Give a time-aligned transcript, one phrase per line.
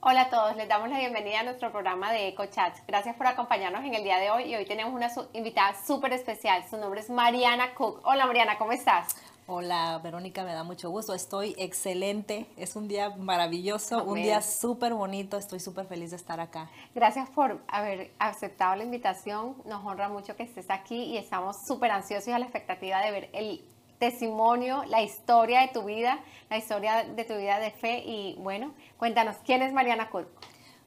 [0.00, 2.84] Hola a todos, les damos la bienvenida a nuestro programa de EcoChats.
[2.86, 6.64] Gracias por acompañarnos en el día de hoy y hoy tenemos una invitada súper especial.
[6.70, 8.02] Su nombre es Mariana Cook.
[8.04, 9.16] Hola Mariana, ¿cómo estás?
[9.48, 11.14] Hola Verónica, me da mucho gusto.
[11.14, 12.46] Estoy excelente.
[12.56, 15.36] Es un día maravilloso, un día súper bonito.
[15.36, 16.70] Estoy súper feliz de estar acá.
[16.94, 19.56] Gracias por haber aceptado la invitación.
[19.64, 23.30] Nos honra mucho que estés aquí y estamos súper ansiosos a la expectativa de ver
[23.32, 23.64] el
[23.98, 26.20] testimonio, la historia de tu vida,
[26.50, 28.02] la historia de tu vida de fe.
[28.04, 30.28] Y bueno, cuéntanos, ¿quién es Mariana Cook?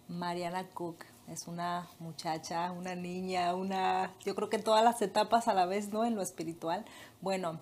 [0.07, 5.53] Mariana Cook es una muchacha, una niña, una, yo creo que todas las etapas a
[5.53, 6.05] la vez, ¿no?
[6.05, 6.85] En lo espiritual.
[7.21, 7.59] Bueno,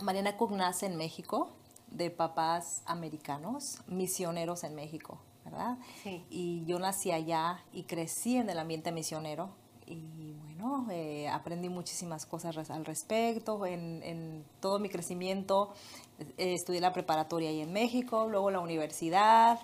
[0.00, 1.50] Mariana Cook nace en México,
[1.90, 5.78] de papás americanos, misioneros en México, ¿verdad?
[6.02, 6.24] Sí.
[6.30, 9.50] Y yo nací allá y crecí en el ambiente misionero
[9.86, 10.49] y bueno,
[10.90, 13.66] eh, aprendí muchísimas cosas al respecto.
[13.66, 15.72] En, todo mi crecimiento
[16.18, 19.58] eh, estudié la preparatoria ahí en México, luego la universidad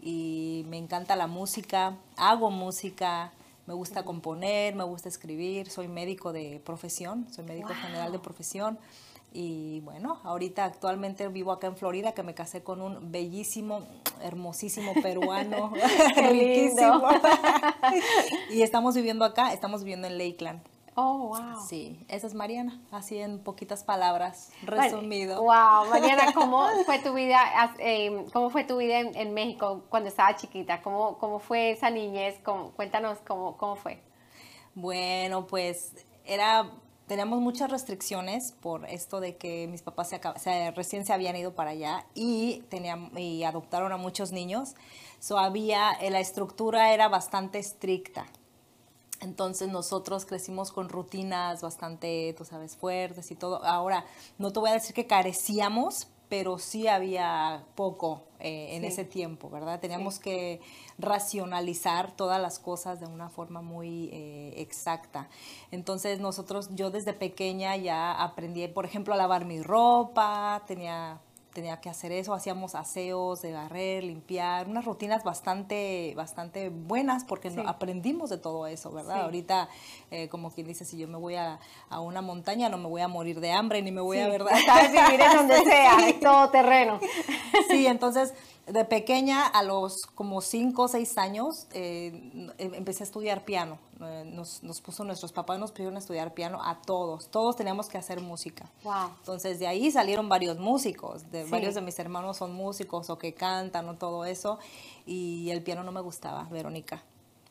[0.00, 3.32] y me encanta la música, hago música,
[3.66, 8.78] me gusta componer, me gusta escribir, soy médico de profesión, soy médico general de profesión.
[9.34, 13.80] Y bueno, ahorita actualmente vivo acá en Florida, que me casé con un bellísimo,
[14.22, 15.72] hermosísimo peruano,
[16.16, 17.02] riquísimo.
[18.50, 20.60] y estamos viviendo acá, estamos viviendo en Lakeland.
[20.94, 21.66] Oh, wow.
[21.66, 25.40] Sí, esa es Mariana, así en poquitas palabras, resumido.
[25.40, 30.36] Wow, Mariana, ¿cómo fue tu vida, eh, cómo fue tu vida en, México cuando estaba
[30.36, 30.82] chiquita?
[30.82, 32.38] ¿Cómo, cómo fue esa niñez?
[32.76, 34.02] cuéntanos cómo, cómo fue.
[34.74, 36.70] Bueno, pues era
[37.12, 41.72] teníamos muchas restricciones por esto de que mis papás se, recién se habían ido para
[41.72, 44.76] allá y, tenían, y adoptaron a muchos niños.
[45.20, 48.24] So había, eh, la estructura era bastante estricta.
[49.20, 53.62] Entonces nosotros crecimos con rutinas bastante, tú sabes, fuertes y todo.
[53.62, 54.06] Ahora,
[54.38, 59.50] no te voy a decir que carecíamos, pero sí había poco eh, en ese tiempo,
[59.50, 59.80] ¿verdad?
[59.80, 60.62] Teníamos que
[60.96, 65.28] racionalizar todas las cosas de una forma muy eh, exacta.
[65.72, 71.20] Entonces nosotros, yo desde pequeña ya aprendí, por ejemplo, a lavar mi ropa, tenía
[71.52, 77.52] tenía que hacer eso, hacíamos aseos de barrer, limpiar, unas rutinas bastante, bastante buenas porque
[77.66, 79.22] aprendimos de todo eso, ¿verdad?
[79.22, 79.68] Ahorita,
[80.10, 81.60] eh, como quien dice, si yo me voy a,
[82.00, 84.52] una montaña no me voy a morir de hambre ni me voy a, ¿verdad?
[84.66, 86.98] Sabes vivir en donde sea, todo terreno.
[87.68, 88.34] Sí, entonces
[88.72, 93.78] de pequeña, a los como 5 o 6 años, eh, em, empecé a estudiar piano.
[94.00, 97.28] Eh, nos, nos, puso nuestros papás, nos pidieron estudiar piano a todos.
[97.28, 98.70] Todos teníamos que hacer música.
[98.82, 99.10] Wow.
[99.18, 101.30] Entonces de ahí salieron varios músicos.
[101.30, 104.58] De, Varios de mis hermanos son músicos o que cantan o todo eso.
[105.04, 107.02] Y el piano no me gustaba, Verónica.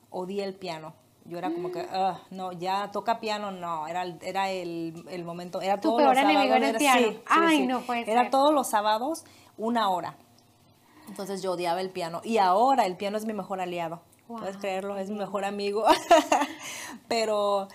[0.10, 0.94] Odié el piano.
[1.26, 5.62] Yo era como que, uh, no, ya toca piano, no, era, era el, el momento,
[5.62, 7.14] era ¿Tu peor enemigo era el piano?
[7.28, 9.24] Ay, no puede Era todos los sábados,
[9.56, 10.18] una hora.
[11.12, 14.02] Entonces yo odiaba el piano y ahora el piano es mi mejor aliado.
[14.28, 15.84] Puedes creerlo, es mi mejor amigo.
[17.10, 17.68] Pero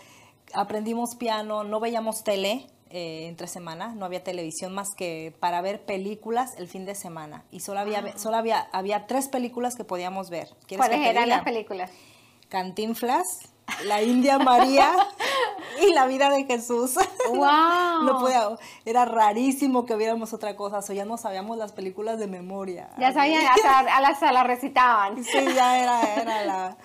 [0.55, 5.85] aprendimos piano, no veíamos tele eh, entre semana, no había televisión más que para ver
[5.85, 7.45] películas el fin de semana.
[7.51, 8.19] Y solo había, ah.
[8.19, 10.49] solo había, había tres películas que podíamos ver.
[10.75, 11.91] ¿Cuáles eran las películas?
[12.49, 13.27] Cantinflas,
[13.85, 14.93] La India María
[15.81, 16.95] y la vida de Jesús.
[17.29, 18.05] ¡Wow!
[18.05, 18.49] No podía,
[18.85, 22.89] era rarísimo que viéramos otra cosa, o ya no sabíamos las películas de memoria.
[22.99, 25.23] Ya sabían, hasta, la recitaban.
[25.23, 26.77] Sí, ya era, era la...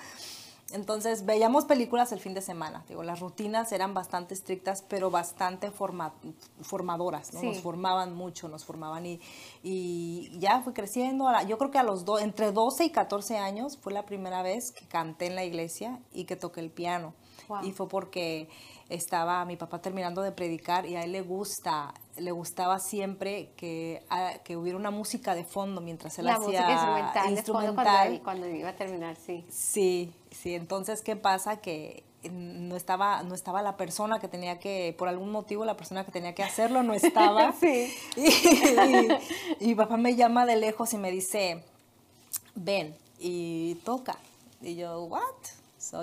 [0.73, 2.83] Entonces veíamos películas el fin de semana.
[2.87, 7.33] Digo, las rutinas eran bastante estrictas, pero bastante formadoras.
[7.33, 9.19] Nos formaban mucho, nos formaban y,
[9.63, 11.27] y ya fui creciendo.
[11.47, 14.71] Yo creo que a los dos, entre 12 y 14 años fue la primera vez
[14.71, 17.13] que canté en la iglesia y que toqué el piano.
[17.63, 18.49] Y fue porque
[18.89, 24.03] estaba mi papá terminando de predicar y a él le gusta, le gustaba siempre que,
[24.09, 28.21] ah, que hubiera una música de fondo mientras él la hacía música instrumental.
[28.23, 29.45] cuando, iba a terminar, sí.
[29.49, 30.55] Sí, sí.
[30.55, 31.57] Entonces, ¿qué pasa?
[31.57, 36.05] Que no estaba, no estaba la persona que tenía que, por algún motivo, la persona
[36.05, 37.53] que tenía que hacerlo no estaba.
[37.59, 37.93] sí.
[39.59, 41.63] y papá me llama de lejos y me dice,
[42.55, 44.17] ven y toca.
[44.61, 45.21] Y yo, ¿what?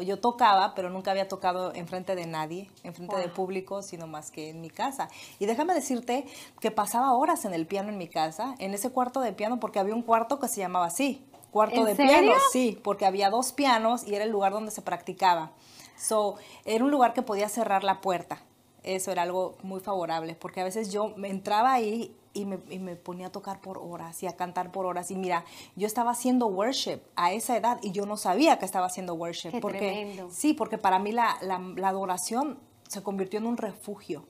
[0.04, 4.50] yo tocaba, pero nunca había tocado enfrente de nadie, enfrente de público, sino más que
[4.50, 5.08] en mi casa.
[5.38, 6.26] Y déjame decirte
[6.60, 9.78] que pasaba horas en el piano en mi casa, en ese cuarto de piano, porque
[9.78, 14.06] había un cuarto que se llamaba así, cuarto de piano, sí, porque había dos pianos
[14.06, 15.52] y era el lugar donde se practicaba.
[15.96, 18.42] So, era un lugar que podía cerrar la puerta.
[18.84, 23.26] Eso era algo muy favorable, porque a veces yo me entraba ahí y me, ponía
[23.26, 25.10] a tocar por horas y a cantar por horas.
[25.10, 28.86] Y mira, yo estaba haciendo worship a esa edad y yo no sabía que estaba
[28.86, 29.50] haciendo worship.
[29.50, 30.30] Qué porque, tremendo.
[30.30, 31.38] Sí, porque para mí la,
[31.82, 34.24] adoración se convirtió en un refugio.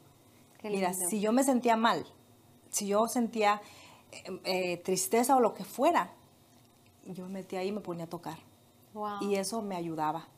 [0.62, 2.06] mira, si yo me sentía mal,
[2.70, 3.61] si yo sentía
[4.12, 6.12] eh, eh, tristeza o lo que fuera,
[7.08, 8.38] yo me metía ahí y me ponía a tocar.
[8.94, 9.19] Wow.
[9.22, 10.28] Y eso me ayudaba.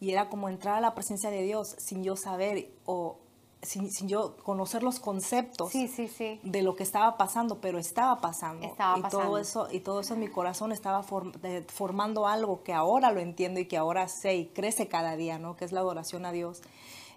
[0.00, 3.18] Y era como entrar a la presencia de Dios sin yo saber o
[3.62, 6.40] sin, sin yo conocer los conceptos Sí, sí, sí.
[6.42, 8.66] de lo que estaba pasando, pero estaba pasando.
[8.66, 9.24] Estaba y pasando.
[9.26, 13.12] todo eso y todo eso en mi corazón estaba form- de- formando algo que ahora
[13.12, 15.54] lo entiendo y que ahora sé y crece cada día, ¿no?
[15.54, 16.60] Que es la adoración a Dios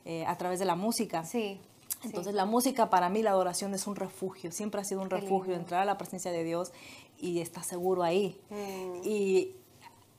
[0.05, 1.25] eh, a través de la música.
[1.25, 1.59] Sí.
[2.05, 5.15] Entonces la música para mí, la adoración es un refugio, siempre ha sido un Qué
[5.17, 5.61] refugio, lindo.
[5.61, 6.71] entrar a la presencia de Dios
[7.19, 8.39] y estar seguro ahí.
[8.49, 9.01] Mm.
[9.03, 9.55] Y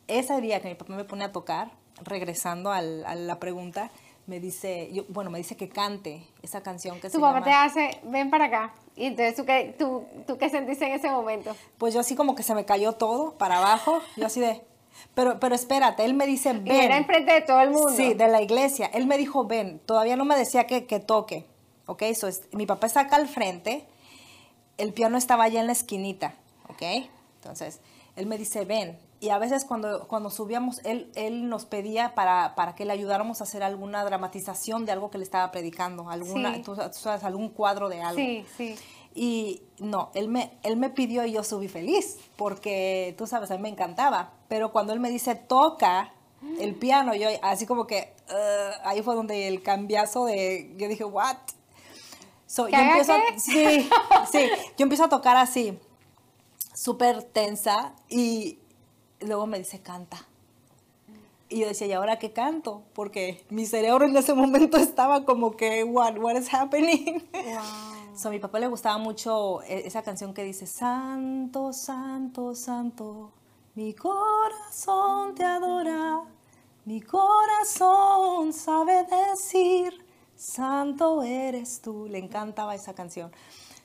[0.08, 1.70] ese día que mi papá me pone a tocar,
[2.02, 3.90] regresando al- a la pregunta,
[4.26, 7.44] me dice, yo, bueno, me dice que cante esa canción que se Tu papá llama...
[7.46, 8.74] te hace, ven para acá.
[8.96, 11.54] Y entonces, ¿tú qué, tú, ¿tú qué sentiste en ese momento?
[11.78, 14.62] Pues yo así como que se me cayó todo para abajo, yo así de...
[15.14, 16.92] Pero, pero espérate, él me dice, Y era ven.
[17.02, 17.90] enfrente de todo el mundo.
[17.90, 18.86] Sí, de la iglesia.
[18.94, 21.46] Él me dijo, ven, todavía no me decía que, que toque.
[21.86, 22.02] ¿Ok?
[22.14, 23.86] So, es- mi papá está acá al frente,
[24.78, 26.34] el piano estaba allá en la esquinita.
[26.68, 26.82] ¿Ok?
[27.36, 27.80] Entonces,
[28.16, 28.98] él me dice, ven.
[29.18, 33.40] Y a veces cuando, cuando subíamos, él, él nos pedía para, para que le ayudáramos
[33.40, 36.62] a hacer alguna dramatización de algo que le estaba predicando, alguna, Sí.
[36.62, 38.20] tú, tú sabes, algún cuadro de algo.
[38.20, 38.76] Sí, sí.
[39.14, 43.56] Y no, él me, él me pidió y yo subí feliz, porque tú sabes, a
[43.56, 44.32] mí me encantaba.
[44.48, 46.12] Pero cuando él me dice, toca
[46.60, 51.04] el piano, yo así como que, "Ugh", ahí fue donde el cambiazo de, yo dije,
[51.04, 51.36] what?
[52.46, 53.88] So, ¿Que yo empiezo, a- sí,
[54.32, 54.48] sí,
[54.78, 55.78] yo empiezo a tocar así,
[56.74, 58.58] súper tensa, y
[59.20, 60.18] luego me dice, canta.
[61.48, 62.82] Y yo decía, ¿y ahora qué canto?
[62.92, 67.22] Porque mi cerebro en ese momento estaba como que, what, what is happening?
[68.16, 73.30] So, a mi papá le gustaba mucho eh, esa canción que dice, Santo, Santo, Santo,
[73.74, 76.22] mi corazón te adora,
[76.84, 80.04] mi corazón sabe decir,
[80.36, 82.06] Santo eres tú.
[82.08, 83.32] Le encantaba esa canción.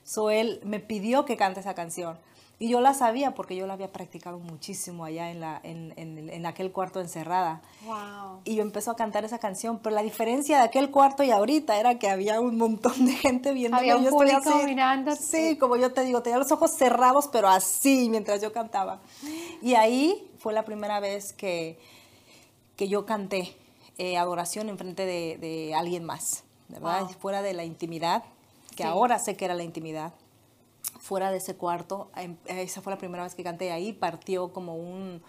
[0.03, 2.17] So, él me pidió que cante esa canción.
[2.59, 6.29] Y yo la sabía porque yo la había practicado muchísimo allá en, la, en, en-
[6.29, 7.59] en aquel cuarto encerrada.
[7.85, 8.41] Wow.
[8.43, 11.79] Y yo empezó a cantar esa canción, pero la diferencia de aquel cuarto y ahorita
[11.79, 13.77] era que había un montón de gente viendo.
[13.77, 15.15] Había un yo público mirando.
[15.15, 18.99] Sí, como yo te digo, tenía los ojos cerrados, pero así mientras yo cantaba.
[19.63, 21.79] Y ahí fue la primera vez que,
[22.75, 23.55] que yo canté
[23.97, 27.01] eh, adoración en frente de, de alguien más, ¿verdad?
[27.01, 27.09] Wow.
[27.19, 28.23] Fuera de la intimidad,
[28.75, 28.89] que Sí.
[28.89, 30.13] ahora sé que era la intimidad
[30.99, 34.75] fuera de ese cuarto, em- esa fue la primera vez que canté ahí, partió como
[34.75, 35.21] un,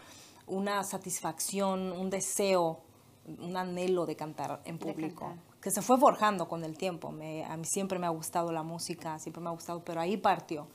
[0.46, 2.80] una satisfacción, un deseo,
[3.40, 5.44] un anhelo de cantar en público, cantar.
[5.60, 7.10] que se fue forjando con el tiempo.
[7.12, 10.16] Me- a mí siempre me ha gustado la música, siempre me ha gustado, pero ahí
[10.16, 10.66] partió.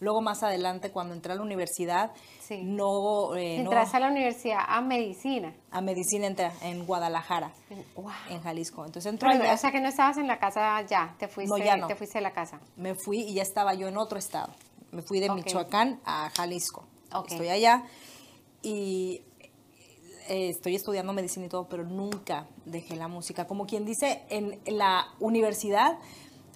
[0.00, 2.62] Luego más adelante, cuando entré a la universidad, Sí.
[2.62, 5.54] no, eh, no- Entraste a la universidad a medicina.
[5.70, 7.52] a medicina entré en Guadalajara,
[7.96, 8.10] Wow.
[8.30, 8.84] en Jalisco.
[8.86, 9.54] Entonces entré Pero, allá.
[9.54, 11.86] o sea que no estabas en la casa ya, te fuiste, ya no.
[11.88, 12.60] te fuiste de la casa.
[12.76, 14.52] me fui y ya estaba yo en otro estado.
[14.92, 15.28] Me fui de.
[15.30, 16.84] Michoacán a Jalisco.
[17.12, 17.32] Ok.
[17.32, 17.84] Estoy allá
[18.62, 19.22] y
[20.28, 23.46] eh, estoy estudiando medicina y todo, pero nunca dejé la música.
[23.46, 25.98] Como quien dice, en la universidad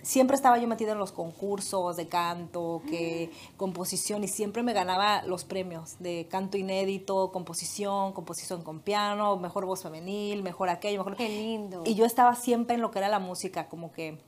[0.03, 5.23] siempre estaba yo metida en los concursos de canto, que composición y siempre me ganaba
[5.23, 11.17] los premios de canto inédito, composición, composición con piano, mejor voz femenil, mejor aquello, mejor
[11.17, 11.83] Qué lindo.
[11.87, 14.19] y yo estaba siempre en lo que era la música, como que,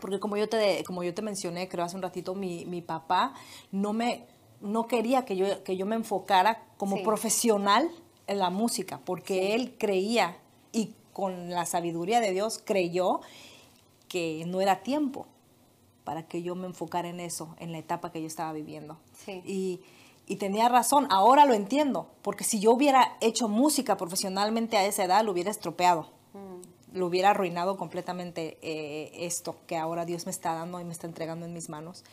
[0.00, 3.32] porque como yo te, como yo te mencioné, creo hace un ratito, mi, mi papá
[3.70, 4.24] no me,
[4.60, 7.02] no quería que yo, que yo me enfocara como Sí.
[7.04, 7.88] profesional
[8.26, 10.36] en la música, porque él creía
[10.72, 13.20] y con la sabiduría de Dios creyó
[14.08, 15.26] que no era tiempo
[16.04, 18.96] para que yo me enfocara en eso, en la etapa que yo estaba viviendo.
[19.24, 19.42] Sí.
[19.44, 19.80] Y,
[20.28, 25.04] y tenía razón, ahora lo entiendo, porque si yo hubiera hecho música profesionalmente a esa
[25.04, 26.96] edad, lo hubiera estropeado, Mm.
[26.98, 31.06] lo hubiera arruinado completamente eh, esto que ahora Dios me está dando y me está
[31.06, 32.04] entregando en mis manos,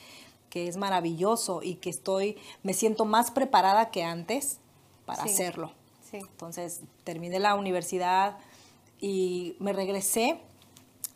[0.50, 4.60] que es maravilloso y que estoy, me siento más preparada que antes
[5.06, 5.30] para Sí.
[5.30, 5.72] hacerlo.
[6.10, 6.18] Sí.
[6.18, 8.38] Entonces terminé la universidad
[9.02, 10.40] y me regresé,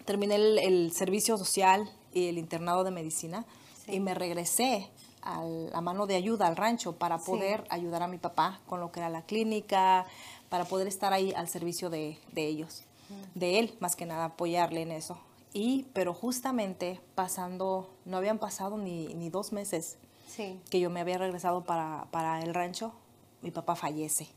[0.07, 3.45] terminé el, el servicio social y el internado de medicina
[3.85, 3.93] Sí.
[3.95, 4.89] y me regresé
[5.21, 7.25] a la mano de ayuda al rancho para Sí.
[7.27, 10.05] poder ayudar a mi papá con lo que era la clínica,
[10.49, 13.39] para poder estar ahí al servicio de, de ellos, Mm.
[13.39, 15.17] de él más que nada, apoyarle en eso.
[15.53, 19.97] Y, pero justamente pasando, no habían pasado ni, ni dos meses
[20.27, 20.59] Sí.
[20.69, 22.93] que yo me había regresado para, para el rancho,
[23.41, 24.27] mi papá fallece.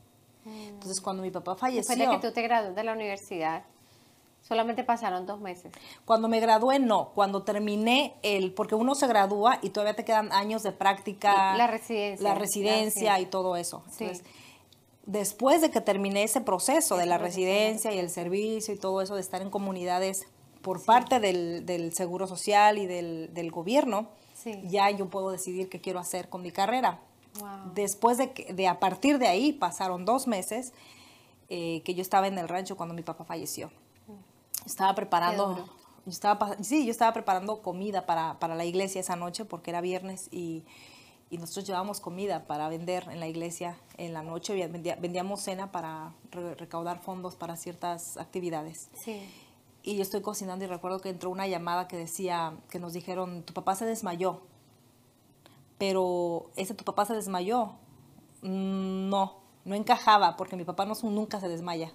[0.45, 1.97] Entonces, cuando mi papá falleció, Mm.
[1.99, 3.63] Después de que tú te graduaste de la universidad,
[4.41, 5.71] solamente pasaron dos meses.
[6.05, 7.09] cuando me gradué, no.
[7.13, 11.55] Cuando terminé el, porque uno se gradúa y todavía te quedan años de práctica.
[11.55, 13.83] La residencia, La residencia y todo eso.
[13.89, 14.03] Sí.
[14.05, 14.25] Entonces,
[15.05, 19.15] después de que terminé ese proceso de la residencia y el servicio y todo eso,
[19.15, 20.27] de estar en comunidades
[20.61, 24.59] por parte del, del Seguro Social y del, del gobierno, Sí.
[24.63, 26.99] ya yo puedo decidir qué quiero hacer con mi carrera.
[27.39, 27.73] Wow.
[27.75, 30.73] Después de, que, de a partir de ahí pasaron dos meses
[31.49, 33.71] eh, que yo estaba en el rancho cuando mi papá falleció.
[34.65, 35.55] Estaba preparando,
[36.05, 39.81] yo estaba, sí, yo estaba preparando comida para, para la iglesia esa noche porque era
[39.81, 40.63] viernes y,
[41.29, 44.55] y nosotros llevábamos comida para vender en la iglesia en la noche.
[44.67, 48.89] Vendía- vendíamos cena para re- recaudar fondos para ciertas actividades.
[49.03, 49.29] Sí.
[49.83, 53.41] Y yo estoy cocinando y recuerdo que entró una llamada que decía, que nos dijeron,
[53.43, 54.41] tu papá se desmayó.
[55.77, 57.71] Pero ese tu papá se desmayó,
[58.43, 61.91] mm, no, no encajaba porque mi papá no, nunca se desmaya.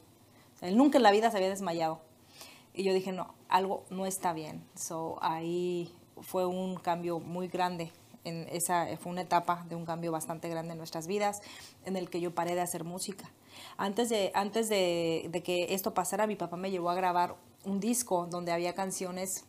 [0.57, 2.01] O sea, él nunca en la vida se había desmayado.
[2.77, 4.63] Y yo dije, no, algo no está bien.
[4.77, 7.91] So, ahí fue un cambio muy grande.
[8.25, 11.41] En esa, fue una etapa de un cambio bastante grande en nuestras vidas,
[11.85, 13.31] en el que yo paré de hacer música.
[13.79, 17.81] Antes de, antes de, de que esto pasara, mi papá me llevó a grabar un
[17.81, 19.45] disco donde había canciones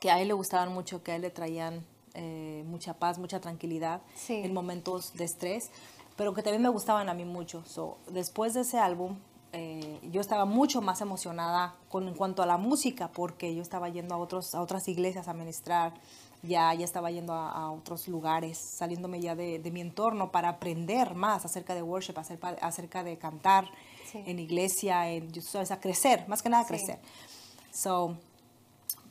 [0.00, 1.84] que a él le gustaban mucho, que a él le traían
[2.14, 4.34] eh, mucha paz, mucha tranquilidad Sí.
[4.34, 5.70] en momentos de estrés,
[6.16, 7.64] pero que también me gustaban a mí mucho.
[7.64, 9.16] So, después de ese álbum,
[9.54, 13.88] eh, yo estaba mucho más emocionada con, en cuanto a la música, porque yo estaba
[13.88, 15.94] yendo a, otros, a otras iglesias a ministrar,
[16.42, 20.48] ya, ya estaba yendo a, a otros lugares, saliéndome ya de, de mi entorno para
[20.50, 23.70] aprender más acerca de worship, acerca, acerca de cantar
[24.12, 24.22] Sí.
[24.26, 26.74] en iglesia, en, sabes, a crecer, más que nada a Sí.
[26.74, 26.98] crecer.
[27.72, 28.16] So,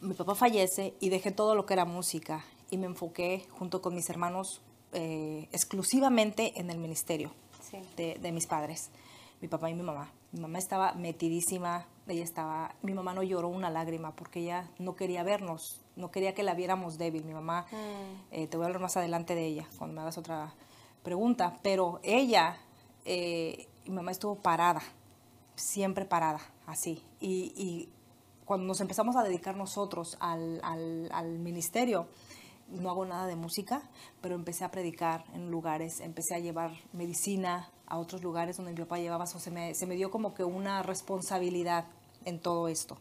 [0.02, 3.96] mi papá fallece y dejé todo lo que era música y me enfoqué junto con
[3.96, 4.62] mis hermanos
[4.94, 7.32] eh, exclusivamente en el ministerio
[7.70, 7.78] Sí.
[7.98, 8.92] de, de mis padres,
[9.42, 10.12] mi papá y mi mamá.
[10.34, 14.96] Mi mamá estaba metidísima, ella estaba, mi mamá no lloró una lágrima porque ella no
[14.96, 17.24] quería vernos, no quería que la viéramos débil.
[17.24, 17.68] Mi mamá,
[18.32, 20.56] eh, te voy a hablar más adelante de ella cuando me hagas otra
[21.04, 22.58] pregunta, pero ella,
[23.06, 24.82] eh, mi mamá estuvo parada,
[25.56, 27.04] siempre parada, así.
[27.20, 27.90] Y, y
[28.44, 32.08] cuando nos empezamos a dedicar nosotros al, al, al ministerio,
[32.70, 33.84] no hago nada de música,
[34.20, 38.80] pero empecé a predicar en lugares, empecé a llevar medicina a otros lugares donde mi
[38.80, 41.86] papá llevaba, so, se, me, se me dio como que una responsabilidad
[42.26, 42.98] en todo esto.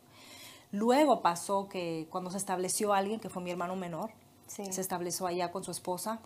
[0.71, 4.11] Luego pasó que cuando se estableció alguien, que fue mi hermano menor,
[4.47, 4.71] Sí.
[4.71, 6.21] se estableció allá con su esposa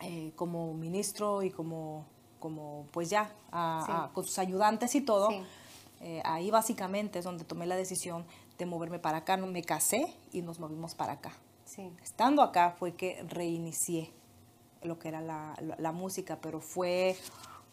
[0.00, 2.06] eh, como ministro y como,
[2.40, 3.92] como pues ya, a- Sí.
[3.94, 5.28] a- con sus ayudantes y todo.
[5.30, 5.42] Sí.
[6.00, 8.24] Eh, ahí básicamente es donde tomé la decisión
[8.58, 9.36] de moverme para acá.
[9.36, 11.32] Me casé y nos movimos para acá.
[12.02, 14.12] Estando acá fue que reinicié
[14.82, 17.16] lo que era la, la- la música, pero fue,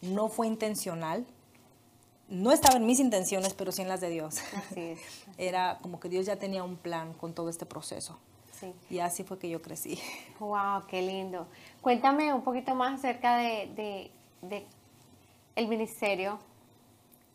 [0.02, 1.26] no fue intencional.
[2.28, 4.38] No estaba en mis intenciones, pero sí en las de Dios.
[4.54, 5.00] Así es.
[5.38, 8.18] Era como que Dios ya tenía un plan con todo este proceso.
[8.52, 8.72] Sí.
[8.90, 9.98] Y así fue que yo crecí.
[10.38, 11.46] Wow, qué lindo.
[11.80, 14.10] Cuéntame un poquito más acerca de, de-
[14.42, 14.66] de
[15.56, 16.38] el ministerio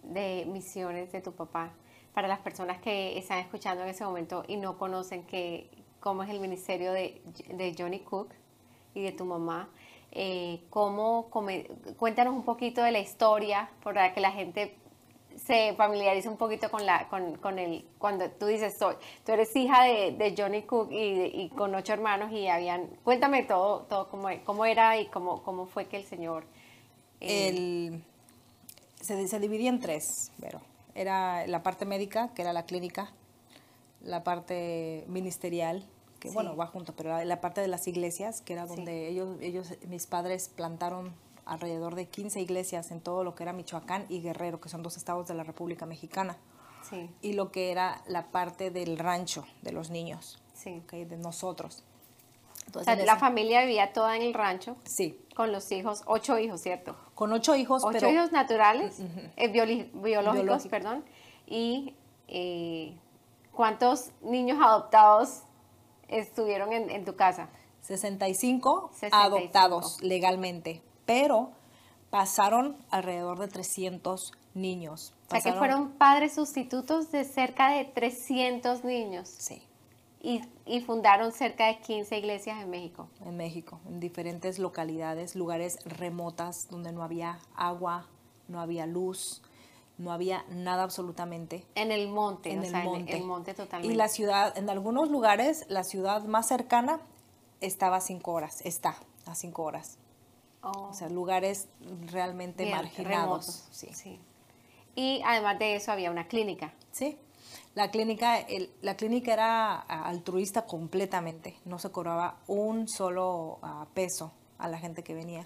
[0.03, 1.71] de misiones de tu papá
[2.13, 5.69] para las personas que están escuchando en ese momento y no conocen que,
[5.99, 8.29] cómo es el ministerio de, de Johnny Cook
[8.93, 9.67] y de tu mamá.
[10.17, 11.67] Eh, cómo come-
[11.97, 14.77] cuéntanos un poquito de la historia para que la gente
[15.35, 18.95] se familiarice un poquito con la con, con el cuando tú dices soy
[19.25, 24.07] tú eres hija de, Johnny Cook y, con ocho hermanos y habían cuéntame todo todo
[24.07, 26.45] cómo, cómo era y cómo cómo fue que el señor
[27.19, 27.99] eh,
[29.01, 30.61] se, se dividía en tres, pero
[30.95, 33.11] era la parte médica, que era la clínica,
[34.01, 35.85] la parte ministerial,
[36.25, 36.35] que Sí.
[36.35, 38.75] bueno, va junto, pero la, la parte de las iglesias, que era Sí.
[38.75, 41.13] donde ellos, ellos, mis padres plantaron
[41.45, 44.97] alrededor de 15 iglesias en todo lo que era Michoacán y Guerrero, que son dos
[44.97, 46.37] estados de la República Mexicana,
[46.89, 50.91] sí y lo que era la parte del rancho de los niños, sí ¿ok?
[50.93, 51.83] de nosotros.
[51.83, 55.71] o Entonces, sea, en la ese- familia vivía toda en el rancho sí, con los
[55.71, 58.99] hijos ocho hijos cierto con ocho hijos, ocho pero hijos naturales
[59.37, 60.69] eh, biológicos Biológico.
[60.69, 61.03] perdón
[61.45, 61.93] y
[62.27, 62.97] eh,
[63.51, 65.41] cuántos niños adoptados
[66.07, 67.49] estuvieron en, en tu casa
[67.81, 69.15] 65, 65.
[69.15, 71.51] adoptados legalmente, pero
[72.09, 75.13] pasaron alrededor de 300 niños.
[75.27, 79.61] O sea que Pasaron- fueron padres sustitutos de cerca de 300 niños Sí,
[80.21, 83.07] y, y fundaron cerca de 15 iglesias en México.
[83.25, 88.07] en México, en diferentes localidades, lugares remotas donde no había agua,
[88.47, 89.41] no había luz,
[89.97, 91.65] no había nada absolutamente.
[91.75, 93.17] En el monte, en o el sea, en monte.
[93.17, 93.93] el monte totalmente.
[93.93, 96.99] Y la ciudad, en algunos lugares, la ciudad más cercana
[97.61, 99.97] estaba a cinco horas, está a cinco horas.
[100.61, 101.67] Oh, O sea, lugares
[102.07, 103.67] realmente bien, marginados.
[103.71, 103.87] Sí.
[103.93, 104.19] sí.
[104.95, 106.73] Y además de eso había una clínica.
[106.91, 107.17] Sí.
[107.75, 111.57] La clínica, el- la clínica era altruista completamente.
[111.65, 115.45] No se cobraba un solo ah, peso a la gente que venía.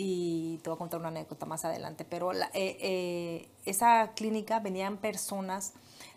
[0.00, 2.04] Y te voy a contar una anécdota más adelante.
[2.04, 5.72] Pero la- eh, eh, esa clínica venían personas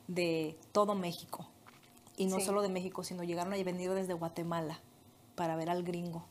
[0.08, 1.48] de todo México.
[2.16, 2.46] Y no Sí.
[2.46, 4.80] solo de México, sino llegaron a venir desde Guatemala
[5.34, 6.24] para ver al gringo.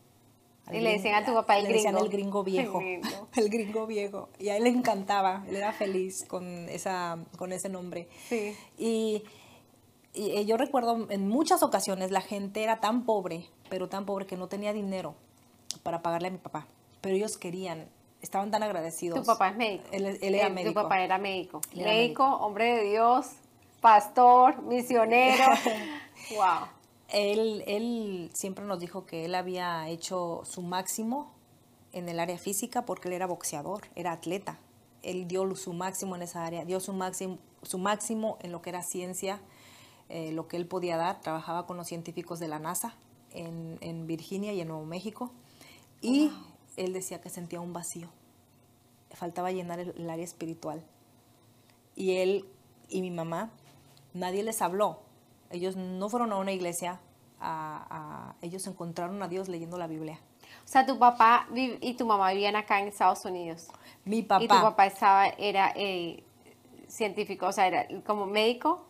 [0.67, 2.05] al Y le decían a tu papá el le decían gringo.
[2.07, 2.79] el gringo viejo.
[2.81, 3.29] El gringo.
[3.37, 4.29] el gringo viejo.
[4.39, 8.09] Y a él le encantaba, él era feliz con, esa, con ese nombre.
[8.29, 8.55] Sí.
[8.79, 9.25] Y,
[10.15, 14.27] y, eh, yo recuerdo en muchas ocasiones la gente era tan pobre, pero tan pobre
[14.27, 15.17] que no tenía dinero
[15.83, 16.69] para pagarle a mi papá.
[17.01, 17.89] Pero ellos querían,
[18.23, 19.21] estaban tan agradecidos.
[19.21, 19.85] Tu papá es médico.
[19.93, 20.71] Él, él era médico.
[20.71, 21.61] Tu papá era médico.
[21.73, 23.27] Él era médico, hombre de Dios,
[23.81, 25.45] pastor, misionero.
[26.37, 26.69] wow.
[27.09, 31.33] Él, él siempre nos dijo que él había hecho su máximo
[31.93, 34.59] en el área física porque él era boxeador, era atleta.
[35.03, 38.71] Él dio su máximo en esa área, dio su máximo, su máximo en lo que
[38.71, 39.41] era ciencia,
[40.09, 41.21] eh, lo que él podía dar.
[41.21, 42.95] Trabajaba con los científicos de la NASA
[43.33, 45.33] en, en Virginia y en Nuevo México.
[46.03, 46.31] Y
[46.85, 48.09] él decía que sentía un vacío.
[49.13, 50.83] Faltaba llenar el, el área espiritual.
[51.97, 52.45] Y él
[52.89, 53.51] y mi mamá,
[54.15, 55.01] nadie les habló.
[55.51, 57.01] Ellos no fueron a una iglesia,
[57.41, 60.21] a- a- ellos encontraron a Dios leyendo la Biblia.
[60.65, 63.69] O sea, tu papá y tu mamá vivían acá en Estados Unidos.
[64.05, 66.23] Mi papá, Y tu papá estaba, era eh,
[66.89, 68.85] científico, o sea, era como médico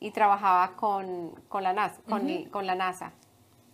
[0.00, 2.00] y trabajaba con, con la NASA.
[2.08, 3.12] Con, con la NASA.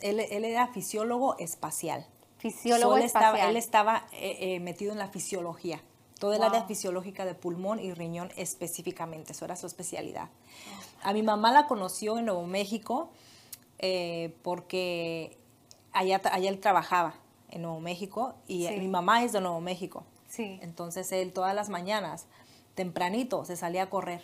[0.00, 2.06] él, él era fisiólogo espacial.
[2.52, 3.34] Fisiólogo espacial.
[3.34, 5.80] Estaba, él estaba eh, eh, metido en la fisiología,
[6.18, 6.48] todo el Wow.
[6.48, 10.28] área fisiológica de pulmón y riñón específicamente, eso era su especialidad.
[11.02, 13.10] A mi mamá la conoció en Nuevo México
[13.78, 15.38] eh, porque
[15.92, 17.14] allá, allá él trabajaba
[17.50, 18.76] en Nuevo México y Sí.
[18.76, 20.04] mi mamá es de Nuevo México.
[20.28, 20.58] Sí.
[20.62, 22.26] Entonces él todas las mañanas,
[22.74, 24.22] tempranito, se salía a correr,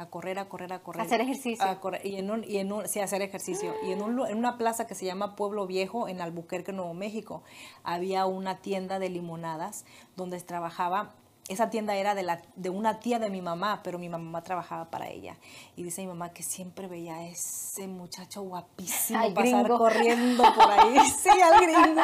[0.00, 1.02] a correr, a correr, a correr.
[1.02, 1.64] Hacer ejercicio.
[1.64, 3.74] A correr, y en un, y en un, sí, hacer ejercicio.
[3.86, 7.42] Y en, un en una plaza que se llama Pueblo Viejo, en Albuquerque, Nuevo México,
[7.84, 9.84] había una tienda de limonadas
[10.16, 11.14] donde trabajaba.
[11.50, 14.84] Esa tienda era de, la, de una tía de mi mamá, pero mi mamá trabajaba
[14.88, 15.36] para ella.
[15.74, 19.78] Y dice mi mamá que siempre veía a ese muchacho guapísimo Al pasar gringo.
[19.78, 20.96] corriendo por ahí.
[21.20, 22.02] Sí, al gringo.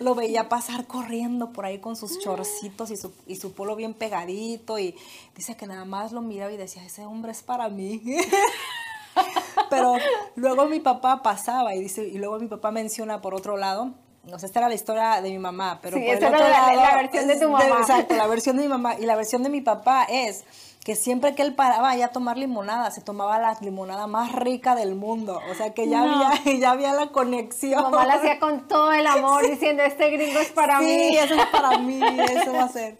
[0.00, 3.94] Lo veía pasar corriendo por ahí con sus chorcitos y su, y su polo bien
[3.94, 4.78] pegadito.
[4.78, 4.94] Y
[5.34, 8.02] dice que nada más lo miraba y decía, ese hombre es para mí.
[9.70, 9.94] Pero
[10.36, 14.38] luego mi papá pasaba y dice, y luego mi papá menciona por otro lado, no
[14.38, 16.48] sé, esta era la historia de mi mamá, pero Sí, por el esa era otro
[16.48, 17.78] la- lado, la versión de tu mamá.
[17.80, 20.44] exacto, la versión de mi mamá y la versión de mi papá es
[20.84, 24.74] que siempre que él paraba allá a tomar limonada, se tomaba la limonada más rica
[24.74, 26.24] del mundo, o sea que ya No.
[26.26, 27.82] había ya había la conexión.
[27.82, 31.16] mamá lo hacía con todo el amor, diciendo, este gringo es para sí, mí.
[31.18, 32.00] eso es para mí,
[32.34, 32.98] eso va a ser.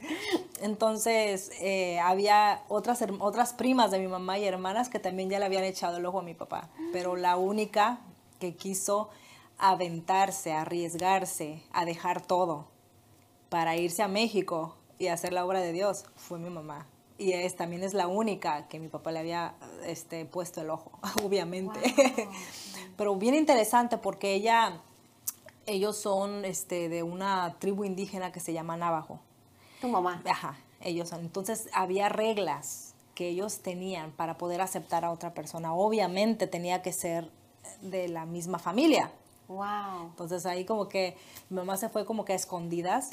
[0.61, 5.47] Entonces, eh, había otras, otras primas de mi mamá y hermanas que también ya le
[5.47, 7.99] habían echado el ojo a mi papá, pero la única
[8.39, 9.09] que quiso
[9.63, 12.67] aventarse, arriesgarse, a dejar todo
[13.49, 16.89] para irse a México y hacer la obra de Dios fue mi mamá.
[17.17, 19.55] Y es, también es la única que mi papá le había
[19.87, 20.91] este, puesto el ojo,
[21.23, 21.79] obviamente.
[22.97, 24.81] Pero bien interesante porque ella,
[25.67, 29.21] ellos son este, de una tribu indígena que se llama Navajo.
[29.81, 30.23] Tu mamá.
[30.29, 31.21] Ajá, ellos son.
[31.21, 35.73] Entonces había reglas que ellos tenían para poder aceptar a otra persona.
[35.73, 37.31] Obviamente tenía que ser
[37.81, 39.13] de la misma familia.
[39.53, 40.07] Wow.
[40.11, 41.17] Entonces ahí como que
[41.51, 43.09] mi mamá se fue como que a escondidas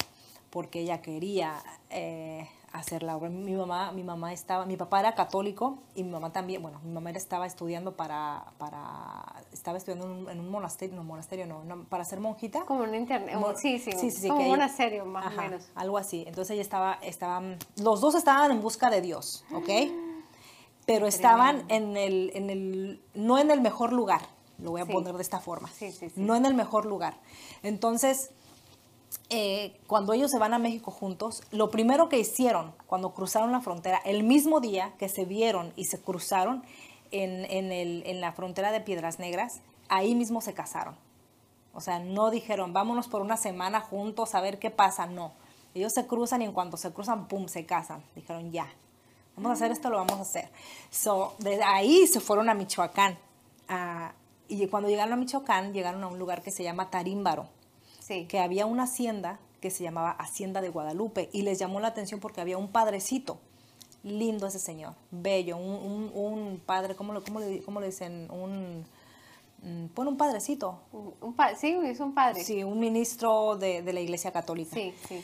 [0.50, 1.54] porque ella quería
[1.90, 3.28] eh, hacer la obra.
[3.28, 6.90] Mi mamá, mi mamá estaba, mi papá era católico y mi mamá también, bueno, mi
[6.92, 11.62] mamá estaba estudiando para, para estaba estudiando en un, en un monasterio, no, monasterio no,
[11.64, 12.64] no, para ser monjita.
[12.64, 13.36] Como un internet.
[13.36, 13.92] Mo- Sí, sí,
[14.28, 15.68] como que un monasterio, más Ajá, o menos.
[15.74, 16.24] Algo así.
[16.26, 19.68] Entonces ella estaba, estaban, los dos estaban en busca de Dios, ¿ok?
[20.86, 24.22] Pero estaban en el, en el, no en el mejor lugar,
[24.62, 24.92] lo voy a Sí.
[24.92, 25.68] poner de esta forma.
[25.70, 26.10] Sí, sí.
[26.16, 27.14] No en el mejor lugar.
[27.62, 28.30] Entonces,
[29.28, 33.60] eh, cuando ellos se van a México juntos, lo primero que hicieron cuando cruzaron la
[33.60, 36.62] frontera, el mismo día que se vieron y se cruzaron
[37.10, 40.96] en, en el- en la frontera de Piedras Negras, ahí mismo se casaron.
[41.72, 45.06] O sea, no dijeron, vámonos por una semana juntos a ver qué pasa.
[45.06, 45.32] No.
[45.74, 48.02] Ellos se cruzan y en cuanto se cruzan, pum, se casan.
[48.16, 48.68] Dijeron, ya.
[49.36, 50.50] Vamos a hacer esto, lo vamos a hacer.
[50.90, 53.16] So, desde ahí se fueron a Michoacán.
[53.68, 54.12] Ah,
[54.50, 57.48] y cuando llegaron a Michoacán, llegaron a un lugar que se llama Tarímbaro,
[58.00, 58.26] Sí.
[58.26, 61.28] que había una hacienda que se llamaba Hacienda de Guadalupe.
[61.32, 63.38] Y les llamó la atención porque había un padrecito.
[64.02, 68.30] Lindo ese señor, bello, un, un- un padre, ¿cómo, le- cómo le, cómo le dicen?
[68.30, 68.86] Un,
[69.62, 72.42] mm, bueno, un padrecito, Un, un pa- sí, es un padre.
[72.42, 74.94] Sí, un ministro de, de la Iglesia Católica sí.
[75.06, 75.22] sí.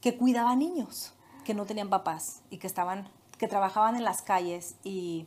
[0.00, 1.12] que cuidaba niños
[1.44, 3.08] que no tenían papás y que estaban,
[3.38, 5.26] que trabajaban en las calles y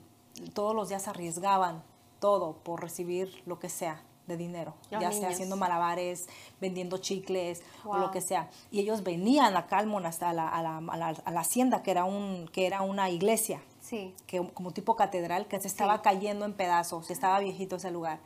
[0.53, 1.83] todos los días arriesgaban
[2.19, 5.33] todo por recibir lo que sea de dinero, Los ya sea niños.
[5.33, 6.27] haciendo malabares,
[6.59, 8.49] vendiendo chicles o lo que sea.
[8.71, 11.83] Y ellos venían acá al monasterio, a la, a la- a la- a la hacienda,
[11.83, 14.15] que era, un, que era una iglesia Sí.
[14.25, 16.01] que como tipo catedral que se estaba Sí.
[16.03, 18.19] cayendo en pedazos, estaba viejito ese lugar.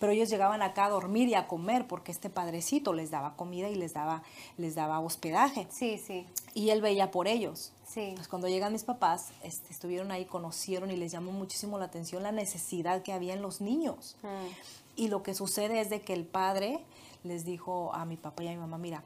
[0.00, 3.70] pero ellos llegaban acá a dormir y a comer porque este padrecito les daba comida
[3.70, 4.22] y les daba,
[4.58, 5.66] les daba hospedaje.
[5.70, 6.26] Sí, sí.
[6.52, 7.72] Y él veía por ellos.
[7.94, 8.12] Sí.
[8.16, 12.24] Pues cuando llegan mis papás, este, estuvieron ahí, conocieron y les llamó muchísimo la atención
[12.24, 14.16] la necesidad que había en los niños.
[14.22, 14.96] Mm.
[14.96, 16.84] Y lo que sucede es de que el padre
[17.22, 19.04] les dijo a mi papá y a mi mamá, mira,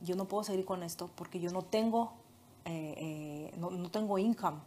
[0.00, 2.12] yo no puedo seguir con esto porque yo no tengo,
[2.64, 4.58] eh, eh, no, no tengo income.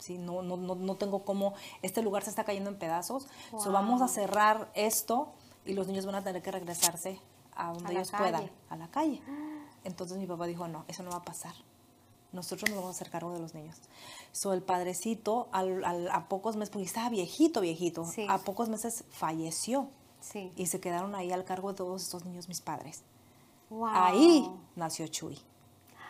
[0.00, 0.18] ¿sí?
[0.18, 3.28] No, no, no, no tengo cómo, este lugar se está cayendo en pedazos.
[3.56, 5.28] So, vamos a cerrar esto
[5.64, 7.20] y los niños van a tener que regresarse
[7.54, 9.22] a donde A ellos puedan, a la calle.
[9.84, 11.54] Entonces mi papá dijo, no, eso no va a pasar.
[12.32, 13.76] Nosotros nos vamos a hacer cargo de los niños.
[14.32, 18.26] So, el padrecito, al- al- a pocos meses, porque estaba viejito, viejito, Sí.
[18.28, 19.88] a pocos meses falleció.
[20.20, 20.52] Sí.
[20.56, 23.02] Y se quedaron ahí al cargo de todos estos niños mis padres.
[23.70, 23.88] Wow.
[23.92, 25.38] Ahí nació Chuy,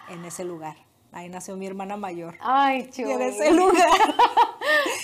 [0.09, 0.77] en ese lugar.
[1.13, 2.37] Ahí nació mi hermana mayor.
[2.41, 3.11] Ay, Chuy.
[3.11, 3.75] En ese lugar.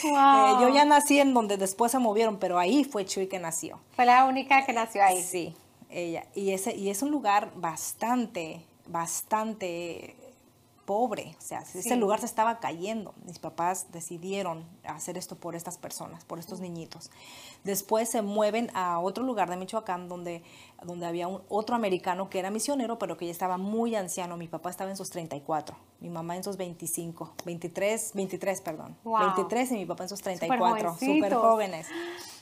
[0.05, 0.13] Wow.
[0.13, 3.81] Eh, yo ya nací en donde después se movieron, pero ahí fue Chuy que nació.
[3.97, 5.23] Fue la única que nació ahí.
[5.23, 5.55] Sí,
[5.91, 6.27] ella.
[6.35, 10.15] Y, ese, y es un lugar bastante, bastante
[10.87, 11.37] pobre.
[11.39, 11.81] O sea, Sí.
[11.81, 13.13] ese lugar se estaba cayendo.
[13.27, 17.11] Mis papás decidieron hacer esto por estas personas, por estos niñitos.
[17.65, 20.43] Después se mueven a otro lugar de Michoacán donde,
[20.83, 24.37] donde había un, otro americano que era misionero, pero que ya estaba muy anciano.
[24.37, 28.97] Mi papá estaba en sus 34, mi mamá en sus 25, 23, 23, perdón.
[29.05, 29.35] Wow.
[29.35, 31.89] 23 y mi papá en sus 34, súper jóvenes.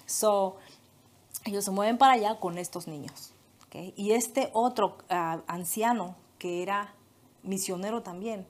[0.07, 0.57] So,
[1.45, 3.33] ellos se mueven para allá con estos niños.
[3.67, 3.95] ¿ok?
[3.97, 6.95] Y este otro ah, anciano, que era
[7.45, 8.47] misionero también,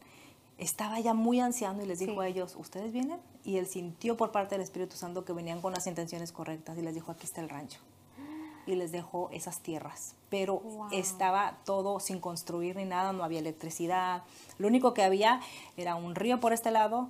[0.59, 2.19] estaba ya muy anciano y les dijo Sí.
[2.21, 3.19] a ellos, ¿ustedes vienen?
[3.45, 6.83] Y él sintió por parte del Espíritu Santo que venían con las intenciones correctas y
[6.83, 7.81] les dijo, aquí está el rancho.
[8.67, 10.15] Y les dejó esas tierras.
[10.31, 10.89] Pero Wow.
[10.93, 14.23] estaba todo sin construir ni nada, no había electricidad.
[14.59, 15.41] Lo único que había
[15.77, 17.09] era un río por este lado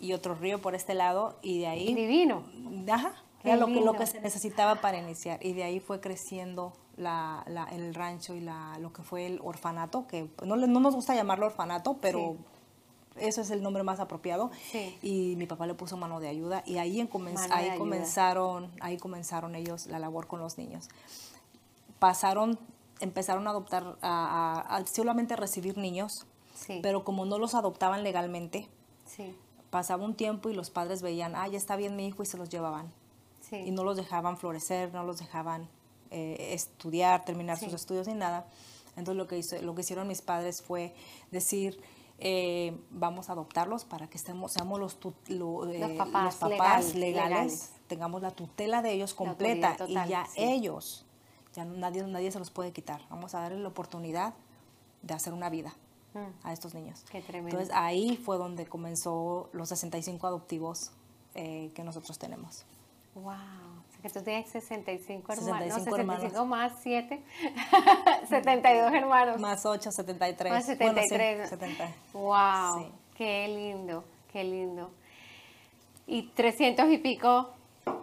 [0.00, 2.42] y otro río por este lado y de ahí Divino.
[2.90, 3.12] Ajá,
[3.44, 3.92] era lo que, lo lindo.
[3.92, 5.38] que se necesitaba para iniciar.
[5.46, 9.40] Y de ahí fue creciendo la, la- el rancho y la, lo que fue el
[9.42, 12.36] orfanato, que no, no nos gusta llamarlo orfanato, pero
[13.16, 14.50] eso es el nombre más apropiado.
[14.70, 14.96] Sí.
[15.02, 17.78] Y mi papá le puso mano de ayuda y ahí, en comen- ahí, ayuda.
[17.78, 20.88] comenzaron, ahí comenzaron ellos la labor con los niños.
[21.98, 22.58] Pasaron,
[23.00, 26.80] empezaron a adoptar, a, a- a solamente a recibir niños, Sí.
[26.82, 28.68] pero como no los adoptaban legalmente,
[29.06, 29.34] Sí.
[29.70, 32.36] pasaba un tiempo y los padres veían, ah, ya está bien mi hijo y se
[32.38, 32.90] los llevaban
[33.42, 33.56] Sí.
[33.56, 35.68] y no los dejaban florecer, no los dejaban
[36.10, 37.74] eh, estudiar, terminar sus Sí.
[37.76, 38.46] estudios ni nada.
[38.96, 40.94] Entonces lo que, hizo, lo que hicieron mis padres fue
[41.30, 41.80] decir,
[42.18, 46.34] eh, vamos a adoptarlos para que estemos, seamos los, tu- lo- eh, Los papás los
[46.36, 47.72] papás legales, legales, legales.
[47.88, 50.42] tengamos la tutela de ellos completa autoridad y total, ya sí.
[50.42, 51.04] ellos,
[51.54, 53.02] ya nadie, nadie se los puede quitar.
[53.10, 54.32] Vamos a darle la oportunidad
[55.02, 55.74] de hacer una vida
[56.14, 57.04] Mm, a estos niños.
[57.10, 57.50] Qué tremendo.
[57.58, 60.92] Entonces ahí fue donde comenzó los 65 adoptivos
[61.34, 62.64] eh, que nosotros tenemos.
[63.14, 63.34] Wow.
[64.06, 65.74] O sea que tú tienes 65 hermanos.
[65.74, 66.22] 65 no, hermanos.
[66.22, 67.22] 65 más 7.
[68.28, 69.40] 72 hermanos.
[69.40, 70.52] Más 8, 73.
[70.52, 71.48] Más Bueno, sí, 73.
[71.48, 71.94] 70.
[72.12, 72.78] Wow.
[72.84, 72.92] Sí.
[73.16, 74.04] Qué lindo.
[74.32, 74.90] Qué lindo.
[76.06, 77.50] Y 300 y pico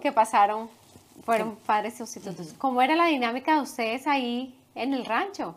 [0.02, 0.70] que pasaron
[1.24, 2.54] fueron padres sustitutos.
[2.58, 5.56] ¿Cómo era la dinámica de ustedes ahí en el rancho?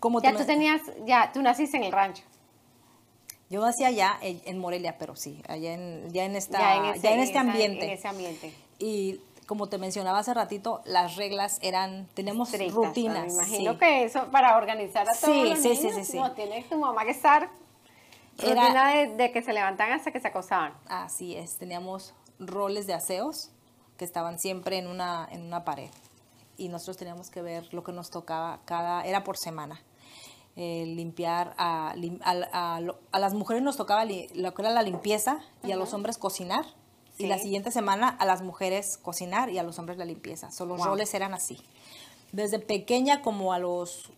[0.00, 2.22] Como Ya tú tú tenías, ya tú naciste en el rancho.
[3.50, 6.84] Yo nací allá en, en Morelia, pero sí, allá en, ya en, esta, ya en
[6.84, 7.84] ese, este esa- ambiente.
[7.86, 8.52] En ese ambiente.
[8.78, 13.26] Y como te mencionaba hace ratito, las reglas eran, tenemos Estrictas, rutinas.
[13.26, 13.78] Me imagino sí.
[13.78, 16.18] que eso para organizar a todos Sí, los sí, sí, niños, sí, sí.
[16.18, 17.48] no tiene tu mamá que estar
[18.38, 20.74] Era- rutina de, de que se levantan hasta que se acostaban.
[20.88, 23.50] Así es, teníamos roles de aseos
[23.96, 25.90] que estaban siempre en una, en una pared.
[26.56, 29.80] Y nosotros teníamos que ver lo que nos tocaba cada, era por semana.
[30.56, 34.82] Eh, limpiar, a, a lo- a las mujeres nos tocaba li- lo que era la
[34.82, 36.64] limpieza y a los hombres cocinar.
[37.18, 37.44] Y la Sí.
[37.44, 40.50] siguiente semana a las mujeres cocinar y a los hombres la limpieza.
[40.50, 40.86] So, los Wow.
[40.88, 41.58] roles eran así.
[42.32, 44.10] Desde pequeña como a los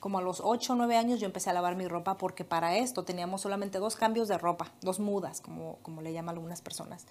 [0.00, 2.76] como a los 8 o 9 años yo empecé a lavar mi ropa porque para
[2.76, 7.06] esto teníamos solamente dos cambios de ropa, dos mudas, como, como le llaman algunas personas.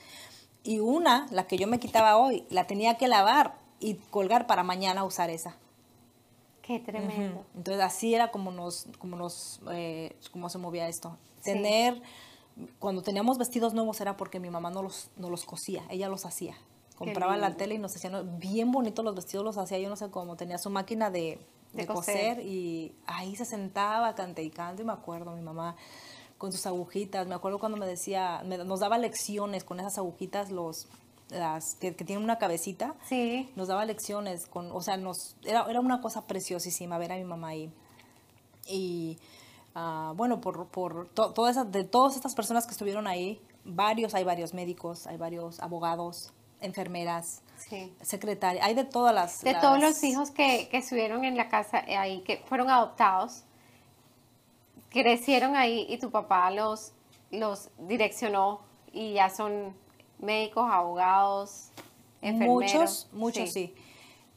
[0.63, 4.63] Y una, la que yo me quitaba hoy, la tenía que lavar y colgar para
[4.63, 5.55] mañana usar esa.
[6.61, 7.45] Qué tremendo.
[7.55, 11.17] Entonces así era como nos, como nos, eh, cómo se movía esto.
[11.39, 11.53] Sí.
[11.53, 12.01] Tener,
[12.79, 16.25] cuando teníamos vestidos nuevos era porque mi mamá no los, no los cosía, ella los
[16.25, 16.55] hacía.
[16.97, 20.11] Compraba la tela y nos hacían bien bonitos los vestidos, los hacía yo no sé
[20.11, 21.39] cómo, tenía su máquina de,
[21.73, 22.35] De de coser.
[22.35, 22.45] coser.
[22.45, 25.75] y ahí se sentaba, cante y cante, y me acuerdo, mi mamá
[26.37, 30.51] con sus agujitas, me acuerdo cuando me decía, me- nos daba lecciones con esas agujitas,
[30.51, 30.87] los,
[31.29, 33.49] las que, que tienen una cabecita, Sí.
[33.55, 37.23] nos daba lecciones, con, o sea, nos, era, era una cosa preciosísima ver a mi
[37.23, 37.71] mamá ahí.
[38.67, 39.17] Y
[39.75, 44.13] ah, bueno, por, por to- todas esas- de todas estas personas que estuvieron ahí, varios,
[44.15, 47.93] hay varios médicos, hay varios abogados, enfermeras, Sí.
[48.01, 49.41] secretarias, hay de todas las...
[49.41, 52.69] De las- todos los hijos que, que estuvieron en la casa eh, ahí, que fueron
[52.69, 53.43] adoptados,
[54.89, 56.91] crecieron ahí y tu papá los,
[57.31, 59.75] los direccionó y ya son
[60.19, 61.69] médicos, abogados,
[62.21, 62.73] enfermeros.
[62.73, 63.73] Muchos, muchos sí.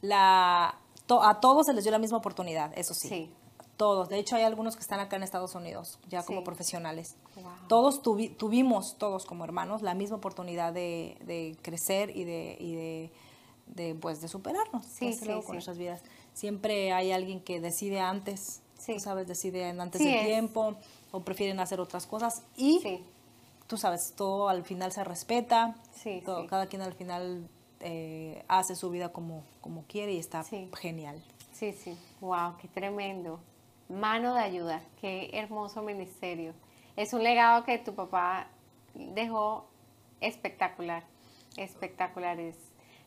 [0.01, 0.75] La,
[1.07, 3.07] to- a todos se les dio la misma oportunidad, eso sí.
[3.09, 3.31] Sí.
[3.77, 4.07] Todos.
[4.09, 7.15] De hecho, hay algunos que están acá en Estados Unidos, ya como profesionales.
[7.35, 7.45] Wow.
[7.67, 12.75] Todos tuvi- tuvimos, todos como hermanos, la misma oportunidad de, de crecer y de, y
[12.75, 13.11] de,
[13.67, 16.01] de, pues, de superarnos Sí, sí, luego, con nuestras vidas.
[16.33, 20.25] Siempre hay alguien que decide antes, tú sabes, decide antes del es.
[20.25, 20.75] tiempo
[21.11, 23.03] o prefieren hacer otras cosas y Sí,
[23.67, 25.75] tú sabes, todo al final se respeta,
[26.23, 27.49] todo- cada quien al final
[27.81, 30.43] eh, hace su vida como, como quiere y está
[30.77, 31.21] genial.
[31.53, 31.97] sí, sí.
[32.21, 33.39] Wow, qué tremendo.
[33.89, 36.53] Mano de ayuda, qué hermoso ministerio.
[36.95, 38.47] Es un legado que tu papá
[38.93, 39.67] dejó
[40.21, 41.03] espectacular,
[41.57, 42.39] espectalar.
[42.39, 42.57] Es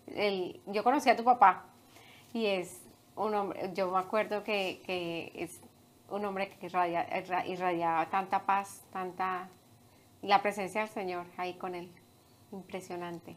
[0.07, 1.64] el, yo conocí a tu papá
[2.33, 2.81] y es
[3.17, 5.61] un hombre, yo me acuerdo que, que es
[6.11, 9.49] un hombre que irradia- irra- irradiaba tanta paz, tanta
[10.23, 11.91] la presencia del Señor ahí con él.
[12.53, 13.37] Impresionante,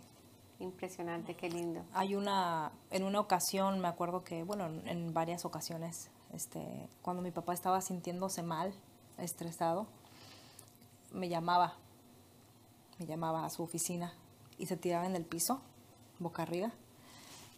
[0.59, 1.83] impresionante, qué lindo.
[1.93, 7.21] Hay una, en una ocasión, me acuerdo que, bueno, en, en varias ocasiones, este, cuando
[7.21, 8.73] mi papá estaba sintiéndose mal,
[9.17, 9.87] estresado,
[11.11, 11.75] me llamaba,
[12.99, 14.13] me llamaba a su oficina
[14.57, 15.61] y se tiraba en el piso,
[16.19, 16.71] boca arriba,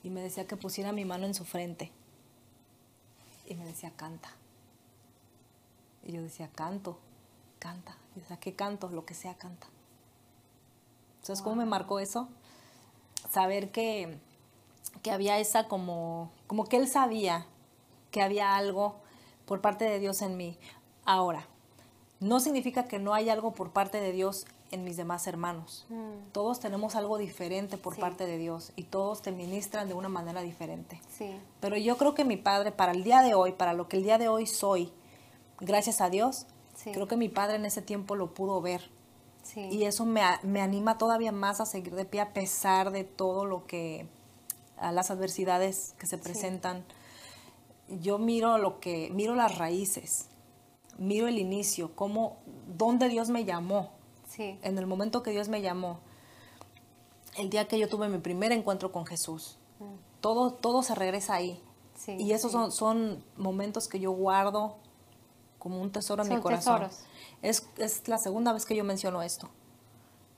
[0.03, 1.91] y me decía que pusiera mi mano en su frente.
[3.45, 4.29] Y me decía, canta.
[6.03, 6.97] Y yo decía, canto,
[7.59, 7.95] canta.
[8.15, 8.89] Y decía, ¿qué canto?
[8.89, 9.67] Lo que sea, canta.
[11.21, 12.27] ¿Sabes cómo me marcó eso?
[13.29, 14.19] Saber que,
[15.01, 17.45] que había esa como, como que él sabía
[18.13, 18.95] que había algo
[19.45, 20.57] por parte de Dios en mí.
[21.03, 21.47] Ahora,
[22.21, 25.85] no significa que no hay algo por parte de Dios en mis demás hermanos.
[26.31, 28.01] Todos tenemos algo diferente por Sí.
[28.01, 31.01] parte de Dios y todos te ministran de una manera diferente.
[31.09, 33.97] Sí, Pero yo creo que mi padre, para el día de hoy, para lo que
[33.97, 34.93] el día de hoy soy,
[35.59, 36.45] gracias a Dios,
[36.75, 36.91] Sí.
[36.91, 38.89] creo que mi padre en ese tiempo lo pudo ver.
[39.55, 43.45] Y eso me, me anima todavía más a seguir de pie a pesar de todo
[43.45, 44.07] lo que,
[44.77, 46.85] a las adversidades que se presentan.
[47.87, 50.29] Yo miro lo que, miro las raíces,
[50.97, 52.37] miro el inicio, cómo,
[52.77, 53.91] dónde Dios me llamó,
[54.27, 54.57] sí.
[54.61, 55.99] en el momento que Dios me llamó,
[57.37, 59.57] el día que yo tuve mi primer encuentro con Jesús.
[60.21, 61.61] Todo, todo se regresa ahí.
[61.95, 62.57] Sí, y esos sí.
[62.57, 64.77] son, son momentos que yo guardo
[65.59, 66.87] como un tesoro en mi corazón.
[67.41, 69.49] Es, es la segunda vez que yo menciono esto,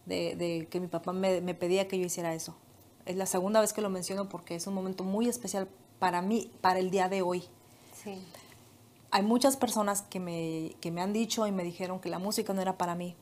[0.05, 2.55] de, de que mi papá me, me pedía que yo hiciera eso.
[3.05, 5.67] Es la segunda vez que lo menciono porque es un momento muy especial
[5.99, 7.43] para mí, para el día de hoy.
[8.03, 8.21] Sí,
[9.11, 12.53] Hay muchas personas que me, que me han dicho y me dijeron que la música
[12.53, 13.15] no era para mí,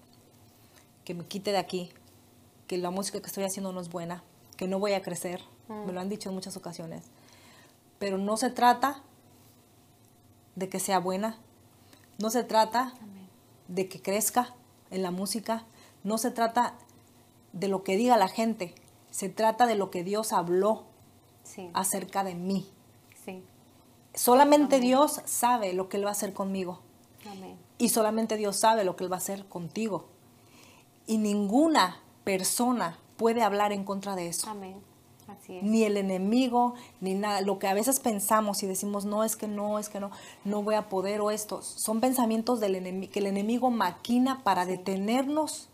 [1.06, 1.92] que me quite de aquí,
[2.68, 4.24] que la música que estoy haciendo no es buena,
[4.58, 5.42] que no voy a crecer.
[5.68, 7.04] Me lo han dicho en muchas ocasiones.
[8.00, 9.02] Pero no se trata
[10.56, 11.38] de que sea buena,
[12.20, 13.28] no se trata amén.
[13.68, 14.54] de que crezca
[14.92, 15.66] en la música,
[16.04, 16.76] no se trata
[17.54, 18.76] de lo que diga la gente,
[19.10, 20.86] se trata de lo que Dios habló
[21.44, 22.68] Sí, acerca de mí.
[23.26, 23.44] sí,
[24.16, 26.80] Solamente Dios sabe lo que Él va a hacer conmigo.
[27.30, 27.58] amén.
[27.80, 30.06] Y solamente Dios sabe lo que Él va a hacer contigo.
[31.08, 34.50] Y ninguna persona puede hablar en contra de eso.
[34.50, 34.76] Amén.
[35.28, 35.64] Así es.
[35.64, 37.42] Ni el enemigo, ni nada.
[37.42, 40.12] Lo que a veces pensamos y decimos, no, es que no, es que no,
[40.44, 41.66] no voy a poder o estos.
[41.66, 45.70] Son pensamientos del enemigo, que el enemigo maquina para detenernos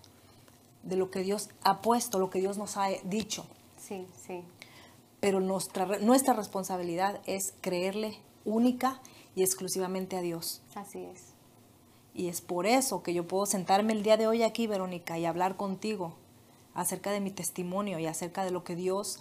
[0.83, 3.45] de lo que Dios ha puesto, lo que Dios nos ha dicho.
[3.77, 4.43] Sí, sí,
[5.19, 9.01] Pero nuestra, nuestra responsabilidad es creerle única
[9.35, 10.61] y exclusivamente a Dios.
[10.75, 11.33] así es.
[12.13, 15.25] Y es por eso que yo puedo sentarme el día de hoy aquí, Verónica, y
[15.25, 16.15] hablar contigo
[16.73, 19.19] acerca de mi testimonio y acerca de lo que Dios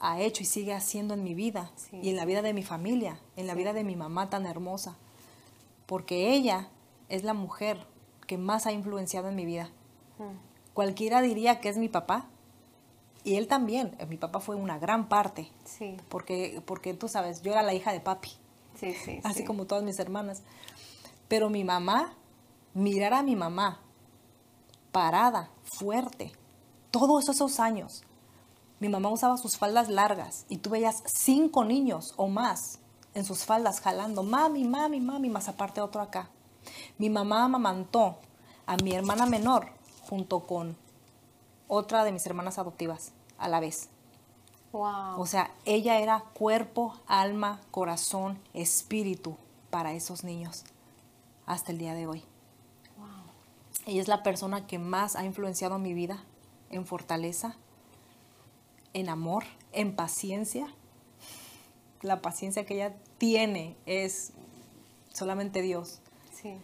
[0.00, 2.62] ha hecho y sigue haciendo en mi vida Sí, y en la vida de mi
[2.62, 4.96] familia, en la vida de mi mamá tan hermosa.
[5.86, 6.68] Porque ella
[7.08, 7.78] es la mujer
[8.26, 9.70] que más ha influenciado en mi vida.
[10.18, 10.36] Mm,
[10.74, 12.28] Cualquiera diría que es mi papá.
[13.24, 13.96] Y él también.
[14.08, 15.50] Mi papá fue una gran parte.
[15.64, 18.30] Sí, Porque, porque tú sabes, yo era la hija de papi
[18.78, 19.20] sí, sí.
[19.24, 19.44] así sí.
[19.44, 20.42] como todas mis hermanas.
[21.28, 22.14] Pero mi mamá,
[22.74, 23.80] mirar a mi mamá
[24.92, 26.32] parada, fuerte,
[26.90, 28.02] todos esos años.
[28.80, 32.78] Mi mamá usaba sus faldas largas y tú veías cinco niños o más
[33.14, 36.30] en sus faldas jalando, mami, mami, mami, más aparte otro acá.
[36.96, 38.18] Mi mamá amamantó
[38.66, 39.72] a mi hermana menor
[40.08, 40.76] junto con
[41.68, 43.88] otra de mis hermanas adoptivas a la vez.
[44.72, 45.20] Wow.
[45.20, 49.36] O sea, ella era cuerpo, alma, corazón, espíritu
[49.70, 50.64] para esos niños
[51.46, 52.22] hasta el día de hoy.
[52.98, 53.06] wow.
[53.86, 56.24] Ella es la persona que más ha influenciado mi vida
[56.70, 57.56] en fortaleza,
[58.92, 60.66] en amor, en paciencia.
[62.02, 64.32] La paciencia que ella tiene es
[65.12, 66.00] solamente Dios.
[66.32, 66.54] Sí.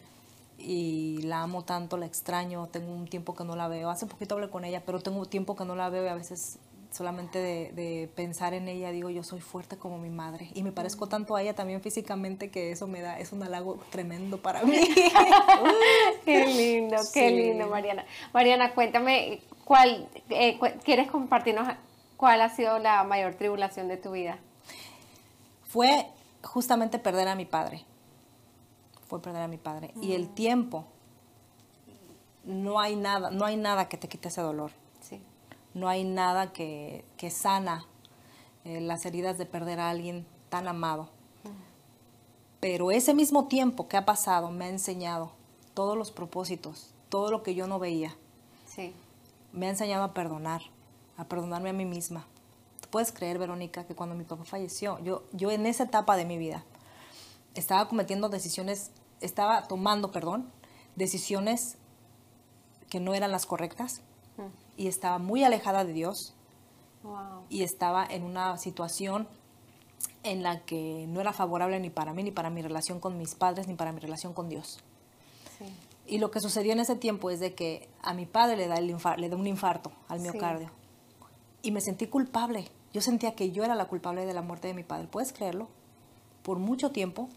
[0.67, 3.91] Y la amo tanto, la extraño, tengo un tiempo que no la veo.
[3.91, 6.59] Hace poquito hablé con ella, pero tengo tiempo que no la veo y a veces
[6.91, 10.71] solamente de, de, pensar en ella digo yo soy fuerte como mi madre y me
[10.71, 14.63] parezco tanto a ella también físicamente que eso me da es un halago tremendo para
[14.63, 14.79] mí.
[16.25, 18.05] Qué lindo qué lindo Mariana.
[18.33, 21.67] Mariana cuéntame cuál eh, quieres compartirnos
[22.17, 24.39] cuál ha sido la mayor tribulación de tu vida
[25.65, 26.07] fue
[26.43, 27.85] justamente perder a mi padre
[29.07, 30.35] fue perder a mi padre y el mm.
[30.35, 30.85] tiempo
[32.45, 34.71] no hay nada no hay nada que te quite ese dolor
[35.75, 37.85] no hay nada que, sana
[38.65, 41.11] eh, las heridas de perder a alguien tan amado.
[42.61, 45.33] Pero ese mismo tiempo que ha pasado me ha enseñado
[45.75, 48.17] todos los propósitos, todo lo que yo no veía.
[48.65, 48.95] Sí.
[49.53, 50.63] Me ha enseñado a perdonar,
[51.19, 52.25] a perdonarme a mí misma.
[52.81, 56.25] ¿Tú puedes creer, Verónica, que cuando mi papá falleció, yo, yo en esa etapa de
[56.25, 56.65] mi vida
[57.55, 58.91] estaba cometiendo decisiones,
[59.21, 60.51] estaba tomando, perdón,
[60.97, 61.77] decisiones
[62.89, 64.03] que no eran las correctas?
[64.77, 66.35] y estaba muy alejada de Dios
[67.49, 69.29] y estaba en una situación
[70.23, 73.35] en la que no era favorable ni para mí, ni para mi relación con mis
[73.35, 74.79] padres, ni para mi relación con Dios.
[76.07, 78.77] Y lo que sucedió en ese tiempo es de que a mi padre le da,
[78.77, 80.71] el le da un infarto al miocardio.
[81.63, 82.69] Y me sentí culpable.
[82.93, 85.09] Yo sentía que yo era la culpable de la muerte de mi padre.
[85.11, 85.69] ¿Puedes creerlo?
[86.43, 87.29] Por mucho tiempo.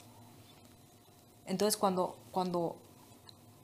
[1.47, 2.75] Entonces cuando, cuando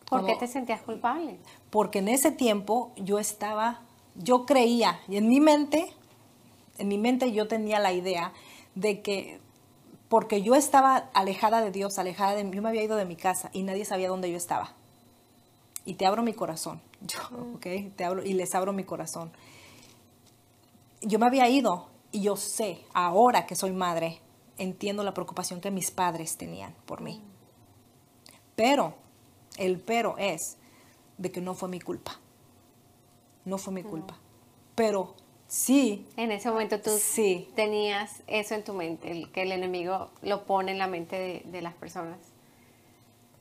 [0.09, 1.37] ¿Por qué te sentías culpable?
[1.69, 3.81] Porque en ese tiempo yo estaba,
[4.15, 5.91] yo creía, y en mi mente,
[6.77, 8.33] en mi mente yo tenía la idea
[8.75, 9.39] de que
[10.09, 13.49] porque yo estaba alejada de Dios, alejada de yo me había ido de mi casa
[13.51, 14.73] y nadie sabía dónde yo estaba.
[15.85, 17.55] Y te abro mi corazón, yo, mm.
[17.55, 17.95] ¿ok?
[17.95, 19.31] Te abro y les abro mi corazón.
[21.01, 24.19] Yo me había ido y yo sé, ahora que soy madre,
[24.57, 27.21] entiendo la preocupación que mis padres tenían por mí.
[28.55, 28.95] Pero
[29.57, 30.57] el pero es
[31.17, 32.19] de que no fue mi culpa.
[33.45, 34.17] No fue mi culpa.
[34.75, 35.15] Pero
[35.47, 36.07] sí.
[36.17, 37.49] En ese momento tú sí.
[37.55, 41.61] tenías eso en tu mente, el, que el enemigo lo pone en la mente de,
[41.61, 42.17] las personas.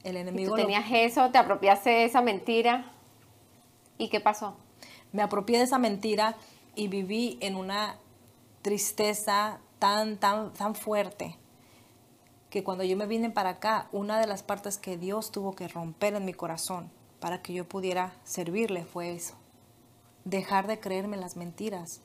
[0.03, 0.51] El enemigo.
[0.51, 2.91] tú tenías eso, te apropiaste de esa mentira.
[3.99, 4.57] ¿Y qué pasó?
[5.13, 6.37] Me apropié de esa mentira
[6.75, 7.99] y viví en una
[8.63, 11.37] tristeza tan, tan, tan fuerte
[12.53, 15.69] que cuando yo me vine para acá, una de las partes que Dios tuvo que
[15.69, 19.33] romper en mi corazón para que yo pudiera servirle fue eso.
[20.27, 22.03] Dejar de creerme las mentiras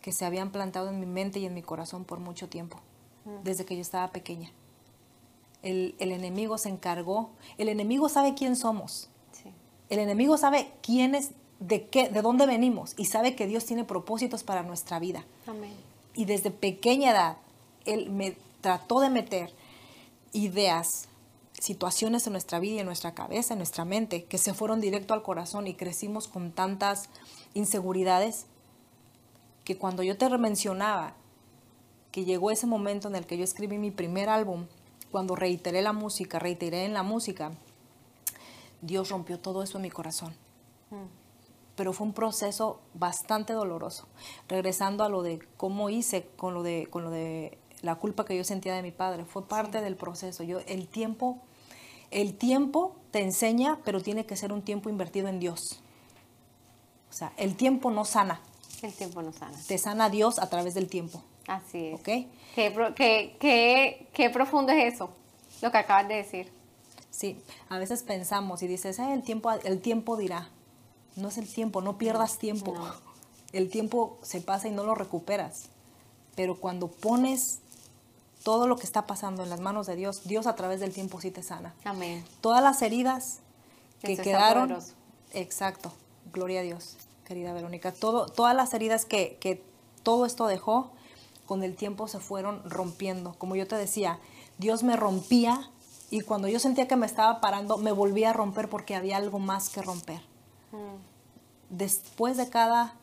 [0.00, 2.78] que se habían plantado en mi mente y en mi corazón por mucho tiempo,
[3.24, 3.42] mm.
[3.42, 4.52] desde que yo estaba pequeña.
[5.64, 9.10] El, enemigo se encargó, el enemigo sabe quién somos.
[9.88, 13.82] El enemigo sabe quién es, de, qué, de dónde venimos y sabe que Dios tiene
[13.82, 15.24] propósitos para nuestra vida.
[16.14, 17.36] Y desde pequeña edad,
[17.84, 19.57] Él me trató de meter
[20.32, 21.08] ideas,
[21.58, 25.22] situaciones en nuestra vida en nuestra cabeza, en nuestra mente, que se fueron directo al
[25.22, 27.08] corazón y crecimos con tantas
[27.54, 28.46] inseguridades,
[29.64, 31.14] que cuando yo te mencionaba
[32.10, 34.66] que llegó ese momento en el que yo escribí mi primer álbum,
[35.10, 37.52] cuando reiteré la música, reiteré en la música,
[38.80, 40.34] Dios rompió todo eso en mi corazón.
[40.90, 41.06] Mm.
[41.76, 44.08] Pero fue un proceso bastante doloroso.
[44.48, 48.36] Regresando a lo de cómo hice con lo de, con lo de la culpa que
[48.36, 50.42] yo sentía de mi padre, fue parte del proceso.
[50.42, 51.38] Yo, el tiempo,
[52.10, 55.80] el tiempo te enseña, pero tiene que ser un tiempo invertido en Dios.
[57.10, 58.40] O sea, el tiempo no sana.
[58.82, 59.58] El tiempo no sana.
[59.66, 61.22] Te sana Dios a través del tiempo.
[61.46, 61.94] Así es.
[61.94, 62.04] ¿Ok?
[62.04, 65.10] ¿Qué, qué, qué, qué profundo es eso?
[65.62, 66.52] Lo que acabas de decir.
[67.10, 70.50] Sí, a veces pensamos y dices, el, tiempo, el tiempo dirá.
[71.16, 72.74] No es el tiempo, no pierdas tiempo.
[73.52, 75.70] El tiempo se pasa y no lo recuperas.
[76.36, 77.60] Pero cuando pones
[78.42, 81.20] todo lo que está pasando en las manos de Dios, Dios a través del tiempo
[81.20, 81.74] sí te sana.
[81.84, 82.24] Amén.
[82.40, 83.40] Todas las heridas
[84.02, 84.78] que quedaron,
[85.32, 85.92] exacto,
[86.32, 89.62] gloria a Dios, querida Verónica, todo, todas las heridas que, que
[90.02, 90.92] todo esto dejó,
[91.46, 93.34] con el tiempo se fueron rompiendo.
[93.38, 94.18] Como yo te decía,
[94.58, 95.70] Dios me rompía
[96.10, 99.38] y cuando yo sentía que me estaba parando, me volvía a romper porque había algo
[99.38, 100.20] más que romper.
[100.72, 100.96] Mm.
[101.70, 102.94] Después de cada,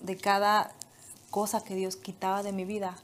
[0.00, 0.72] de cada
[1.30, 2.96] cosa que Dios quitaba de mi vida,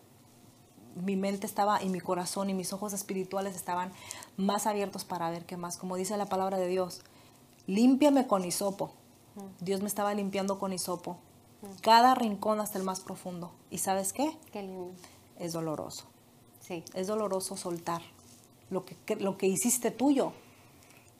[1.01, 3.93] mi mente estaba y mi corazón y mis ojos espirituales estaban
[4.37, 5.77] más abiertos para ver qué más.
[5.77, 7.03] Como dice la palabra de Dios,
[7.67, 8.93] límpiame con hisopo.
[9.61, 11.17] Dios me estaba limpiando con hisopo.
[11.83, 13.53] Cada rincón hasta el más profundo.
[13.71, 14.37] ¿Y sabes qué?
[14.53, 14.93] Qué lindo.
[15.39, 16.05] Es doloroso.
[16.61, 16.85] Sí.
[16.95, 18.03] Es doloroso soltar
[18.71, 20.33] lo que, lo que hiciste tuyo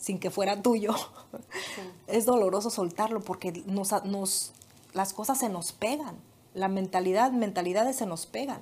[0.01, 0.95] sin que fuera tuyo.
[2.07, 4.53] Es doloroso soltarlo porque nos, nos,
[4.95, 6.17] las cosas se nos pegan
[6.55, 8.61] La mentalidad, mentalidades se nos pegan.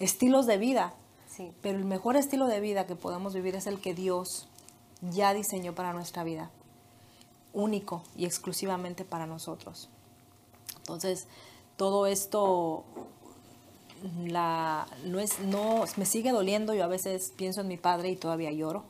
[0.00, 0.94] Estilos de vida.
[1.28, 1.52] Sí.
[1.62, 4.48] Pero el mejor estilo de vida que podemos vivir es el que Dios
[5.02, 6.50] ya diseñó para nuestra vida.
[7.52, 9.88] Único y exclusivamente para nosotros.
[10.78, 11.26] Entonces,
[11.76, 12.84] todo esto
[14.24, 16.74] la, no es, no, me sigue doliendo.
[16.74, 18.84] Yo a veces pienso en mi padre y todavía lloro.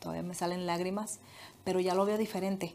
[0.00, 1.18] Todavía me salen lágrimas.
[1.64, 2.74] Pero ya lo veo diferente.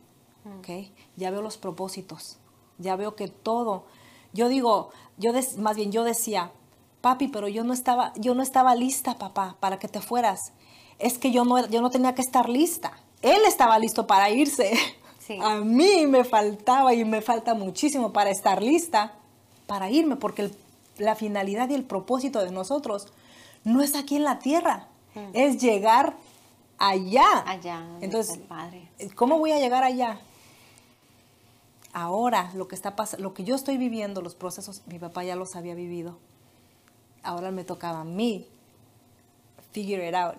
[0.60, 0.88] ¿ok?
[1.18, 2.38] Ya veo los propósitos.
[2.78, 3.84] Ya veo que todo.
[4.34, 6.52] Yo digo, yo des- más bien yo decía,
[7.02, 10.52] papi, pero yo no estaba, yo no estaba lista, papá, para que te fueras.
[11.00, 12.92] Es que yo no, yo no tenía que estar lista.
[13.22, 14.72] Él estaba listo para irse.
[15.30, 15.38] Sí.
[15.44, 19.14] A mí me faltaba y me falta muchísimo para estar lista,
[19.68, 20.56] para irme, porque el-
[20.98, 23.10] la finalidad y el propósito de nosotros
[23.64, 24.88] no es aquí en la tierra,
[25.34, 26.16] es llegar
[26.80, 27.28] allá.
[27.46, 28.90] Allá, Entonces, Padre.
[29.14, 30.20] ¿cómo voy a llegar allá?
[31.94, 35.36] Ahora, lo que está pasando, lo que yo estoy viviendo, los procesos, mi papá ya
[35.36, 36.18] los había vivido.
[37.30, 38.48] Ahora me tocaba a mí
[39.72, 40.36] figure it out.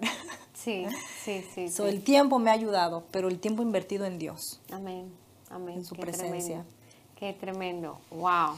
[0.53, 0.84] Sí,
[1.24, 1.68] sí, sí.
[1.70, 1.88] So, sí.
[1.88, 4.61] el tiempo me ha ayudado, pero el tiempo invertido en Dios.
[4.70, 5.11] Amén,
[5.49, 5.78] amén.
[5.78, 6.64] en su Qué presencia.
[6.66, 6.74] Tremendo.
[7.16, 8.01] Qué tremendo.
[8.11, 8.57] Wow.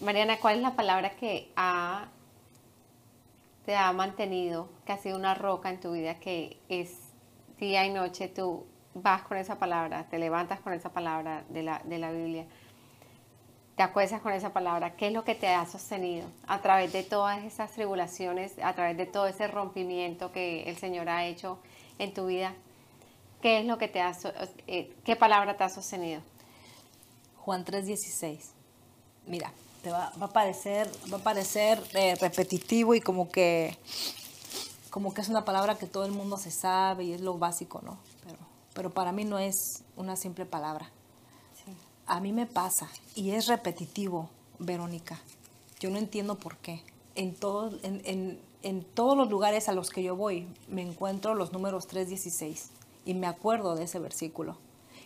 [0.00, 2.08] Mariana, ¿cuál es la palabra que ha,
[3.66, 6.90] te ha mantenido, que ha sido una roca en tu vida, que es
[7.60, 8.64] día y noche tú
[8.94, 12.46] vas con esa palabra, te levantas con esa palabra de la, de la Biblia,
[13.76, 14.96] te acuestas con esa palabra?
[14.96, 18.96] ¿Qué es lo que te ha sostenido a través de todas esas tribulaciones, a través
[18.96, 21.58] de todo ese rompimiento que el Señor ha hecho
[21.98, 22.54] en tu vida?
[23.42, 24.16] ¿Qué es lo que te ha,
[24.66, 26.22] eh, qué palabra te ha sostenido?
[27.36, 28.52] Juan 3:16.
[29.26, 29.52] Mira,
[29.82, 33.76] te va, va a parecer, va a parecer eh, repetitivo y como que,
[34.90, 37.82] como que es una palabra que todo el mundo se sabe y es lo básico,
[37.82, 37.98] ¿no?
[38.24, 38.38] Pero,
[38.72, 40.90] pero para mí no es una simple palabra.
[42.06, 44.28] A mí me pasa y es repetitivo,
[44.58, 45.18] Verónica.
[45.80, 46.82] Yo no entiendo por qué.
[47.14, 51.34] En, todo- en, en- en todos los lugares a los que yo voy me encuentro
[51.34, 52.68] los números 3.16
[53.04, 54.56] y me acuerdo de ese versículo.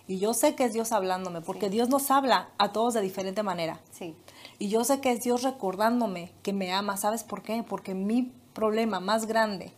[0.09, 1.73] Y yo sé que es Dios hablándome, porque Sí.
[1.73, 3.81] Dios nos habla a todos de diferente manera.
[3.93, 4.15] Sí,
[4.59, 6.97] Y yo sé que es Dios recordándome que me ama.
[6.97, 7.63] ¿Sabes por qué?
[7.63, 9.73] Porque mi problema más grande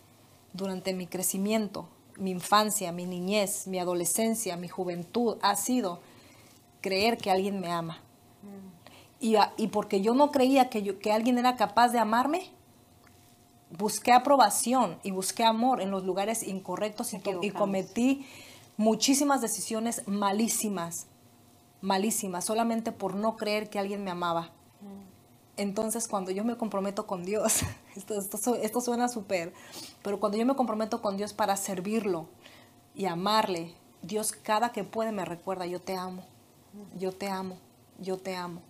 [0.55, 6.01] durante mi crecimiento, mi infancia, mi niñez, mi adolescencia, mi juventud, ha sido
[6.83, 8.01] creer que alguien me ama.
[9.21, 9.37] Y,
[9.69, 12.51] porque yo no creía que, yo- que alguien era capaz de amarme,
[13.71, 17.21] busqué aprobación y busqué amor en los lugares incorrectos y,
[17.53, 18.27] cometí
[18.77, 21.07] muchísimas decisiones malísimas,
[21.81, 24.51] malísimas, solamente por no creer que alguien me amaba.
[25.57, 27.61] Entonces, cuando yo me comprometo con Dios,
[27.97, 29.53] esto, esto, esto suena súper,
[30.03, 32.27] pero cuando yo me comprometo con Dios para servirlo
[32.95, 33.73] y amarle,
[34.03, 36.25] Dios cada que puede me recuerda, yo te amo,
[36.99, 37.57] yo te amo,
[37.99, 38.61] yo te amo.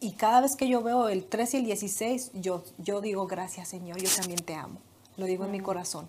[0.00, 3.68] Y cada vez que yo veo el 3 y el 16, yo, yo digo, gracias
[3.68, 4.78] Señor, yo también te amo.
[5.16, 6.08] Lo digo en mi corazón.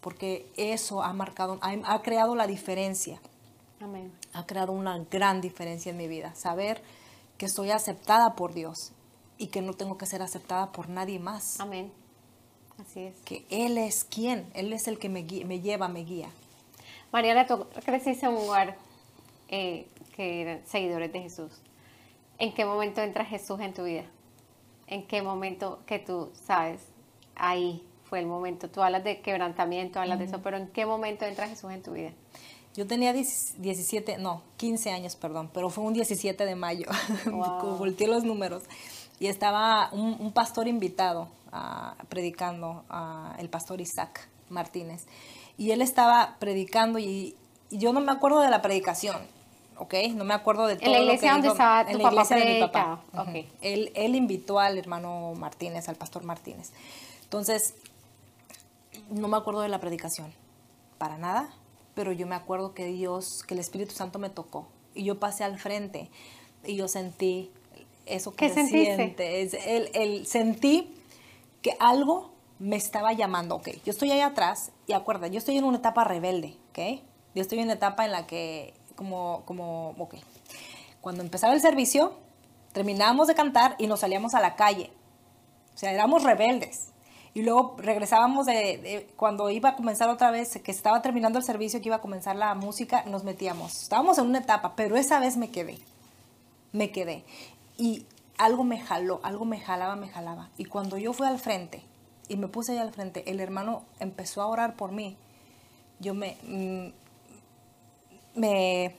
[0.00, 3.20] Porque eso ha marcado, ha, ha creado la diferencia
[3.80, 4.12] amén.
[4.32, 6.34] ha creado una gran diferencia en mi vida.
[6.34, 6.82] Saber
[7.38, 8.92] que soy aceptada por Dios
[9.38, 11.60] y que no tengo que ser aceptada por nadie más.
[11.60, 11.92] Amén.
[12.78, 13.16] Así es.
[13.24, 16.30] Que Él es quien, Él es el que me, gui- me lleva, me guía.
[17.12, 18.76] Mariana, tú creciste en un lugar
[19.48, 21.52] eh, que eran seguidores de Jesús.
[22.38, 24.04] ¿En qué momento entra Jesús en tu vida?
[24.86, 26.80] ¿En qué momento que tú sabes?
[27.34, 28.68] Ahí fue el momento.
[28.68, 31.92] Tú hablas de quebrantamiento, hablas de eso, pero ¿en qué momento entra Jesús en tu
[31.92, 32.10] vida?
[32.74, 36.86] Yo tenía 10 17, no, 15 años, perdón, pero fue un 17 de mayo,
[37.30, 37.76] Wow.
[37.76, 38.64] volteé los números.
[39.18, 45.06] Y estaba un, un pastor invitado ah, predicando, ah, el pastor Isaac Martínez.
[45.58, 47.36] Y él estaba predicando y,
[47.70, 49.16] y yo no me acuerdo de la predicación,
[49.78, 49.94] ¿ok?
[50.14, 52.12] No me acuerdo de todo la lo que iglesia donde estaba En tu la papá
[52.14, 53.00] iglesia de mi papá.
[53.12, 53.38] predicaba, Ujú.
[53.38, 53.46] ok.
[53.62, 56.70] él, él invitó al hermano Martínez, al pastor Martínez.
[57.24, 57.74] Entonces,
[59.10, 60.32] no me acuerdo de la predicación,
[60.98, 61.48] para nada,
[61.94, 65.44] pero yo me acuerdo que Dios, que el Espíritu Santo me tocó y yo pasé
[65.44, 66.10] al frente
[66.64, 67.50] y yo sentí
[68.06, 68.96] eso que ¿Qué se sentiste?
[68.96, 70.94] siente, es el, el- sentí
[71.62, 75.64] que algo me estaba llamando, ok, yo estoy ahí atrás y acuerda, yo estoy en
[75.64, 77.00] una etapa rebelde, ok,
[77.34, 80.14] yo estoy en una etapa en la que como, como, ok,
[81.00, 82.14] cuando empezaba el servicio,
[82.72, 84.92] terminábamos de cantar y nos salíamos a la calle,
[85.74, 86.88] o sea, éramos rebeldes.
[87.34, 91.44] Y luego regresábamos de, de- cuando iba a comenzar otra vez, que estaba terminando el
[91.44, 93.82] servicio, que iba a comenzar la música, nos metíamos.
[93.82, 95.78] Estábamos en una etapa, pero esa vez me quedé.
[96.72, 97.24] Me quedé.
[97.78, 98.06] Y
[98.38, 100.50] algo me jaló, algo me jalaba, me jalaba.
[100.58, 101.82] Y cuando yo fui al frente
[102.28, 105.16] y me puse ahí al frente, el hermano empezó a orar por mí.
[106.00, 106.92] Yo me, mm,
[108.34, 108.94] me,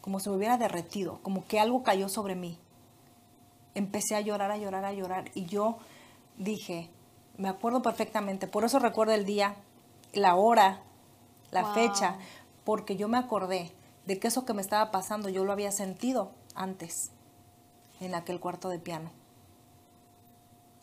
[0.00, 2.58] como si me hubiera derretido, como que algo cayó sobre mí.
[3.74, 5.30] empecé a llorar, a llorar, a llorar.
[5.34, 5.78] Y yo
[6.36, 6.90] dije,
[7.36, 9.54] me acuerdo perfectamente, por eso recuerdo el día,
[10.12, 10.80] la hora,
[11.52, 11.74] la Wow.
[11.74, 12.16] fecha,
[12.64, 13.70] porque yo me acordé
[14.06, 17.10] de que eso que me estaba pasando yo lo había sentido antes,
[18.00, 19.10] en aquel cuarto de piano.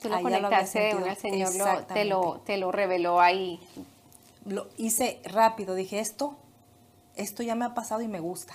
[0.02, 1.16] Tú lo Ahí lo conectaste de una.
[1.16, 3.60] Señor lo- te, lo, te lo reveló ahí.
[4.46, 6.36] Lo hice rápido, dije, esto,
[7.16, 8.54] esto ya me ha pasado y me gusta.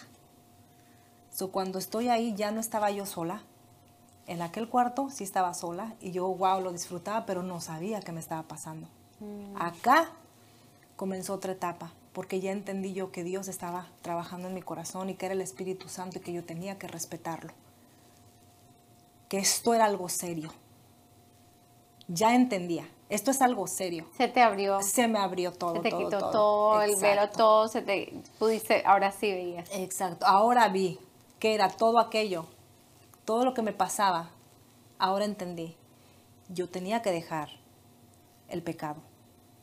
[1.32, 3.42] So, cuando estoy ahí ya no estaba yo sola.
[4.26, 8.12] En aquel cuarto sí estaba sola y yo, wow, lo disfrutaba, pero no sabía qué
[8.12, 8.88] me estaba pasando.
[9.58, 10.10] Acá
[10.96, 15.14] comenzó otra etapa, porque ya entendí yo que Dios estaba trabajando en mi corazón y
[15.14, 17.52] que era el Espíritu Santo y que yo tenía que respetarlo.
[19.28, 20.52] Que esto era algo serio.
[22.08, 24.06] Ya entendía, esto es algo serio.
[24.16, 25.74] Se te abrió, Se me abrió todo.
[25.74, 26.82] se te todo, quitó todo, todo.
[26.82, 29.68] el velo, todo, se te pudiste, ahora sí veías.
[29.72, 30.24] Exacto.
[30.26, 30.98] Ahora vi
[31.40, 32.46] que era todo aquello,
[33.24, 34.30] todo lo que me pasaba.
[34.98, 35.76] Ahora entendí.
[36.48, 37.50] Yo tenía que dejar
[38.48, 39.02] el pecado.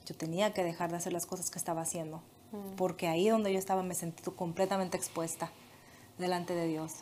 [0.06, 2.22] Yo tenía que dejar de hacer las cosas que estaba haciendo.
[2.78, 5.52] Porque ahí donde yo estaba me sentí completamente expuesta
[6.18, 6.94] delante de Dios.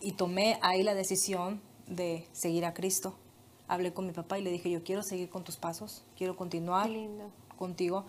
[0.00, 3.14] Y tomé ahí la decisión de seguir a Cristo.
[3.72, 6.90] Hablé con mi papá y le dije, yo quiero seguir con tus pasos, quiero continuar
[7.56, 8.04] contigo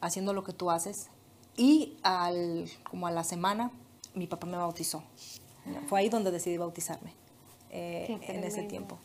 [0.00, 1.08] haciendo lo que tú haces.
[1.56, 3.72] Y al, como a la semana,
[4.14, 5.02] mi papá me bautizó.
[5.88, 7.12] Fue ahí donde decidí bautizarme,
[7.70, 8.96] eh, en ese tiempo.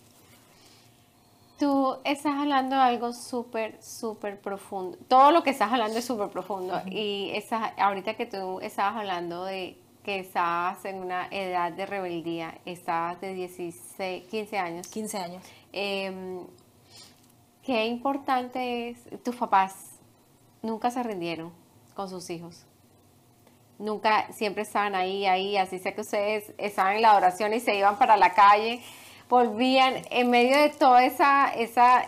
[1.58, 5.00] Tú estás hablando de algo súper, súper profundo.
[5.08, 6.80] Todo lo que estás hablando es súper profundo.
[6.86, 12.58] Y esa, ahorita que tú estabas hablando de que estabas en una edad de rebeldía,
[12.66, 14.88] estabas de 16, 15 años.
[14.88, 15.44] 15 años.
[15.72, 16.40] Eh,
[17.64, 19.74] qué importante es, tus papás
[20.62, 21.52] nunca se rindieron
[21.96, 22.66] con sus hijos.
[23.80, 27.76] Nunca, siempre estaban ahí, ahí, así sé que ustedes estaban en la adoración y se
[27.76, 28.82] iban para la calle,
[29.30, 32.04] volvían en medio de toda esa, esa,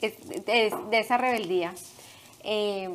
[0.00, 1.74] es- de, de esa rebeldía.
[2.42, 2.90] eh,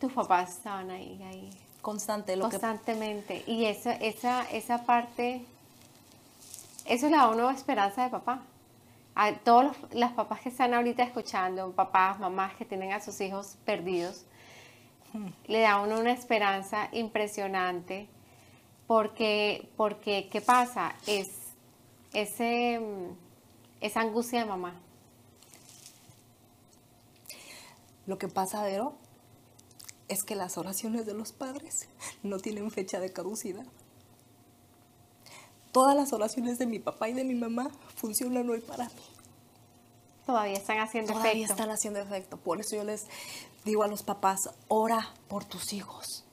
[0.00, 1.50] tus papás estaban ahí, ahí,
[1.82, 2.36] Constante.
[2.36, 3.44] Lo que, constantemente.
[3.46, 5.44] Y esa, esa, esa parte,
[6.84, 8.42] eso le da a uno esperanza de papá.
[9.14, 13.20] A todos los, las papás que están ahorita escuchando, papás, mamás que tienen a sus
[13.20, 14.24] hijos perdidos,
[15.46, 18.08] le da a uno una esperanza impresionante
[18.86, 20.94] porque, porque ¿qué pasa?
[21.06, 21.26] Es
[22.12, 22.80] ese,
[23.80, 24.74] esa angustia de mamá.
[28.08, 28.94] lo que pasa, Vero,
[30.08, 31.88] es que las oraciones de los padres
[32.22, 33.66] no tienen fecha de caducidad.
[35.72, 39.02] Todas las oraciones de mi papá y de mi mamá funcionan hoy para mí.
[40.24, 41.52] Todavía están haciendo Todavía efecto.
[41.52, 42.36] están haciendo efecto.
[42.36, 43.06] Por eso yo les
[43.64, 46.24] digo a los papás, ora por tus hijos.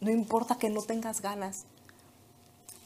[0.00, 1.66] No importa que no tengas ganas.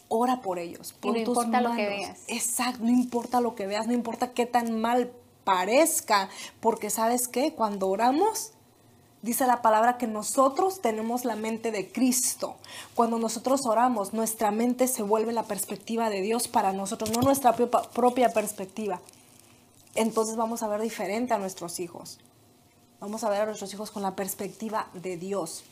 [0.09, 0.95] Ora por ellos.
[1.03, 2.21] Y no tus importa lo que veas.
[2.29, 5.13] Exacto, no importa lo que veas, no importa qué tan mal
[5.45, 6.29] parezca,
[6.61, 8.53] porque sabes qué, cuando oramos,
[9.27, 12.57] dice la palabra que nosotros tenemos la mente de Cristo.
[12.95, 17.55] Cuando nosotros oramos, nuestra mente se vuelve la perspectiva de Dios para nosotros, no nuestra
[17.55, 19.01] propia, perspectiva.
[19.95, 22.19] Entonces vamos a ver diferente a nuestros hijos.
[23.01, 25.65] Vamos a ver a nuestros hijos con la perspectiva de Dios.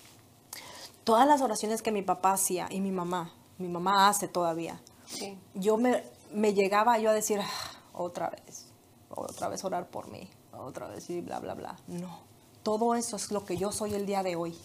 [1.04, 5.38] Todas las oraciones que mi papá hacía y mi mamá, mi mamá hace todavía, Sí.
[5.54, 6.02] yo me,
[6.32, 8.66] me llegaba yo a decir, "Ah, otra vez,
[9.10, 11.76] otra vez orar por mí, otra vez y bla, bla, bla.
[11.86, 12.18] No,
[12.64, 14.56] todo eso es lo que yo soy el día de hoy.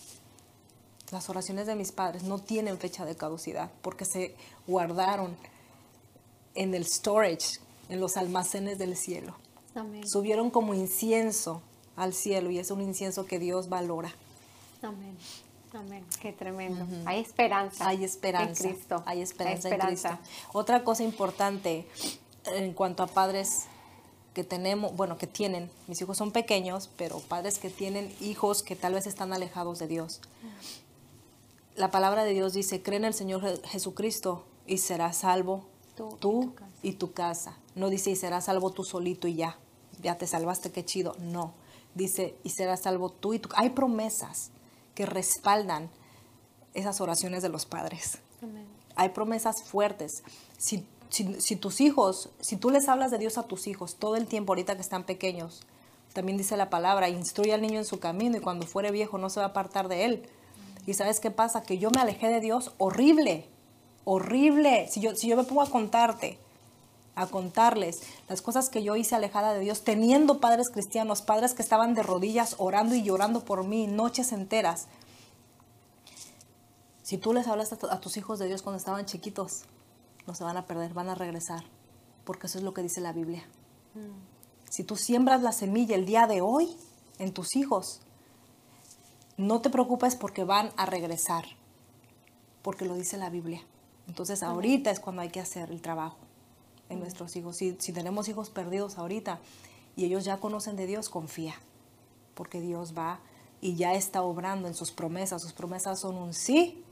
[1.11, 4.35] Las oraciones de mis padres no tienen fecha de caducidad porque se
[4.65, 5.35] guardaron
[6.55, 9.35] en el storage, en los almacenes del cielo.
[9.75, 10.07] Amén.
[10.07, 11.61] Subieron como incienso
[11.95, 14.11] al cielo y es un incienso que Dios valora.
[14.81, 15.17] Amén.
[15.73, 16.05] Amén.
[16.21, 16.85] Qué tremendo.
[17.05, 17.87] Hay esperanza.
[17.87, 18.63] Hay esperanza.
[18.63, 19.03] En Cristo.
[19.05, 20.17] Hay esperanza, Hay en Cristo.
[20.53, 21.85] Otra cosa importante
[22.45, 23.65] en cuanto a padres
[24.33, 28.75] que tenemos, bueno, que tienen, mis hijos son pequeños, pero padres que tienen hijos que
[28.75, 30.21] tal vez están alejados de Dios.
[31.75, 35.65] La palabra de Dios dice, cree en el Señor Je- Jesucristo y serás salvo
[35.95, 36.71] Tú tú, y tu casa.
[36.83, 37.57] y tu casa.
[37.75, 39.57] No dice, y serás salvo tú solito y ya,
[40.01, 41.15] ya te salvaste, qué chido.
[41.19, 41.53] No,
[41.95, 44.51] dice, y serás salvo tú y tu Hay promesas
[44.95, 45.89] que respaldan
[46.73, 48.65] esas oraciones de los padres Amén.
[48.95, 50.23] hay promesas fuertes.
[50.57, 54.27] Si, si- tus hijos, si tú les hablas de Dios a tus hijos todo el
[54.27, 55.61] tiempo ahorita que están pequeños,
[56.13, 59.29] también dice la palabra, instruye al niño en su camino y cuando fuere viejo no
[59.29, 60.29] se va a apartar de él.
[60.87, 61.61] Y sabes qué pasa?
[61.61, 63.47] Que yo me alejé de Dios horrible,
[64.05, 64.87] horrible.
[64.89, 66.39] Si yo, si yo me pongo a contarte,
[67.15, 71.61] a contarles las cosas que yo hice alejada de Dios, teniendo padres cristianos, padres que
[71.61, 74.87] estaban de rodillas orando y llorando por mí noches enteras.
[77.03, 79.63] Si tú les hablas a, a tus hijos de Dios cuando estaban chiquitos,
[80.27, 81.63] no se van a perder, van a regresar.
[82.25, 83.43] porque eso es lo que dice la Biblia.
[84.69, 86.75] Si tú siembras la semilla el día de hoy
[87.17, 88.01] en tus hijos,
[89.35, 91.45] no te preocupes porque van a regresar,
[92.61, 93.63] porque lo dice la Biblia.
[94.07, 96.17] Entonces ahorita es cuando hay que hacer el trabajo
[96.89, 97.57] en nuestros hijos.
[97.57, 99.39] Si, si tenemos hijos perdidos ahorita
[99.95, 101.55] y ellos ya conocen de Dios, confía,
[102.35, 103.21] porque Dios va
[103.59, 105.41] y ya está obrando en sus promesas.
[105.41, 106.83] Sus promesas son un sí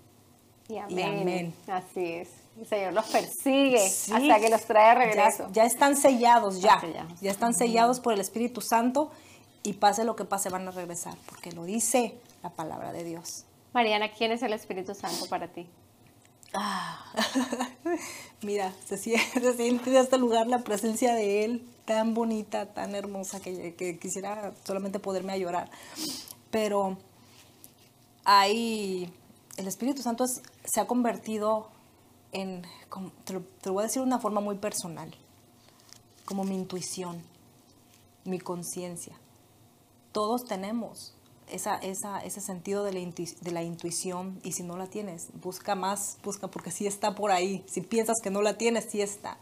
[0.68, 1.54] y amén.
[1.68, 2.30] Así es.
[2.60, 5.48] El Señor los persigue hasta que los trae a regreso.
[5.52, 6.82] Ya, están sellados, ya.
[7.22, 9.12] Ya están sellados por el Espíritu Santo
[9.62, 13.46] y pase lo que pase van a regresar, porque lo dice la palabra de Dios.
[13.74, 15.68] Mariana, ¿quién es el Espíritu Santo para ti?
[16.54, 17.14] Ah,
[18.42, 23.40] mira, se siente, se en este lugar la presencia de Él tan bonita, tan hermosa,
[23.40, 25.70] que, que quisiera solamente poderme a llorar.
[26.50, 26.98] Pero
[28.24, 29.14] hay,
[29.58, 31.70] el Espíritu Santo se ha convertido
[32.38, 32.62] en,
[33.26, 35.14] te lo, voy a decir de una forma muy personal,
[36.26, 37.22] como mi intuición,
[38.26, 39.18] mi conciencia.
[40.12, 41.16] Todos tenemos
[41.50, 46.18] esa, ese sentido de la, de la, intuición y si no la tienes, busca más,
[46.24, 47.64] busca porque sí está por ahí.
[47.68, 49.38] Si piensas que no la tienes, sí está.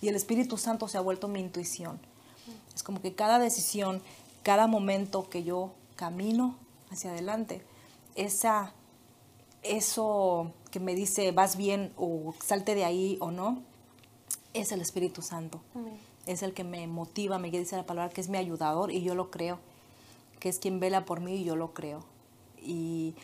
[0.00, 2.00] Y el Espíritu Santo se ha vuelto mi intuición.
[2.74, 4.02] Es como que cada decisión,
[4.42, 6.56] cada momento que yo camino
[6.90, 7.62] hacia adelante,
[8.16, 8.72] esa,
[9.62, 13.62] eso que me dice vas bien o salte de ahí o no,
[14.54, 15.60] es el Espíritu Santo.
[16.26, 19.14] Es el que me motiva, me dice la palabra que es mi ayudador y yo
[19.14, 19.58] lo creo,
[20.38, 22.04] que es quien vela por mí y yo lo creo.
[22.60, 23.14] Y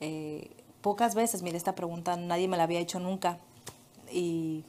[0.00, 0.50] eh,
[0.80, 3.38] pocas veces, mire, esta pregunta nadie me la había hecho nunca
[4.12, 4.64] y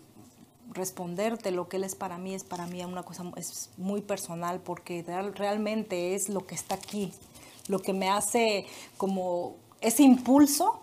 [0.72, 4.60] responderte lo que Él es para mí es para mí una cosa es muy personal
[4.60, 5.04] porque
[5.36, 7.12] realmente es lo que está aquí,
[7.68, 8.66] lo que me hace
[8.98, 10.80] como ese impulso,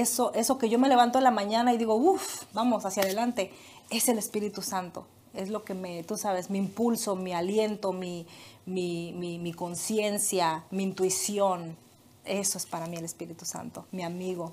[0.00, 3.52] eso, eso que yo me levanto en la mañana y digo, uff, vamos hacia adelante,
[3.90, 5.06] es el Espíritu Santo.
[5.34, 8.26] Es lo que me, tú sabes, mi impulso, mi aliento, mi,
[8.64, 11.76] mi, mi, conciencia, mi intuición.
[12.24, 14.50] Eso es para mí el Espíritu Santo, mi amigo.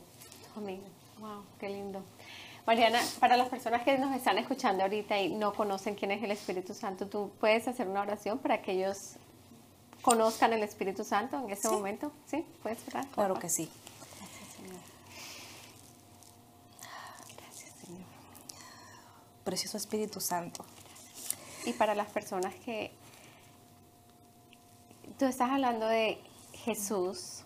[0.55, 0.83] Amigo,
[1.19, 2.03] wow, qué lindo.
[2.65, 6.31] Mariana, para las personas que nos están escuchando ahorita y no conocen quién es el
[6.31, 9.15] Espíritu Santo, ¿tú puedes hacer una oración para que ellos
[10.01, 12.11] conozcan el Espíritu Santo en ese momento?
[12.25, 12.45] ¿Sí?
[12.61, 13.07] ¿Puedes cerrar?
[13.07, 13.69] Claro que sí.
[14.19, 14.81] Gracias, Señor.
[17.37, 18.01] Gracias, Señor.
[19.43, 20.65] Precioso Espíritu Santo.
[21.65, 22.91] Y para las personas que
[25.17, 26.19] tú estás hablando de
[26.53, 27.43] Jesús,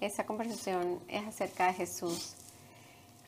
[0.00, 2.34] esa conversación es acerca de Jesús.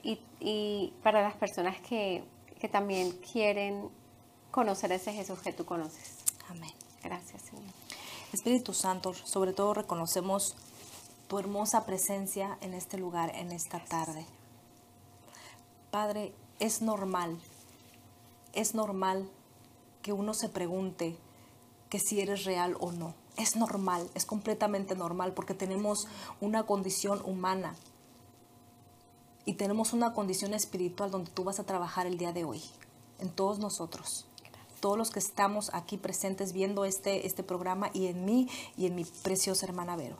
[0.02, 2.24] Y, y para las personas que,
[2.58, 3.90] que también quieren
[4.50, 6.16] conocer ese Jesús que tú conoces.
[6.48, 6.72] Amén.
[7.02, 7.72] Gracias, Señor.
[8.32, 10.56] Espíritu Santo, sobre todo reconocemos
[11.28, 14.24] tu hermosa presencia en este lugar, en esta tarde.
[15.90, 17.40] Padre, es normal,
[18.53, 19.28] es normal
[20.03, 21.16] que uno se pregunte
[21.88, 23.14] que si eres real o no.
[23.36, 26.07] Es normal, es completamente normal porque tenemos
[26.40, 27.74] una condición humana
[29.44, 32.62] y tenemos una condición espiritual donde tú vas a trabajar el día de hoy,
[33.18, 34.26] en todos nosotros
[34.80, 38.94] todos los que estamos aquí presentes viendo este, este programa y en mí y en
[38.94, 40.16] mi preciosa hermana Vero.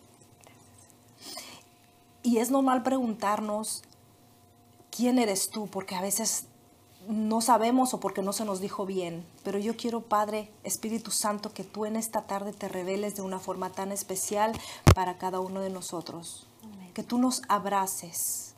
[2.22, 3.83] Y es normal preguntarnos,
[4.91, 5.66] ¿quién eres tú?
[5.66, 6.47] Porque a veces
[7.11, 11.52] no sabemos o porque no se nos dijo bien, pero yo quiero, Padre, Espíritu Santo,
[11.52, 14.52] que tú en esta tarde te reveles de una forma tan especial
[14.94, 16.46] para cada uno de nosotros.
[16.94, 18.54] Que tú nos abraces,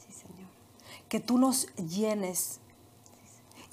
[1.09, 2.61] que tú nos llenes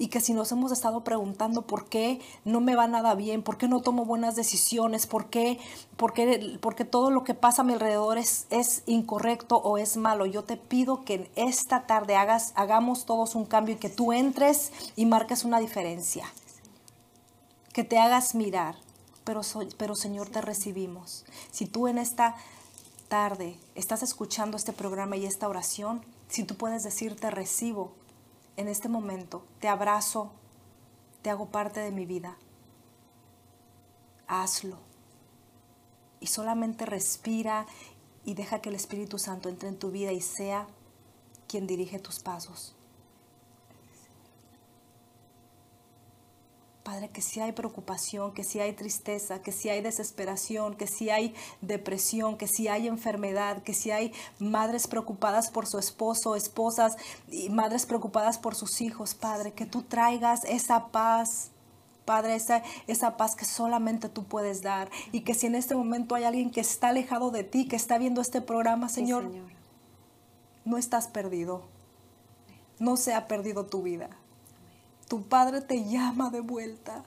[0.00, 3.58] y que si nos hemos estado preguntando por qué no me va nada bien, por
[3.58, 5.60] qué no tomo buenas decisiones, por qué,
[5.98, 6.14] por
[6.60, 8.46] porque todo lo que pasa a mi alrededor es,
[8.86, 13.74] incorrecto o es malo, yo te pido que esta tarde hagas, hagamos todos un cambio
[13.74, 16.24] y que tú entres y marques una diferencia,
[17.74, 18.76] que te hagas mirar.
[19.24, 19.42] Pero,
[19.76, 21.26] pero Señor, te recibimos.
[21.52, 22.36] Si tú en esta
[23.08, 27.92] tarde estás escuchando este programa y esta oración, si tú puedes decir te recibo,
[28.60, 30.30] en este momento, te abrazo,
[31.22, 32.36] te hago parte de mi vida.
[34.26, 34.76] Hazlo.
[36.20, 37.66] Y solamente respira
[38.22, 40.66] y deja que el Espíritu Santo entre en tu vida y sea
[41.48, 42.76] quien dirige tus pasos.
[46.90, 51.08] Padre, que si hay preocupación, que si hay tristeza, que si hay desesperación, que si
[51.08, 56.96] hay depresión, que si hay enfermedad, que si hay madres preocupadas por su esposo, esposas
[57.30, 61.52] y madres preocupadas por sus hijos, Padre, que tú traigas esa paz.
[62.04, 64.90] Padre, esa, esa paz que solamente tú puedes dar.
[65.12, 67.98] Y que si en este momento hay alguien que está alejado de ti, que está
[67.98, 69.30] viendo este programa, Señor,
[70.64, 71.62] no estás perdido.
[72.80, 74.10] No se ha perdido tu vida
[75.10, 77.02] Tu Padre te llama de vuelta.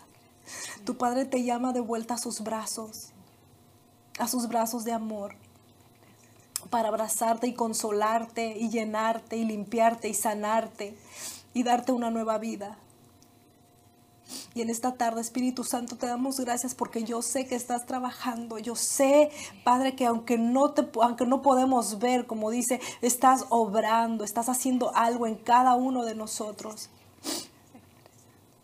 [0.83, 3.11] Tu Padre te llama de vuelta a sus brazos,
[4.19, 5.35] a sus brazos de amor,
[6.69, 10.97] para abrazarte y consolarte y llenarte y limpiarte y sanarte
[11.53, 12.77] y darte una nueva vida.
[14.53, 18.59] Y en esta tarde, Espíritu Santo, te damos gracias porque yo sé que estás trabajando.
[18.59, 19.31] Yo sé,
[19.63, 24.93] Padre, que aunque no, te, aunque no podemos ver, como dice, estás obrando, estás haciendo
[24.93, 26.89] algo en cada uno de nosotros.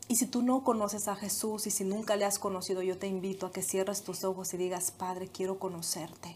[0.10, 3.06] Y si tú no conoces a Jesús y si nunca le has conocido, yo te
[3.06, 6.36] invito a que cierres tus ojos y digas, Padre, quiero conocerte.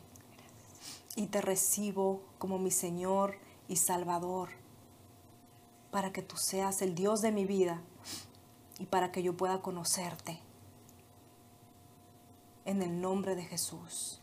[1.15, 3.35] Y te recibo como mi Señor
[3.67, 4.49] y Salvador,
[5.89, 7.81] para que tú seas el Dios de mi vida
[8.77, 10.39] y para que yo pueda conocerte.
[12.65, 14.21] En el nombre de Jesús.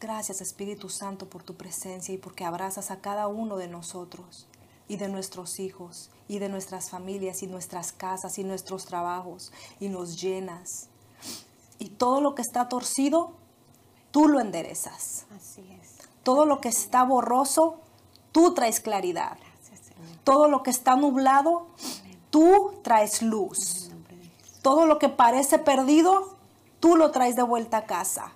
[0.00, 4.48] Gracias Espíritu Santo por tu presencia y porque abrazas a cada uno de nosotros
[4.92, 9.88] y de nuestros hijos y de nuestras familias y nuestras casas y nuestros trabajos y
[9.88, 10.88] nos llenas.
[11.78, 13.32] Y todo lo que está torcido,
[14.10, 15.24] tú lo enderezas.
[15.34, 16.06] Así es.
[16.22, 17.78] Todo lo que está borroso,
[18.32, 19.38] tú traes claridad.
[19.38, 20.18] Gracias, Señor.
[20.24, 21.68] Todo lo que está nublado,
[22.28, 23.90] tú traes luz.
[24.60, 26.36] Todo lo que parece perdido,
[26.80, 28.32] tú lo traes de vuelta a casa.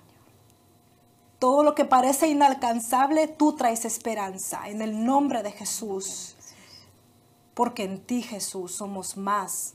[1.37, 4.67] Todo lo que parece inalcanzable, tú traes esperanza.
[4.69, 6.33] En el nombre de Jesús.
[7.57, 9.73] Porque en ti, Jesús, somos más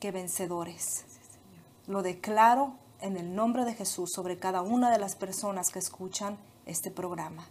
[0.00, 1.06] que vencedores.
[1.86, 6.36] Lo declaro en el nombre de Jesús sobre cada una de las personas que escuchan
[6.66, 7.48] este programa.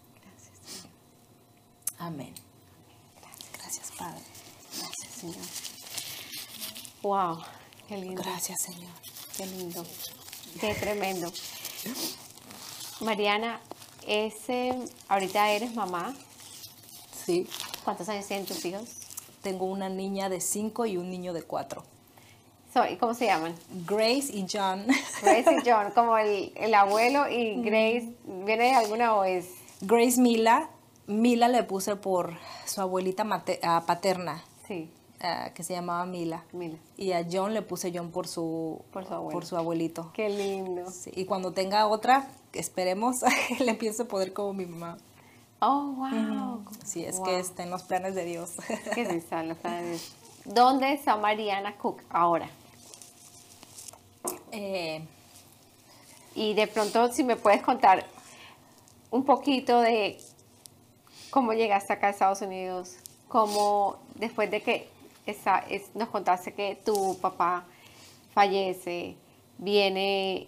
[1.97, 2.31] Amén.
[3.57, 4.21] Gracias, Padre.
[4.77, 5.47] Gracias, Señor.
[7.01, 7.39] Wow,
[7.87, 8.21] qué lindo.
[8.21, 8.93] Gracias, Señor.
[9.35, 9.83] Qué lindo.
[10.61, 11.33] Qué tremendo.
[13.01, 13.61] Mariana,
[14.05, 16.13] ese, ahorita eres mamá.
[17.25, 17.49] Sí.
[17.83, 19.06] ¿Cuántos años tienen tus hijos?
[19.41, 21.83] Tengo una niña de 5 y un niño de 4.
[22.73, 23.55] So, ¿y ¿Cómo se llaman?
[23.87, 24.85] Grace y John.
[25.23, 29.47] Grace y John, como el, el abuelo y Grace, ¿viene de alguna o es?
[29.81, 30.69] Grace Mila.
[31.07, 32.33] Mila le puse por
[32.65, 36.43] su abuelita mate- ah, paterna, Sí, ah, que se llamaba Mila.
[36.51, 36.77] Mila.
[36.97, 39.31] Y a John le puse John por su, Por su abuelo.
[39.31, 40.11] por su abuelito.
[40.13, 40.91] Qué lindo.
[40.91, 43.21] Sí, y cuando tenga otra, esperemos,
[43.59, 44.97] le a poder como mi mamá.
[45.59, 46.63] Oh, wow.
[46.85, 47.25] Sí, es Wow.
[47.25, 48.51] que está en los planes de Dios.
[48.95, 50.13] Risa, los planes.
[50.45, 52.49] ¿Dónde está Mariana Cook ahora?
[54.51, 55.01] Eh,
[56.35, 58.05] Y de pronto, si me puedes contar
[59.09, 60.19] un poquito de
[61.31, 62.97] cómo llegaste acá a Estados Unidos,
[63.27, 64.87] cómo después de que
[65.25, 67.65] esa- es- nos contaste que tu papá
[68.35, 69.15] fallece,
[69.57, 70.47] viene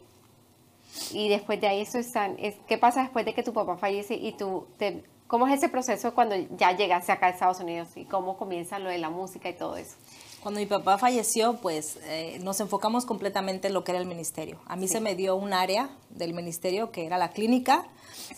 [1.11, 4.15] y después de ahí eso están, es, ¿qué pasa después de que tu papá fallece
[4.15, 8.05] y tú, te, cómo es ese proceso cuando ya llegaste acá a Estados Unidos y
[8.05, 9.95] cómo comienza lo de la música y todo eso?
[10.41, 14.59] Cuando mi papá falleció, pues eh, nos enfocamos completamente en lo que era el ministerio.
[14.67, 14.93] A mí Sí.
[14.93, 17.85] se me dio un área del ministerio que era la clínica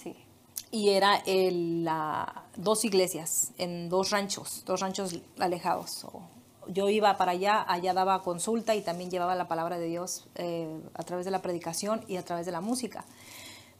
[0.02, 0.16] Sí,
[0.72, 6.04] y era el, la- dos iglesias en dos ranchos, dos ranchos alejados.
[6.06, 6.22] O-
[6.68, 10.80] yo iba para allá, allá daba consulta y también llevaba la palabra de Dios eh,
[10.94, 13.06] a través de la predicación y a través de la música.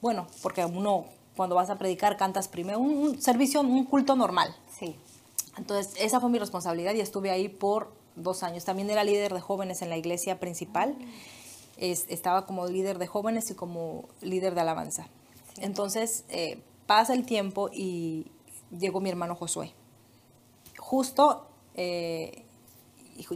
[0.02, 1.06] Bueno, porque uno
[1.36, 4.56] cuando vas a predicar cantas primero un, un servicio, un culto normal.
[4.78, 4.96] sí,
[5.58, 8.66] Entonces, esa fue mi responsabilidad y estuve ahí por dos años.
[8.66, 10.96] También era líder de jóvenes en la iglesia principal.
[11.78, 15.08] Es- estaba como líder de jóvenes y como líder de alabanza.
[15.58, 18.28] Entonces, eh, pasa el tiempo y
[18.78, 19.74] llegó mi hermano Josué.
[20.78, 22.44] Justo eh,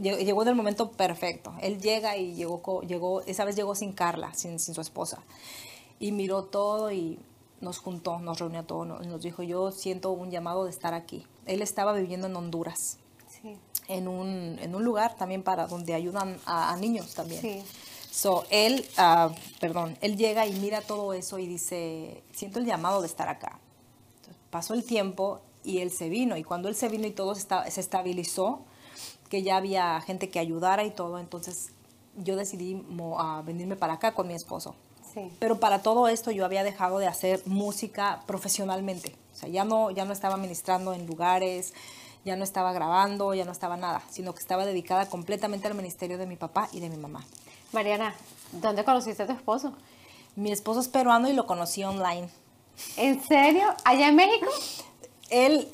[0.02, 1.54] llegó en el momento perfecto.
[1.62, 5.20] Él llega y llegó, llegó esa vez llegó sin Carla, sin, sin su esposa.
[6.00, 7.20] Y miró todo y
[7.62, 10.94] nos juntó, nos reunió a todos, nos, nos dijo, yo siento un llamado de estar
[10.94, 11.26] aquí.
[11.46, 12.98] Él estaba viviendo en Honduras,
[13.42, 13.58] sí,
[13.88, 17.42] en un, en un lugar también para donde ayudan a, a niños también.
[17.42, 17.64] sí.
[18.12, 23.02] So, él, ah, perdón, él llega y mira todo eso y dice, siento el llamado
[23.02, 23.60] de estar acá.
[24.20, 26.38] Entonces, pasó el tiempo y él se vino.
[26.38, 28.62] Y cuando él se vino y todo se, esta- se estabilizó,
[29.30, 31.72] que ya había gente que ayudara y todo, entonces
[32.18, 32.84] yo decidí
[33.18, 34.76] a venirme para acá con mi esposo.
[35.14, 35.32] Sí.
[35.40, 39.16] Pero para todo esto yo había dejado de hacer música profesionalmente.
[39.34, 41.74] O sea, ya no, ya no estaba ministrando en lugares,
[42.26, 46.18] ya no estaba grabando, ya no estaba nada, sino que estaba dedicada completamente al ministerio
[46.18, 47.24] de mi papá y de mi mamá.
[47.72, 48.16] Mariana,
[48.52, 49.74] ¿dónde conociste a tu esposo?
[50.36, 52.30] Mi esposo es peruano y lo conocí online.
[52.98, 53.68] ¿En serio?
[53.86, 54.48] ¿Allá en México?
[55.30, 55.68] Él,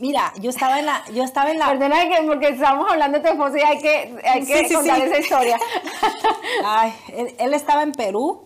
[0.00, 3.24] mira, yo estaba en la, yo estaba en la, Perdona que porque estamos hablando de
[3.24, 5.02] tu esposo y hay que, hay que Sí, sí, contar sí.
[5.04, 5.58] esa historia.
[6.64, 8.42] ay, él, él estaba en Perú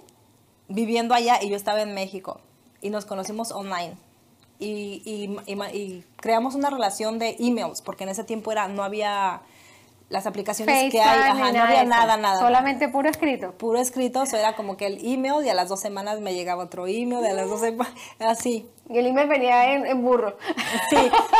[0.68, 2.40] viviendo allá y yo estaba en México
[2.82, 3.94] y nos conocimos online.
[4.58, 8.82] y, y- y y creamos una relación de emails, porque en ese tiempo era, no
[8.84, 9.42] había
[10.08, 12.38] las aplicaciones que hay, ajá, no había de nada, nada.
[12.38, 13.52] Solamente puro escrito.
[13.52, 16.64] Puro escrito, eso era como que el email y a las dos semanas me llegaba
[16.64, 18.68] otro email, y a las dos semanas, así.
[18.88, 20.36] Y el email venía en, en burro.
[20.90, 20.96] Sí,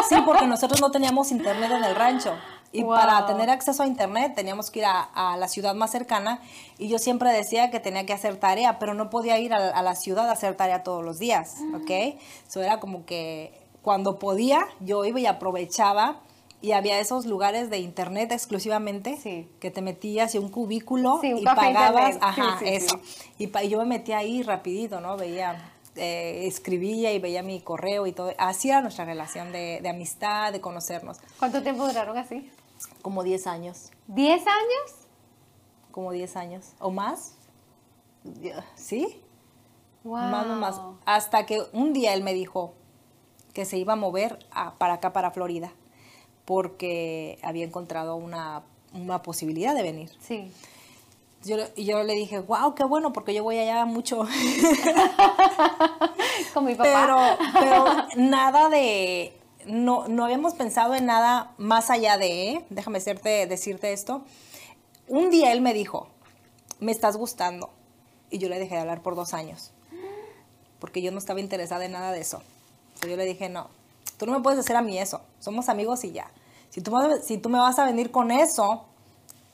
[0.09, 2.35] sí, porque nosotros no teníamos internet en el rancho.
[2.73, 2.95] Y Wow.
[2.97, 6.41] para tener acceso a internet teníamos que ir a, a la ciudad más cercana.
[6.77, 9.83] Y yo siempre decía que tenía que hacer tarea, pero no podía ir a, a
[9.83, 12.19] la ciudad a hacer tarea todos los días, ¿ok?
[12.49, 16.17] Eso era como que cuando podía, yo iba y aprovechaba.
[16.63, 19.49] Y había esos lugares de internet exclusivamente Sí.
[19.61, 22.15] que te metías y un cubículo Sí, un y pagabas, internet.
[22.15, 23.01] Sí, ajá, sí, eso.
[23.39, 25.17] Y, pa- y yo me metía ahí rapidito, ¿no?
[25.17, 28.33] Veía, eh, escribía y veía mi correo y todo.
[28.39, 31.19] Así era nuestra relación de, de amistad, de conocernos.
[31.39, 32.51] ¿Cuánto tiempo duraron así?
[33.03, 34.93] Como 10 años, ¿10 años?
[35.93, 36.73] como 10 años.
[36.79, 37.37] ¿O más?
[38.75, 39.23] ¿Sí?
[40.05, 40.17] Wow.
[40.17, 40.81] Más o más.
[41.05, 42.75] Hasta que un día él me dijo
[43.55, 45.73] que se iba a mover a- para acá, para Florida,
[46.47, 48.63] porque había encontrado una,
[48.95, 50.11] una posibilidad de venir.
[50.21, 50.51] Sí.
[51.45, 54.21] Yo, y yo le dije, wow, qué bueno, porque yo voy allá mucho.
[56.55, 57.39] Con mi pero, papá.
[57.53, 57.85] pero
[58.17, 62.65] nada de, no, no habíamos pensado en nada más allá de, ¿eh?
[62.71, 64.23] déjame decirte, decirte esto.
[65.09, 66.09] Un día él me dijo,
[66.81, 67.71] me estás gustando.
[68.31, 69.71] Y yo le dejé de hablar por dos años,
[70.81, 72.43] porque yo no estaba interesada en nada de eso.
[72.89, 73.69] Entonces yo le dije, no,
[74.19, 76.31] tú no me puedes hacer a mí eso, somos amigos y ya.
[76.71, 78.85] Si tú, me- si tú me vas a venir con eso,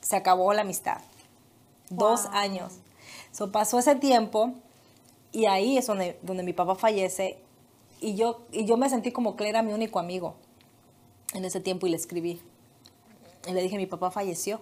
[0.01, 0.97] se acabó la amistad.
[1.89, 2.73] Dos años.
[3.31, 4.53] So, pasó ese tiempo
[5.31, 7.37] y ahí es donde, donde mi papá fallece
[8.01, 10.35] y yo, y yo me sentí como que él era mi único amigo
[11.33, 12.41] en ese tiempo y le escribí.
[13.47, 14.59] Y le dije, mi papá falleció.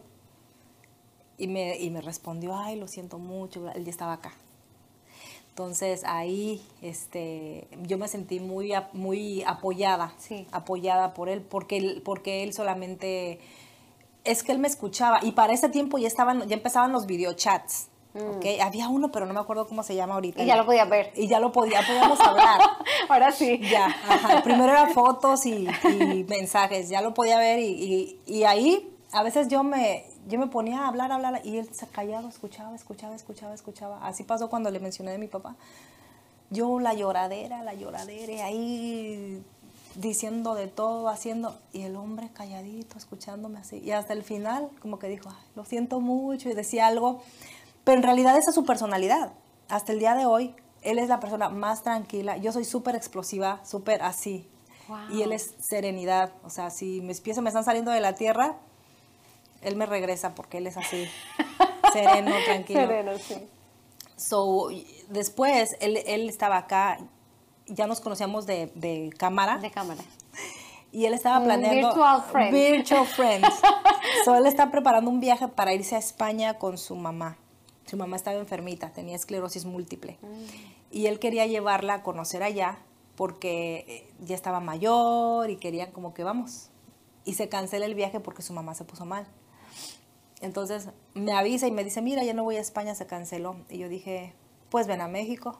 [1.38, 4.32] Y me, y me respondió, ay, lo siento mucho, él ya estaba acá.
[5.52, 10.48] Entonces ahí este, yo me sentí muy, muy apoyada, Sí.
[10.52, 13.40] apoyada por él, porque él, porque él solamente,
[14.24, 17.88] es que él me escuchaba y para ese tiempo ya, estaban, ya empezaban los videochats.
[18.14, 18.46] ¿ok?
[18.62, 20.40] Había uno, pero no me acuerdo cómo se llama ahorita.
[20.42, 20.44] Mm.
[20.44, 21.12] Y ya lo podías ver.
[21.16, 22.60] Y ya lo podía, podíamos hablar.
[23.10, 23.60] Ahora sí.
[23.70, 24.44] Ya, ajá.
[24.44, 29.24] Primero eran fotos y, y mensajes, ya lo podía ver y, y- y ahí a
[29.24, 33.16] veces yo me, yo me ponía a hablar, hablar y él se callaba, escuchaba, escuchaba,
[33.16, 34.06] escuchaba, escuchaba.
[34.06, 35.56] Así pasó cuando le mencioné de mi papá.
[36.50, 39.44] Yo la lloradera, la lloradera, ahí
[39.96, 43.78] diciendo de todo, haciendo, y el hombre calladito, escuchándome así.
[43.80, 47.22] Y hasta el final, como que dijo, "Ay, lo siento mucho, y decía algo,
[47.84, 49.34] pero en realidad esa es su personalidad.
[49.70, 52.38] Hasta el día de hoy, él es la persona más tranquila.
[52.38, 54.48] Yo soy súper explosiva, súper así.
[54.88, 54.98] Wow.
[55.12, 56.34] Y él es serenidad.
[56.44, 58.58] O sea, si mis pies se me están saliendo de la tierra,
[59.62, 61.08] él me regresa porque él es así.
[61.94, 62.82] sereno, tranquilo.
[62.82, 63.36] Sereno, sí.
[64.16, 64.70] So,
[65.10, 67.00] después, él, él estaba acá,
[67.68, 69.58] ya nos conocíamos de, de cámara.
[69.58, 70.04] De cámara.
[70.92, 71.88] Y él estaba planeando.
[71.88, 72.54] virtual friend.
[72.54, 73.50] Virtual friends.
[74.26, 77.38] so, él está preparando un viaje para irse a España con su mamá.
[77.86, 80.18] Su mamá estaba enfermita, tenía esclerosis múltiple.
[80.22, 80.28] Mm.
[80.92, 82.80] Y él quería llevarla a conocer allá
[83.16, 86.70] porque eh, ya estaba mayor y querían como que vamos.
[87.24, 89.28] Y se cancela el viaje porque su mamá se puso mal.
[90.42, 93.56] Entonces me avisa y me dice, mira, ya no voy a España, se canceló.
[93.70, 94.34] Y yo dije,
[94.70, 95.60] pues ven a México.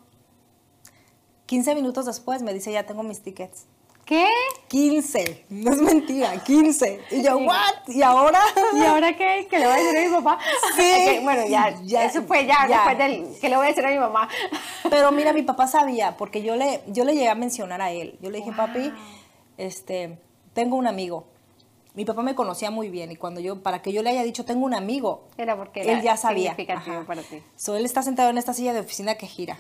[1.46, 3.66] 15 minutos después me dice, ya tengo mis tickets.
[4.06, 4.26] ¿Qué?
[4.70, 7.02] 15, no es mentira, 15.
[7.12, 7.88] Y yo, ¿what?
[7.88, 8.40] ¿Y ahora?
[8.76, 9.48] ¿Y ahora qué?
[9.50, 10.40] ¿Qué le voy a decir a mi papá?
[10.76, 11.20] Sí.
[11.24, 12.78] Bueno, ya, Ya, Eso fue ya, ya.
[12.78, 13.40] después del.
[13.40, 14.28] ¿Qué le voy a decir a mi mamá?
[14.90, 18.18] Pero mira, mi papá sabía, porque yo le, yo le llegué a mencionar a él.
[18.22, 18.58] Yo le dije, Wow.
[18.58, 18.92] papi,
[19.58, 20.18] este,
[20.54, 21.26] tengo un amigo.
[21.94, 24.46] Mi papá me conocía muy bien y cuando yo, para que yo le haya dicho,
[24.46, 26.52] tengo un amigo, Era porque era él ya sabía.
[26.56, 27.42] significativo para ti.
[27.58, 29.58] So, él está sentado en esta silla de oficina que gira.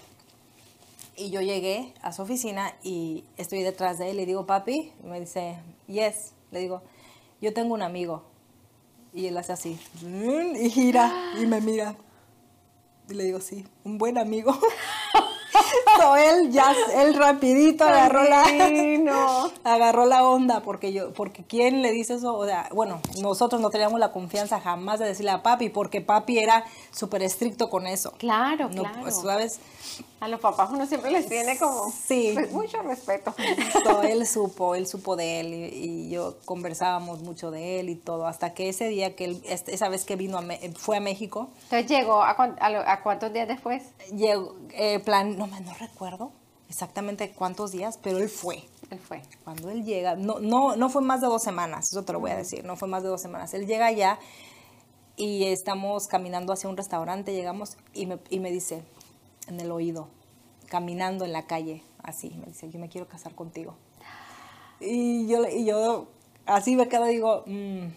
[1.17, 4.93] Y yo llegué a su oficina y estoy detrás de él y le digo, papi,
[5.03, 5.57] y me dice,
[5.87, 6.31] yes.
[6.51, 6.81] Le digo,
[7.41, 8.23] yo tengo un amigo.
[9.13, 11.11] Y él hace así, y gira
[11.41, 11.95] y me mira.
[13.09, 14.57] Y le digo, sí, un buen amigo.
[15.99, 18.43] so, él ya, él rapidito agarró la,
[19.63, 23.69] agarró la onda porque yo porque quién le dice eso o sea bueno nosotros no
[23.69, 28.11] teníamos la confianza jamás de decirle a papi porque papi era súper estricto con eso
[28.17, 28.99] Claro, no claro.
[29.01, 29.59] pues, sabes
[30.19, 32.31] A los papás uno siempre les tiene como Sí.
[32.35, 33.33] pues, mucho respeto.
[33.83, 35.65] So, él supo él supo de él y,
[36.07, 39.73] y yo conversábamos mucho de él y todo hasta que ese día que él este-
[39.73, 40.43] esa vez que vino a
[40.77, 43.83] fue a México Entonces llegó a, a a cuántos días después.
[44.15, 46.31] llegó eh, plan no no recuerdo
[46.69, 49.21] exactamente cuántos días pero él fue Él fue.
[49.43, 52.31] Cuando él llega, no, no, no fue más de dos semanas, eso te lo voy
[52.31, 53.53] a decir, no fue más de dos semanas.
[53.53, 54.19] Él llega allá
[55.15, 58.83] y estamos caminando hacia un restaurante, llegamos y me, y me dice
[59.47, 60.09] en el oído,
[60.67, 63.75] caminando en la calle, así, me dice, yo me quiero casar contigo.
[64.79, 66.07] Y yo, y yo
[66.45, 67.87] así me quedo y digo, mm,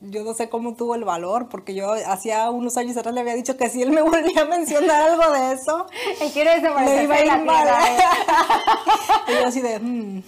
[0.00, 3.34] yo no sé cómo tuvo el valor, porque yo hacía unos años atrás le había
[3.34, 5.86] dicho que si él me volvía a mencionar algo de eso,
[6.20, 7.64] él quiere me iba a ir mal.
[7.64, 7.80] tierra.
[9.28, 10.22] y yo así de, "Mm,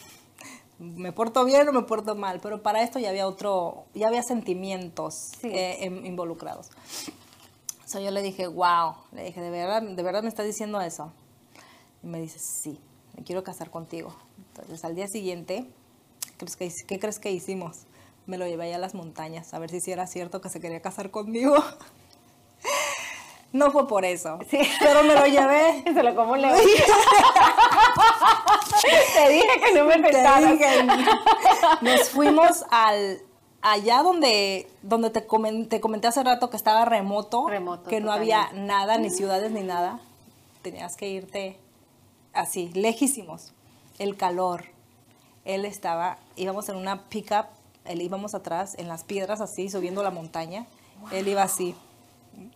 [0.78, 4.22] me porto bien o me porto mal, pero para esto ya había otro, ya había
[4.22, 5.48] sentimientos Sí.
[5.48, 6.70] eh, em- involucrados.
[7.84, 10.80] O sea, yo le dije, wow, le dije, ¿de verdad, ¿de verdad me estás diciendo
[10.80, 11.12] eso?
[12.02, 12.80] Y me dice, sí,
[13.16, 14.14] me quiero casar contigo.
[14.48, 15.66] Entonces, al día siguiente,
[16.38, 17.86] ¿qué crees que, ¿qué crees que hicimos?
[18.26, 20.60] Me lo llevé allá a las montañas, a ver si sí era cierto que se
[20.60, 21.54] quería casar conmigo.
[23.52, 24.58] No fue por eso, Sí.
[24.80, 25.84] pero me lo llevé.
[25.94, 26.58] Se lo como león.
[29.14, 30.84] Te dije que no me dije,
[31.80, 33.20] nos fuimos al
[33.62, 38.10] allá donde donde te, comen- te comenté hace rato que estaba remoto, Remoto, que no
[38.12, 40.00] había nada ni ciudades ni nada
[40.62, 41.56] tenías que irte
[42.32, 43.52] así lejísimos
[44.00, 44.64] el calor
[45.44, 47.46] él estaba íbamos en una pickup
[47.84, 50.66] él íbamos atrás en las piedras así subiendo la montaña
[51.12, 51.74] él iba así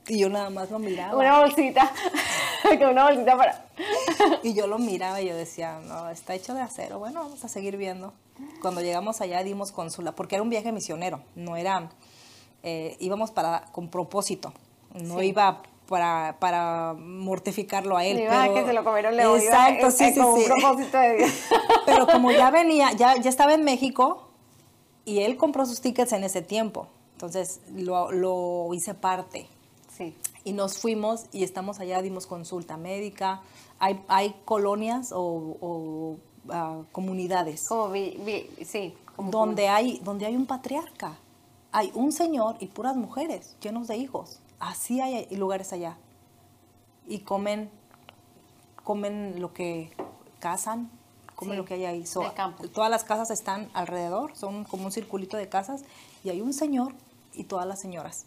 [0.09, 1.91] y yo nada más lo miraba Una bolsita.
[2.63, 3.65] Con una bolsita para.
[4.43, 6.99] y yo lo miraba y yo decía, no, está hecho de acero.
[6.99, 8.13] Bueno, vamos a seguir viendo.
[8.61, 11.89] Cuando llegamos allá dimos consula, porque era un viaje misionero, no era,
[12.65, 14.53] eh, íbamos para, con propósito,
[14.95, 15.27] no Sí.
[15.27, 18.19] iba para, para mortificarlo a él.
[18.21, 19.41] Iba a pero- que se lo comieron león.
[19.41, 20.43] iba, Exacto, eh, sí, eh, sí, con sí.
[20.51, 21.31] un propósito de Dios.
[21.87, 24.28] Pero como ya venía, ya, ya estaba en México
[25.09, 29.49] y él compró sus tickets en ese tiempo, entonces lo, lo hice parte
[29.97, 30.15] Sí.
[30.45, 33.41] y nos fuimos y estamos allá, dimos consulta médica.
[33.81, 35.21] Hay, hay colonias o,
[35.61, 36.17] o,
[36.51, 38.95] ah, comunidades Como vi, vi- sí.
[39.17, 41.17] Como donde hay, donde hay un patriarca.
[41.73, 44.41] Hay un señor y puras mujeres llenos de hijos.
[44.61, 45.97] Así hay lugares allá.
[47.07, 47.71] Y comen,
[48.85, 49.91] comen lo que
[50.39, 50.91] cazan,
[51.41, 52.07] Sí, lo que hay ahí.
[52.07, 52.33] So,
[52.73, 55.85] todas las casas están alrededor, son como un circulito de casas,
[56.25, 56.93] y hay un señor
[57.35, 58.27] y todas las señoras,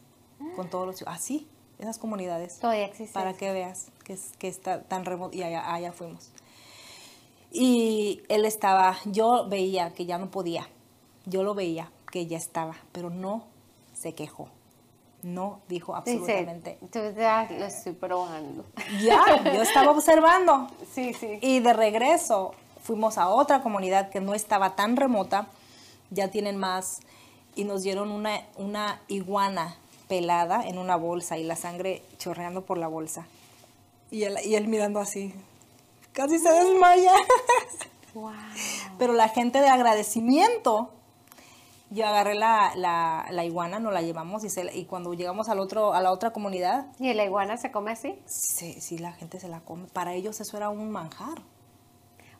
[0.55, 1.47] con todos los así,
[1.79, 2.59] esas comunidades.
[2.59, 3.13] Todavía existe.
[3.13, 6.31] Para que veas que, es, que está tan remoto, y allá, allá fuimos.
[7.51, 10.67] Y él estaba, yo veía que ya no podía,
[11.25, 13.45] yo lo veía que ya estaba, pero no
[13.93, 14.47] se quejó,
[15.21, 16.77] no dijo Dice, absolutamente.
[16.91, 18.65] tú ya lo estoy probando.
[19.01, 20.67] Ya, yo estaba observando.
[20.93, 21.39] Sí, sí.
[21.41, 25.47] Y de regreso fuimos a otra comunidad que no estaba tan remota,
[26.09, 26.99] ya tienen más,
[27.55, 29.75] y nos dieron una, una iguana
[30.07, 33.25] pelada en una bolsa y la sangre chorreando por la bolsa.
[34.09, 35.33] Y él, y él mirando así,
[36.13, 37.13] casi se desmaya.
[38.13, 38.33] Wow.
[38.99, 40.91] Pero la gente de agradecimiento,
[41.91, 45.59] yo agarré la, la, la iguana, nos la llevamos y, se- y cuando llegamos al
[45.61, 48.19] otro, a la otra comunidad, ¿Y la iguana se come así?
[48.25, 49.87] sí, sí, la gente se la come.
[49.93, 51.41] Para ellos eso era un manjar.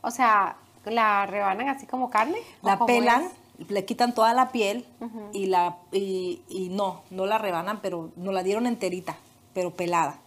[0.01, 2.37] O sea, ¿la rebanan así como carne?
[2.61, 3.29] ¿O La pelan,
[3.59, 3.69] es?
[3.69, 4.85] le quitan toda la piel
[5.33, 9.17] y, la, y, y no, no la rebanan, pero nos la dieron enterita,
[9.53, 10.19] pero pelada,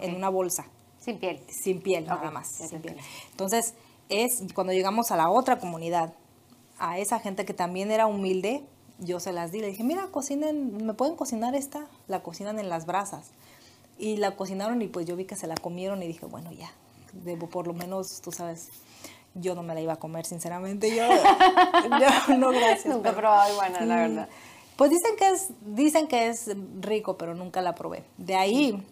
[0.00, 0.64] en una bolsa,
[0.98, 1.40] Sin piel.
[1.48, 2.48] sin piel nada más.
[2.48, 2.96] sin piel.
[3.30, 3.74] Entonces,
[4.08, 6.14] es cuando llegamos a la otra comunidad,
[6.78, 8.64] a esa gente que también era humilde,
[8.98, 11.86] yo se las di, le dije, mira, cocinen, ¿me pueden cocinar esta?
[12.08, 13.32] La cocinan en las brasas.
[13.98, 16.70] Y la cocinaron y pues yo vi que se la comieron y dije, bueno, ya,
[17.12, 18.70] debo por lo menos, tú sabes,
[19.34, 21.02] yo no me la iba a comer, sinceramente, yo,
[22.28, 22.86] yo no, gracias.
[22.94, 24.28] Nunca he probado iguana, la verdad.
[24.76, 28.04] Pues dicen que es, dicen que es rico, pero nunca la probé.
[28.18, 28.82] De ahí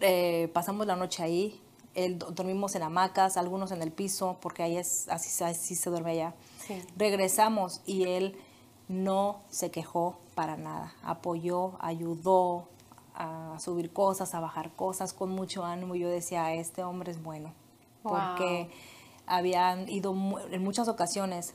[0.00, 1.60] eh, pasamos la noche ahí,
[1.94, 5.90] el- dormimos en hamacas, algunos en el piso, porque ahí es así, se- así se
[5.90, 6.34] duerme allá.
[6.66, 6.82] Sí.
[6.96, 8.36] Regresamos y él
[8.88, 12.68] no se quejó para nada, apoyó, ayudó
[13.14, 15.94] a subir cosas, a bajar cosas con mucho ánimo.
[15.94, 17.52] Yo decía, este hombre es bueno,
[18.04, 18.12] Wow.
[18.14, 18.70] porque
[19.26, 20.14] habían ido
[20.50, 21.54] en muchas ocasiones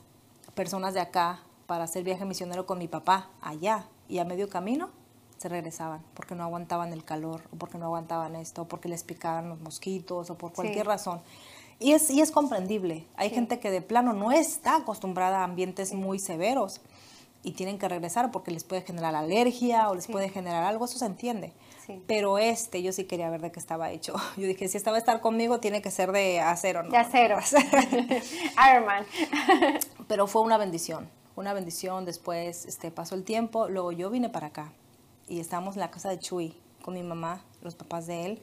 [0.54, 4.90] personas de acá para hacer viaje misionero con mi papá allá y a medio camino
[5.38, 9.02] se regresaban porque no aguantaban el calor o porque no aguantaban esto o porque les
[9.02, 10.88] picaban los mosquitos o por cualquier Sí.
[10.88, 11.20] razón.
[11.80, 13.06] Y es, y es comprendible.
[13.16, 13.34] Hay Sí.
[13.36, 16.80] gente que de plano no está acostumbrada a ambientes muy severos
[17.42, 20.98] y tienen que regresar porque les puede generar alergia o les puede generar algo, eso
[20.98, 21.52] se entiende.
[21.98, 22.02] Sí.
[22.06, 24.14] Pero este, yo sí quería ver de qué estaba hecho.
[24.36, 26.90] Yo dije, si esta va a estar conmigo, tiene que ser de acero, ¿no?
[26.90, 27.38] De acero.
[28.70, 29.06] Iron Man.
[30.08, 32.04] Pero fue una bendición, una bendición.
[32.04, 34.72] Después este, pasó el tiempo, luego yo vine para acá
[35.28, 38.42] y estábamos en la casa de Chuy con mi mamá, los papás de él,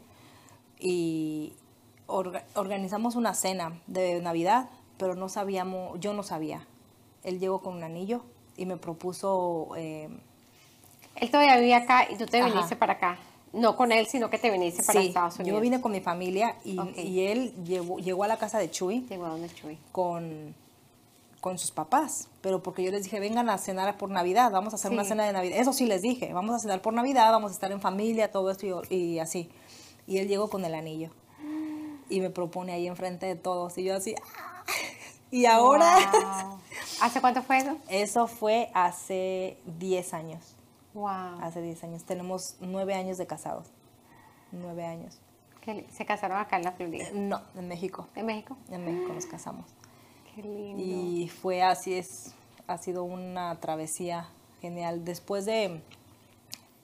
[0.79, 1.53] y
[2.07, 6.65] orga- organizamos una cena de Navidad, pero no sabíamos, yo no sabía.
[7.23, 8.23] Él llegó con un anillo
[8.55, 10.09] y me propuso, eh,
[11.15, 12.49] Él todavía vivía acá y tú te Ajá.
[12.49, 13.19] viniste para acá.
[13.53, 15.57] No con él, sino que te viniste para Sí, Estados Unidos.
[15.57, 19.25] yo vine con mi familia y, él llegó, llegó a la casa de Chuy Llegó
[19.25, 19.77] a donde Chuy.
[19.91, 20.53] con,
[21.41, 24.75] con sus papás, pero porque yo les dije, vengan a cenar por Navidad, vamos a
[24.75, 25.57] hacer una cena de Navidad.
[25.59, 28.51] Eso sí les dije, vamos a cenar por Navidad, vamos a estar en familia, todo
[28.51, 29.49] esto y, y así.
[30.05, 31.11] Y él llegó con el anillo
[32.09, 34.63] y me propone ahí enfrente de todos y yo así, ¡ah!
[35.31, 36.59] y ahora, Wow.
[37.01, 37.77] ¿Hace cuánto fue eso?
[37.89, 40.55] eso fue hace 10 años,
[40.99, 41.39] Wow.
[41.41, 43.67] hace 10 años, tenemos 9 años de casados,
[44.51, 45.17] 9 años.
[45.91, 47.05] Se casaron acá en la Florida.
[47.13, 48.57] No, en México, ¿En México?
[48.69, 49.65] en México nos casamos.
[50.35, 50.81] Qué lindo.
[50.83, 52.33] Y fue así, es,
[52.67, 54.27] ha sido una travesía
[54.61, 55.05] genial.
[55.05, 55.81] Después de,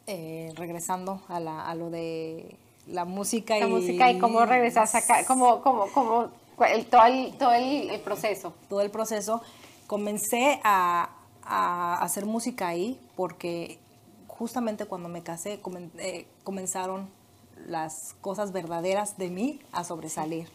[0.07, 2.57] eh, regresando a, la, a lo de
[2.87, 3.71] la música la y...
[3.71, 6.29] música y cómo regresaste acá, cómo, cómo, cómo,
[6.67, 8.53] el, todo, el, todo el, el proceso.
[8.69, 9.41] todo el proceso,
[9.87, 11.09] comencé a,
[11.43, 13.79] a hacer música ahí porque
[14.37, 17.09] justamente cuando me casé comen- eh, comenzaron
[17.67, 20.47] las cosas verdaderas de mí a sobresalir.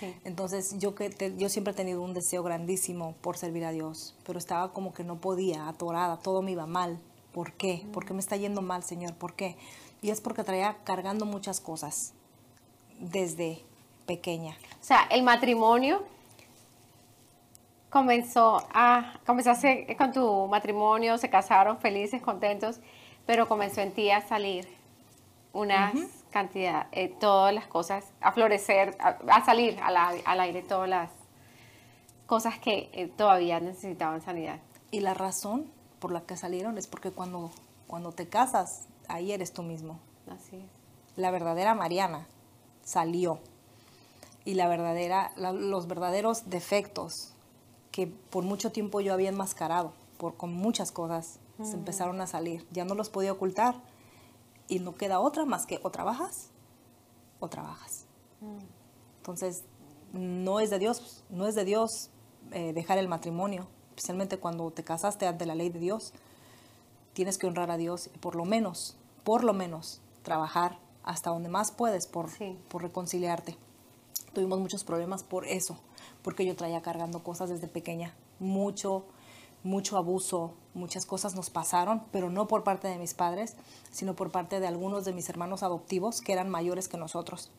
[0.00, 0.14] Sí.
[0.24, 4.14] Entonces yo, que te- yo siempre he tenido un deseo grandísimo por servir a Dios,
[4.26, 6.98] pero estaba como que no podía, atorada, todo me iba mal.
[7.32, 7.86] ¿Por qué?
[7.92, 9.14] ¿Por qué me está yendo mal, Señor?
[9.14, 9.56] ¿Por qué?
[10.02, 12.12] Y es porque traía cargando muchas cosas
[13.00, 13.62] desde
[14.06, 14.56] pequeña.
[14.80, 16.02] O sea, el matrimonio
[17.90, 22.80] comenzó a, comenzaste con tu matrimonio, se casaron felices, contentos,
[23.28, 24.66] pero comenzó en ti a salir
[25.52, 25.92] una
[26.30, 31.10] cantidad, eh, todas las cosas, a florecer, a, a salir al aire todas las
[32.24, 34.60] cosas que eh, todavía necesitaban sanidad.
[34.90, 37.50] Y la razón por la que salieron es porque cuando,
[37.86, 39.98] cuando te casas, ahí eres tú mismo.
[40.30, 40.62] Así es.
[41.16, 42.26] La verdadera Mariana
[42.82, 43.40] salió.
[44.46, 47.34] Y la verdadera, la- los verdaderos defectos
[47.92, 52.66] que por mucho tiempo yo había enmascarado, por, con muchas cosas, se empezaron a salir.
[52.70, 53.74] Ya no los podía ocultar.
[54.68, 56.50] Y no queda otra más que o trabajas
[57.40, 58.04] o trabajas.
[59.18, 59.64] Entonces,
[60.12, 62.10] no es de Dios, no es de Dios
[62.52, 66.12] eh, dejar el matrimonio, especialmente cuando te casaste ante la ley de Dios.
[67.12, 71.48] Tienes que honrar a Dios y por lo menos, por lo menos, trabajar hasta donde
[71.48, 72.58] más puedes por, Sí.
[72.68, 73.56] por reconciliarte.
[74.34, 75.78] Tuvimos muchos problemas por eso,
[76.22, 79.04] porque yo traía cargando cosas desde pequeña, mucho,
[79.62, 83.56] mucho abuso, muchas cosas nos pasaron, pero no por parte de mis padres,
[83.90, 87.50] sino por parte de algunos de mis hermanos adoptivos que eran mayores que nosotros.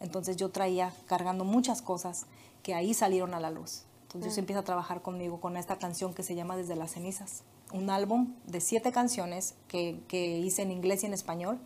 [0.00, 2.26] Entonces yo traía cargando muchas cosas
[2.62, 3.84] que ahí salieron a la luz.
[4.02, 7.42] Entonces Dios empieza a trabajar conmigo con esta canción que se llama Desde las cenizas,
[7.72, 11.58] un álbum de siete canciones que, que hice en inglés y en español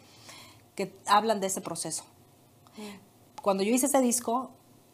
[0.74, 2.04] que hablan de ese proceso.
[3.42, 4.50] Cuando yo hice ese disco,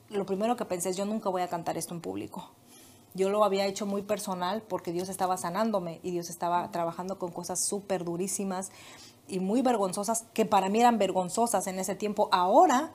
[0.09, 2.51] lo primero que pensé es yo nunca voy a cantar esto en público.
[3.17, 7.33] Yo lo había hecho muy personal porque Dios estaba sanándome y Dios estaba trabajando con
[7.33, 8.71] cosas súper durísimas
[9.27, 12.29] y muy vergonzosas que para mí eran vergonzosas en ese tiempo.
[12.31, 12.93] Ahora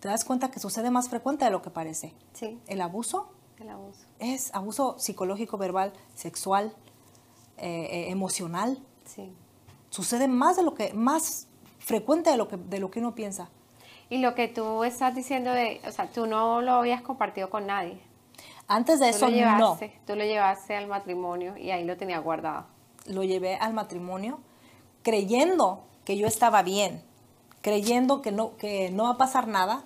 [0.00, 2.14] te das cuenta que sucede más frecuente de lo que parece.
[2.34, 4.06] Sí, El abuso el abuso.
[4.18, 6.74] es abuso psicológico, verbal, sexual,
[7.56, 8.78] eh, eh, emocional.
[9.04, 9.32] Sí.
[9.88, 11.48] Sucede más de lo que más
[11.78, 13.48] frecuente de lo que de lo que uno piensa.
[14.10, 17.66] Y lo que tú estás diciendo de, o sea, tú no lo habías compartido con
[17.66, 17.98] nadie.
[18.68, 19.78] Antes de Tú eso lo no.
[20.06, 22.66] tú lo llevaste al matrimonio y ahí lo tenía guardado.
[23.06, 24.40] lo llevé al matrimonio
[25.02, 27.02] creyendo que yo estaba bien,
[27.60, 29.82] creyendo que no, que no va a pasar nada.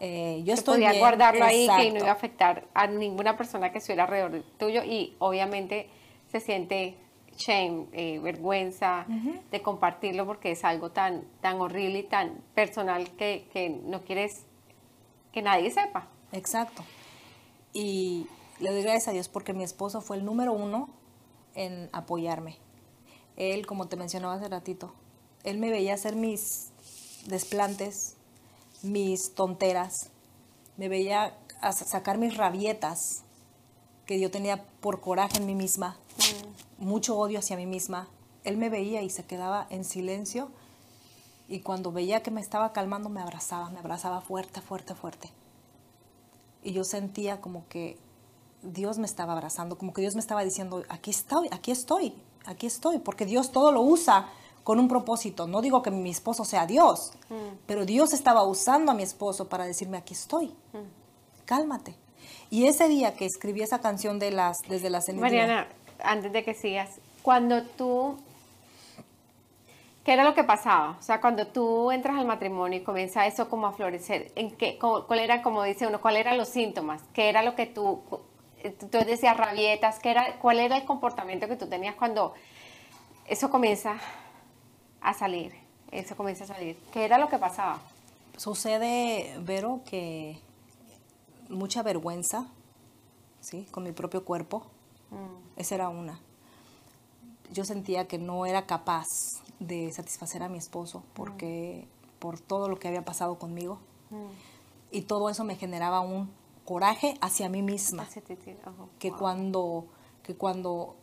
[0.00, 1.02] Eh, yo Que estoy podías bien.
[1.02, 5.16] guardarlo ahí que no iba a afectar a ninguna persona que estuviera alrededor tuyo y
[5.18, 5.88] obviamente
[6.30, 6.96] se siente
[7.36, 9.06] shame, eh, vergüenza
[9.50, 14.44] de compartirlo porque es algo tan, tan horrible y tan personal que, que no quieres
[15.32, 16.06] que nadie sepa.
[16.32, 16.82] Exacto.
[17.72, 18.26] Y
[18.60, 20.88] le doy gracias a Dios porque mi esposo fue el número uno
[21.54, 22.56] en apoyarme.
[23.36, 24.92] Él, como te mencionaba hace ratito,
[25.44, 26.70] él me veía hacer mis
[27.26, 28.16] desplantes,
[28.82, 30.10] mis tonteras,
[30.76, 33.22] me veía a sa- sacar mis rabietas
[34.06, 35.98] que yo tenía por coraje en mí misma,
[36.78, 38.08] mucho odio hacia mí misma.
[38.44, 40.48] Él me veía y se quedaba en silencio
[41.48, 45.30] y cuando veía que me estaba calmando me abrazaba, me abrazaba fuerte, fuerte, fuerte
[46.62, 47.98] y yo sentía como que
[48.62, 52.14] Dios me estaba abrazando, como que Dios me estaba diciendo, aquí estoy, aquí estoy,
[52.46, 54.28] aquí estoy, porque Dios todo lo usa
[54.64, 55.46] con un propósito.
[55.46, 57.12] No digo que mi esposo sea Dios,
[57.66, 60.52] pero Dios estaba usando a mi esposo para decirme, aquí estoy,
[61.44, 61.94] cálmate.
[62.50, 65.68] Y ese día que escribí esa canción de las, desde las cenizas, Mariana,
[66.02, 68.18] antes de que sigas, cuando tú,
[70.08, 70.96] ¿qué era lo que pasaba?
[70.98, 74.78] O sea, cuando tú entras al matrimonio y comienza eso como a florecer, ¿en qué,
[74.78, 77.02] cuál era, como dice uno, cuál eran los síntomas?
[77.12, 78.00] ¿Qué era lo que tú,
[78.90, 82.32] tú decías rabietas, ¿qué era, cuál era el comportamiento que tú tenías cuando
[83.26, 83.98] eso comienza
[85.02, 85.52] a salir?
[85.90, 86.78] eso comienza a salir.
[86.90, 87.78] ¿Qué era lo que pasaba?
[88.38, 90.40] Sucede, Vero, que
[91.50, 92.46] mucha vergüenza,
[93.40, 93.66] ¿sí?
[93.70, 94.64] Con mi propio cuerpo.
[95.10, 96.18] Mm, Esa era una.
[97.52, 99.04] Yo sentía que no era capaz
[99.60, 101.86] de satisfacer a mi esposo porque
[102.18, 103.78] por todo lo que había pasado conmigo.
[104.10, 104.26] Mm.
[104.90, 106.30] y todo eso me generaba un
[106.64, 108.08] coraje hacia mí misma.
[108.98, 109.18] Que wow.
[109.18, 109.86] cuando
[110.22, 110.96] que cuando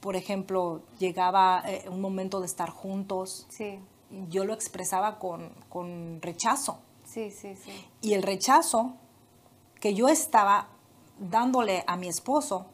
[0.00, 3.78] por ejemplo llegaba eh, un momento de estar juntos Sí,
[4.28, 6.78] yo lo expresaba con, con rechazo.
[7.04, 7.72] Sí, sí, sí.
[8.02, 8.94] y el rechazo
[9.80, 10.68] que yo estaba
[11.18, 12.66] dándole a mi esposo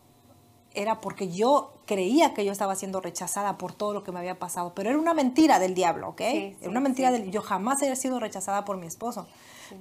[0.74, 4.38] era porque yo creía que yo estaba siendo rechazada por todo lo que me había
[4.38, 6.20] pasado, pero era una mentira del diablo, ¿ok?
[6.20, 7.18] Sí, era una mentira sí.
[7.22, 9.26] del yo jamás he sido rechazada por mi esposo,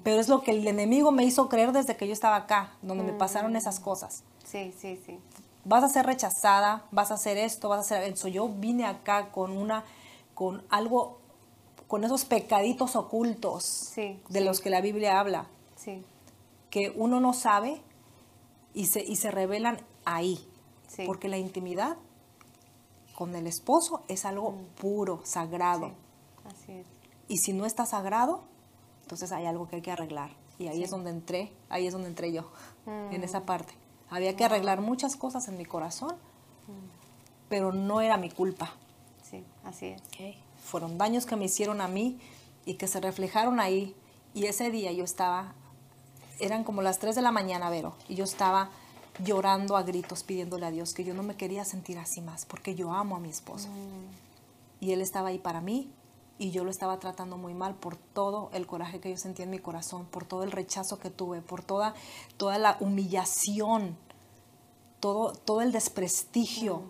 [0.03, 3.03] pero es lo que el enemigo me hizo creer desde que yo estaba acá, donde
[3.03, 4.23] me pasaron esas cosas.
[4.43, 5.19] Sí, sí, sí.
[5.63, 8.27] Vas a ser rechazada, vas a hacer esto, vas a hacer eso.
[8.27, 9.83] Yo vine acá con una
[10.35, 11.19] con algo
[11.87, 16.03] con esos pecaditos ocultos de los que la Biblia habla Sí,
[16.69, 17.81] que uno no sabe
[18.73, 20.45] y se, y se revelan ahí.
[20.95, 21.03] Sí.
[21.05, 21.97] Porque la intimidad
[23.15, 25.87] con el esposo es algo puro, sagrado.
[25.89, 25.91] Mm.
[25.91, 26.47] sí.
[26.61, 26.85] Así es.
[27.27, 28.43] Y si no está sagrado,
[29.01, 30.29] entonces hay algo que hay que arreglar.
[30.59, 30.83] Y ahí Sí.
[30.83, 32.49] es donde entré, ahí es donde entré yo,
[32.85, 33.23] en Mm.
[33.23, 33.73] esa parte.
[34.09, 36.11] Había que arreglar muchas cosas en mi corazón,
[36.67, 36.71] Mm.
[37.49, 38.73] pero no era mi culpa.
[39.23, 40.01] Sí, así es.
[40.63, 42.19] Fueron daños que me hicieron a mí
[42.65, 43.95] y que se reflejaron ahí.
[44.33, 45.53] Y ese día yo estaba,
[46.39, 48.69] eran como las 3 de la mañana, Vero, y yo estaba
[49.23, 52.75] llorando a gritos pidiéndole a Dios que yo no me quería sentir así más, porque
[52.75, 53.69] yo amo a mi esposo.
[54.79, 55.89] Y él estaba ahí para mí
[56.37, 59.51] y yo lo estaba tratando muy mal por todo el coraje que yo sentía en
[59.51, 61.93] mi corazón, por todo el rechazo que tuve, por toda,
[62.37, 63.97] toda la humillación,
[64.99, 66.83] todo, todo el desprestigio,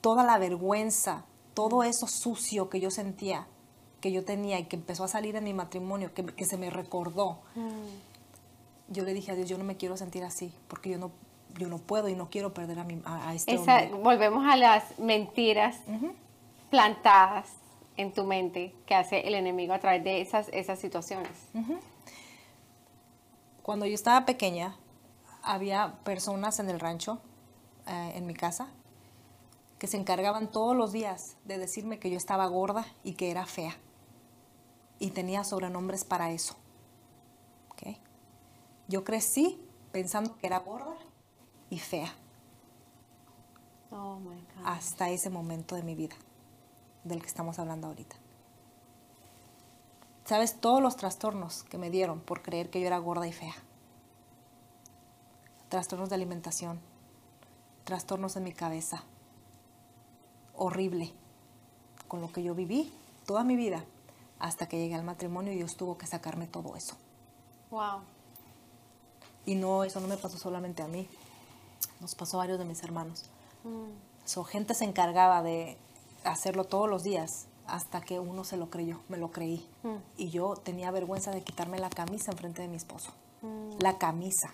[0.00, 1.24] toda la vergüenza,
[1.54, 3.46] todo eso sucio que yo sentía,
[4.00, 6.70] que yo tenía y que empezó a salir en mi matrimonio, que, que se me
[6.70, 7.38] recordó.
[8.92, 11.10] Yo le dije a Dios, yo no me quiero sentir así, porque yo no,
[11.58, 14.02] yo no puedo y no quiero perder a, mi, a, a este Esa, hombre.
[14.02, 15.76] volvemos a las mentiras
[16.70, 17.48] plantadas
[17.96, 21.30] en tu mente que hace el enemigo a través de esas, esas situaciones.
[23.62, 24.76] Cuando yo estaba pequeña,
[25.42, 27.20] había personas en el rancho,
[27.86, 28.68] eh, en mi casa,
[29.78, 33.46] que se encargaban todos los días de decirme que yo estaba gorda y que era
[33.46, 33.76] fea.
[34.98, 36.56] Y tenía sobrenombres para eso.
[37.70, 37.96] ¿ok?
[38.88, 39.60] Yo crecí
[39.92, 40.94] pensando que era gorda
[41.70, 42.12] y fea
[43.90, 44.64] Oh my God.
[44.64, 46.16] hasta ese momento de mi vida,
[47.04, 48.16] del que estamos hablando ahorita.
[50.24, 53.54] ¿Sabes todos los trastornos que me dieron por creer que yo era gorda y fea?
[55.68, 56.80] Trastornos de alimentación,
[57.84, 59.04] trastornos en mi cabeza.
[60.54, 61.12] Horrible.
[62.08, 62.92] Con lo que yo viví
[63.26, 63.84] toda mi vida
[64.38, 66.96] hasta que llegué al matrimonio y Dios tuvo que sacarme todo eso.
[67.70, 68.00] Wow.
[69.46, 71.08] Y no, eso no me pasó solamente a mí,
[72.00, 73.24] nos pasó a varios de mis hermanos.
[74.24, 75.76] So, gente se encargaba de
[76.24, 79.66] hacerlo todos los días hasta que uno se lo creyó, me lo creí.
[80.16, 83.10] Y yo tenía vergüenza de quitarme la camisa enfrente de mi esposo.
[83.80, 84.52] La camisa.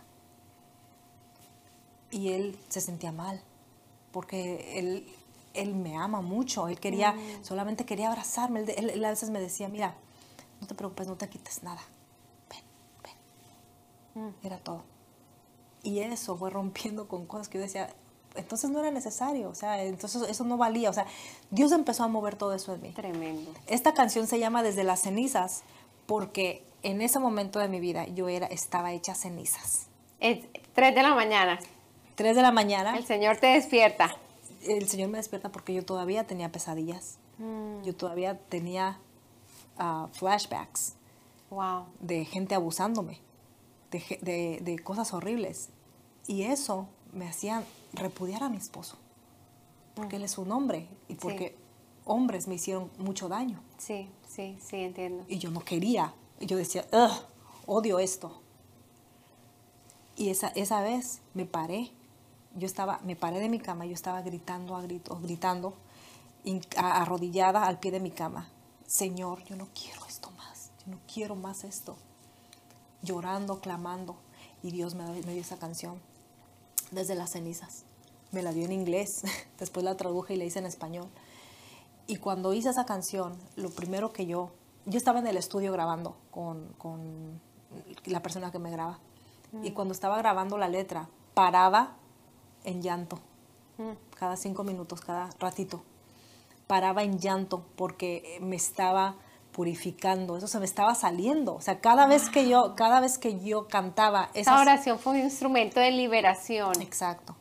[2.11, 3.41] Y él se sentía mal,
[4.13, 5.07] porque él,
[5.53, 8.61] él me ama mucho, él quería, solamente quería abrazarme.
[8.61, 9.95] Él, él- él a veces me decía, mira,
[10.61, 11.83] no te preocupes, no te quites nada.
[14.43, 14.83] Era todo.
[15.83, 17.95] Y eso fue rompiendo con cosas que yo decía,
[18.35, 21.07] entonces no era necesario, o sea, entonces eso no valía, o sea,
[21.51, 22.91] Dios empezó a mover todo eso en mí.
[22.91, 23.53] Tremendo.
[23.67, 25.63] Esta canción se llama Desde las cenizas
[26.07, 29.87] porque en ese momento de mi vida yo era, estaba hecha cenizas.
[30.21, 31.59] Es 3 de la mañana.
[32.17, 34.17] 3 de la mañana, El Señor te despierta.
[34.67, 37.19] el Señor me despierta porque yo todavía tenía pesadillas,
[37.85, 38.99] yo todavía tenía
[39.79, 40.95] ah, flashbacks
[41.51, 41.87] Wow.
[42.01, 43.21] de gente abusándome,
[43.91, 45.69] de, de- de cosas horribles.
[46.27, 47.63] Y eso me hacía
[47.95, 48.97] repudiar a mi esposo,
[49.95, 51.57] porque él es un hombre y porque
[52.05, 53.61] hombres me hicieron mucho daño.
[53.79, 55.25] Sí, sí, sí, entiendo.
[55.29, 56.13] Y yo no quería.
[56.41, 57.25] Y yo decía, "Ugh,
[57.67, 58.41] odio esto.
[60.17, 61.91] Y esa, esa vez me paré.
[62.57, 65.75] Yo estaba, me paré de mi cama, yo estaba gritando a gritos, gritando,
[66.77, 68.49] a- arrodillada al pie de mi cama.
[68.87, 70.71] Señor, yo no quiero esto más.
[70.85, 71.97] Yo no quiero más esto.
[73.03, 74.17] Llorando, clamando.
[74.63, 76.01] Y Dios me, me dio esa canción
[76.91, 77.85] desde las cenizas.
[78.33, 79.23] Me la dio en inglés.
[79.59, 81.09] Después la traduje y la hice en español.
[82.07, 84.51] Y cuando hice esa canción, lo primero que yo,
[84.87, 87.41] yo estaba en el estudio grabando con, con
[88.07, 88.99] la persona que me graba.
[89.63, 91.97] Y cuando estaba grabando la letra, paraba
[92.65, 93.19] en llanto,
[93.79, 93.93] Mm.
[94.17, 95.83] cada cinco minutos, cada ratito,
[96.67, 99.15] paraba en llanto porque me estaba
[99.59, 101.57] purificando, eso se me estaba saliendo.
[101.57, 105.19] O sea, cada vez que yo, cada vez que yo cantaba esa oración fue un
[105.19, 106.81] instrumento de liberación.
[106.81, 107.35] Exacto.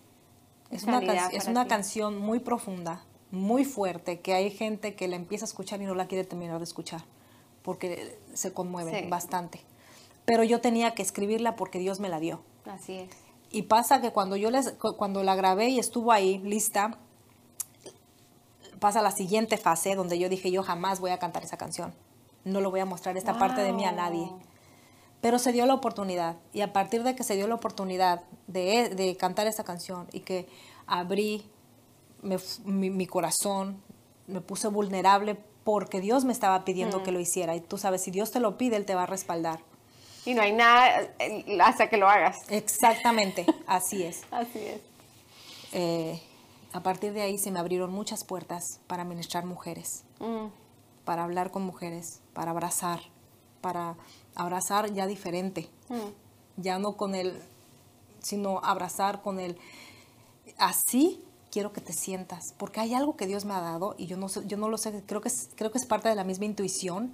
[0.71, 5.45] Es, una, es una canción muy profunda, muy fuerte, que hay gente que la empieza
[5.45, 7.03] a escuchar y no la quiere terminar de escuchar,
[7.61, 9.61] porque se conmueve bastante.
[10.25, 12.41] Pero yo tenía que escribirla porque Dios me la dio.
[12.65, 13.11] Así es.
[13.51, 16.97] Y pasa que cuando yo les, cuando la grabé y estuvo ahí lista,
[18.79, 21.93] pasa la siguiente fase donde yo dije yo jamás voy a cantar esa canción.
[22.47, 24.31] No lo voy a mostrar esta parte de mí a nadie.
[25.21, 28.89] Pero se dio la oportunidad y a partir de que se dio la oportunidad de,
[28.89, 30.47] de cantar esa canción y que
[30.85, 31.49] abrí
[32.21, 33.81] mi, corazón,
[34.27, 37.55] me puse vulnerable porque Dios me estaba pidiendo que lo hiciera.
[37.55, 39.59] Y tú sabes, si Dios te lo pide, Él te va a respaldar.
[40.25, 42.35] Y no hay nada eh, hasta que lo hagas.
[42.49, 44.23] Exactamente, así es.
[44.31, 44.81] así es.
[45.73, 46.21] Eh,
[46.73, 50.47] a partir de ahí se me abrieron muchas puertas para ministrar mujeres, mm.
[51.05, 52.99] para hablar con mujeres, para abrazar,
[53.61, 53.97] para
[54.35, 56.61] abrazar ya diferente, mm.
[56.61, 57.41] ya no con el,
[58.19, 59.57] sino abrazar con el,
[60.59, 61.19] así
[61.49, 64.27] quiero que te sientas, porque hay algo que Dios me ha dado y yo no,
[64.27, 67.11] yo no lo sé, creo que, es, creo que es parte de la misma intuición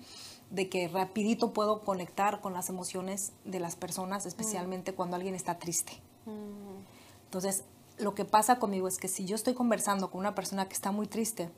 [0.50, 4.96] de que rapidito puedo conectar con las emociones de las personas, especialmente mm.
[4.96, 5.94] cuando alguien está triste.
[6.26, 6.84] Mm.
[7.24, 7.64] Entonces,
[7.98, 10.92] lo que pasa conmigo es que si yo estoy conversando con una persona que está
[10.92, 11.50] muy triste,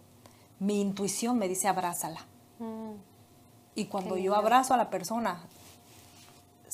[0.59, 2.27] mi intuición me dice abrázala.
[2.59, 3.14] Mm.
[3.76, 5.41] Y cuando yo abrazo a la persona,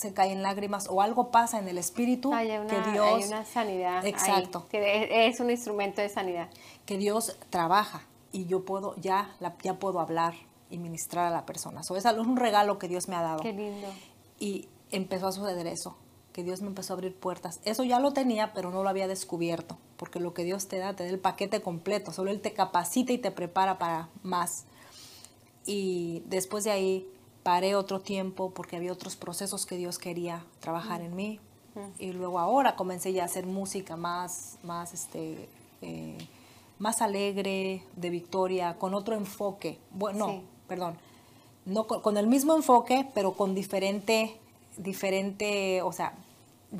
[0.01, 4.67] se caen lágrimas o algo pasa en el espíritu que Dios hay una sanidad exacto.
[4.69, 6.49] que es un instrumento de sanidad.
[6.85, 10.33] Que Dios trabaja y yo puedo ya ya puedo hablar
[10.69, 11.81] y ministrar a la persona.
[11.81, 13.41] Eso es un regalo que Dios me ha dado.
[13.41, 13.87] Qué lindo.
[14.39, 15.95] Y empezó a suceder eso
[16.33, 17.59] que Dios me empezó a abrir puertas.
[17.65, 20.95] Eso ya lo tenía pero no lo había descubierto porque lo que Dios te da
[20.95, 22.11] te da el paquete completo.
[22.11, 24.65] Solo él te capacita y te prepara para más
[25.65, 27.07] y después de ahí
[27.43, 31.39] paré otro tiempo porque había otros procesos que Dios quería trabajar en mí.
[31.99, 35.47] Y luego ahora comencé ya a hacer música más, más, este,
[35.81, 36.17] eh,
[36.79, 39.77] más alegre, de victoria, con otro enfoque.
[39.91, 40.97] Bueno, perdón.
[41.65, 44.37] No, con, el mismo enfoque, pero con diferente,
[44.77, 46.13] diferente, o sea,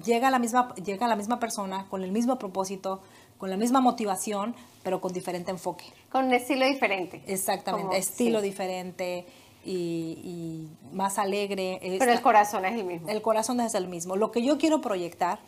[0.03, 2.99] llega la misma, llega la misma persona con el mismo propósito,
[3.41, 4.53] con la misma motivación,
[4.84, 5.85] pero con diferente enfoque.
[6.11, 7.23] Con un estilo diferente.
[7.26, 9.26] Exactamente, estilo diferente,
[9.65, 11.80] y, más alegre.
[11.97, 13.09] Pero el corazón es el mismo.
[13.09, 14.15] El corazón es el mismo.
[14.15, 15.39] Lo que yo quiero proyectar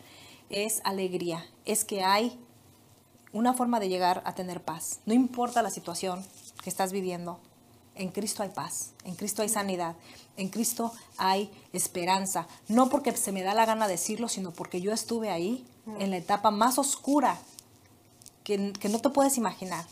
[0.49, 2.39] es alegría, es que hay
[3.31, 4.99] una forma de llegar a tener paz.
[5.05, 6.25] No importa la situación
[6.63, 7.39] que estás viviendo,
[7.93, 9.95] en Cristo hay paz, en Cristo hay sanidad,
[10.35, 12.47] en Cristo hay esperanza.
[12.67, 15.63] No porque se me da la gana decirlo, sino porque yo estuve ahí
[15.99, 17.37] en la etapa más oscura
[18.43, 19.85] que, que no te puedes imaginar.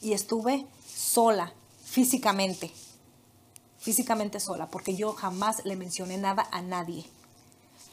[0.00, 1.52] Y estuve sola,
[1.84, 2.70] físicamente,
[3.78, 7.04] físicamente sola, porque yo jamás le mencioné nada a nadie.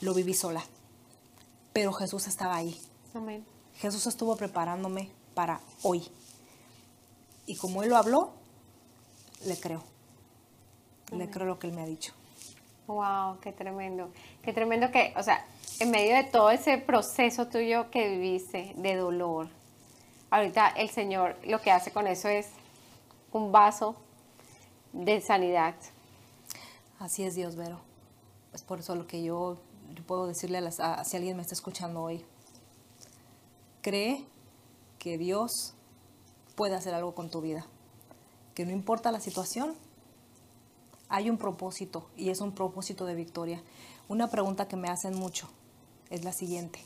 [0.02, 0.64] Lo viví sola.
[1.74, 2.80] Pero Jesús estaba ahí.
[3.78, 6.08] Jesús estuvo preparándome para hoy.
[7.46, 8.34] Y como Él lo habló,
[9.46, 9.84] le creo.
[11.12, 12.14] Le creo lo que Él me ha dicho.
[12.88, 14.12] Wow, qué tremendo.
[14.42, 15.46] Qué tremendo que, o sea,
[15.80, 19.50] en medio de todo ese proceso tuyo que viviste de dolor,
[20.30, 22.48] ahorita el Señor lo que hace con eso es
[23.32, 23.96] un vaso
[24.94, 25.76] de sanidad.
[27.00, 27.80] Así es Dios, Vero.
[28.54, 29.58] Es por eso lo que yo,
[30.08, 32.26] puedo decirle a, si alguien me está escuchando hoy.
[33.82, 34.26] Cree
[34.98, 35.74] que Dios
[36.56, 37.66] puede hacer algo con tu vida.
[38.56, 39.76] Que no importa la situación,
[41.10, 43.62] hay un propósito y es un propósito de victoria.
[44.10, 45.48] Una pregunta que me hacen mucho
[46.10, 46.80] es la siguiente.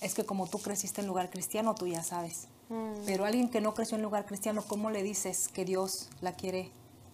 [0.00, 2.48] Es que como tú creciste en lugar cristiano, tú ya sabes.
[2.70, 3.04] Mm.
[3.04, 6.72] Pero alguien que no creció en lugar cristiano, ¿cómo le dices que Dios la quiere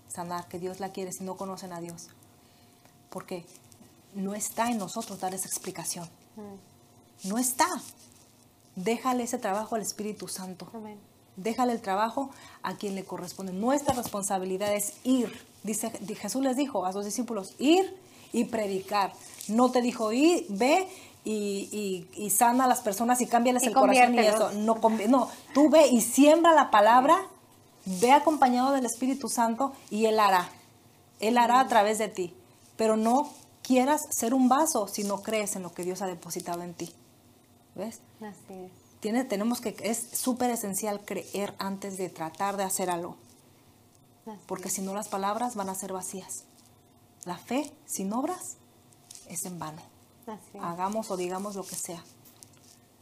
[0.08, 2.08] sanar, que Dios la quiere si no conocen a Dios.
[3.10, 3.44] Porque
[4.14, 6.08] no está en nosotros dar esa explicación.
[6.36, 7.28] Mm.
[7.28, 7.66] No está.
[8.74, 10.68] Déjale ese trabajo al Espíritu Santo.
[11.36, 12.30] Déjale el trabajo
[12.62, 13.52] a quien le corresponde.
[13.52, 15.32] Nuestra responsabilidad es ir.
[15.62, 17.96] Dice, Jesús les dijo a sus discípulos, ir
[18.32, 19.12] y predicar.
[19.48, 20.88] No te dijo ir, ve
[21.26, 24.52] y, sana a las personas y cámbiales el corazón y eso.
[24.52, 24.78] No,
[25.08, 27.26] no, tú ve y siembra la palabra
[27.86, 30.50] Ve acompañado del Espíritu Santo y Él hará.
[31.20, 32.34] Él hará a través de ti.
[32.76, 33.30] Pero no
[33.62, 36.92] quieras ser un vaso si no crees en lo que Dios ha depositado en ti.
[37.76, 38.00] ¿Ves?
[38.20, 38.72] Así es.
[38.98, 43.16] Tiene, tenemos que, es súper esencial creer antes de tratar de hacer algo.
[44.46, 46.42] Porque si no las palabras van a ser vacías.
[47.24, 48.56] La fe sin obras
[49.28, 49.80] es en vano.
[50.60, 52.02] Hagamos o digamos lo que sea.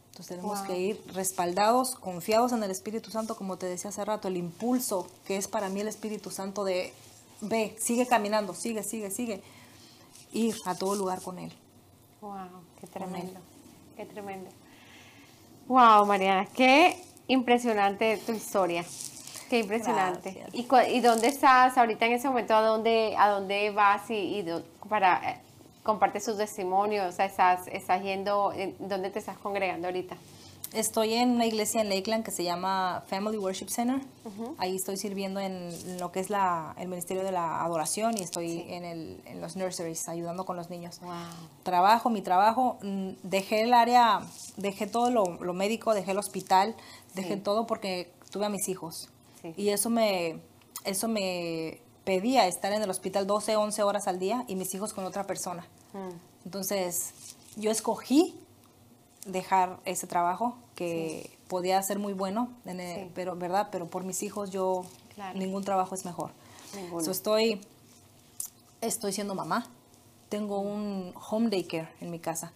[0.09, 0.67] Entonces tenemos Wow.
[0.67, 5.07] que ir respaldados, confiados en el Espíritu Santo, como te decía hace rato, el impulso
[5.25, 6.93] que es para mí el Espíritu Santo de,
[7.41, 9.41] ve, sigue caminando, sigue, sigue, sigue,
[10.31, 11.51] ir a todo lugar con Él.
[12.21, 12.35] Wow,
[12.79, 13.39] qué tremendo,
[13.97, 14.49] qué tremendo.
[15.67, 18.85] Wow, Mariana, qué impresionante tu historia.
[19.49, 20.45] Qué impresionante.
[20.53, 22.55] ¿Y, y dónde estás ahorita en ese momento?
[22.55, 24.45] ¿A dónde, a dónde vas y, y
[24.89, 25.41] para eh,
[25.85, 27.07] comparte sus testimonios?
[27.07, 30.17] O sea, estás, estás yendo, en- ¿dónde te estás congregando ahorita?
[30.73, 34.01] Estoy en una iglesia en Lakeland que se llama Family Worship Center.
[34.57, 35.69] Ahí estoy sirviendo en
[36.01, 38.65] lo que es la, el Ministerio de la Adoración y estoy Sí.
[38.67, 40.99] en, el- en los nurseries ayudando con los niños.
[40.99, 41.13] Wow.
[41.63, 44.19] Trabajo, mi trabajo, mm, dejé el área,
[44.57, 46.75] dejé todo lo, lo médico, dejé el hospital,
[47.13, 47.39] dejé Sí.
[47.41, 49.07] todo porque tuve a mis hijos.
[49.43, 49.53] Sí.
[49.55, 50.39] Y eso me,
[50.83, 54.93] eso me pedía estar en el hospital 12, 11 horas al día y mis hijos
[54.93, 55.65] con otra persona.
[55.93, 56.09] Mm,
[56.45, 57.11] Entonces,
[57.57, 58.35] yo escogí
[59.25, 63.11] dejar ese trabajo que podía ser muy bueno, en el- Sí.
[63.15, 65.37] pero verdad, pero por mis hijos yo Claro.
[65.39, 66.31] ningún trabajo es mejor.
[67.03, 67.61] So, estoy
[68.81, 69.67] estoy siendo mamá.
[70.29, 72.51] Tengo un home daycare en mi casa.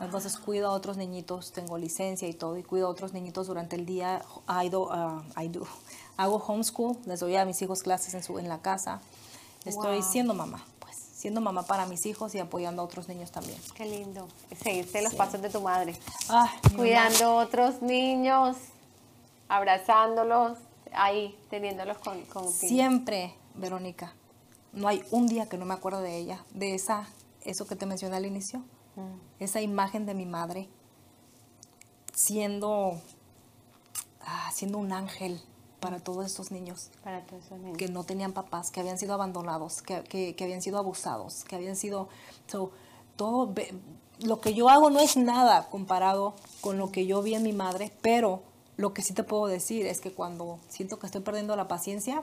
[0.00, 3.76] Entonces cuido a otros niñitos, tengo licencia y todo, y cuido a otros niñitos durante
[3.76, 4.22] el día.
[4.48, 5.66] I do, uh, I do.
[6.16, 9.00] Hago homeschool, les doy a mis hijos clases en, su, en la casa.
[9.64, 10.02] Estoy Wow.
[10.10, 13.58] siendo mamá, pues, siendo mamá para mis hijos y apoyando a otros niños también.
[13.74, 14.28] qué lindo.
[14.62, 15.16] Seguiste los Sí.
[15.18, 15.96] pasos de tu madre.
[16.28, 18.56] Ah, Cuidando otros niños,
[19.48, 20.58] abrazándolos,
[20.92, 22.52] ahí, teniéndolos con, contigo.
[22.52, 24.12] Siempre, Verónica,
[24.72, 27.08] no hay un día que no me acuerdo de ella, de esa,
[27.44, 28.62] eso que te mencioné al inicio.
[29.38, 30.68] Esa imagen de mi madre
[32.14, 33.00] siendo,
[34.22, 35.40] ah, siendo un ángel
[35.80, 37.78] para todos estos niños Para todos esos niños.
[37.78, 41.56] que no tenían papás, que habían sido abandonados, que, que- que habían sido abusados, que
[41.56, 42.08] habían sido...
[42.46, 42.72] so,
[43.16, 43.52] todo,
[44.20, 47.52] lo que yo hago no es nada comparado con lo que yo vi en mi
[47.52, 48.42] madre, pero
[48.76, 52.22] lo que sí te puedo decir es que cuando siento que estoy perdiendo la paciencia,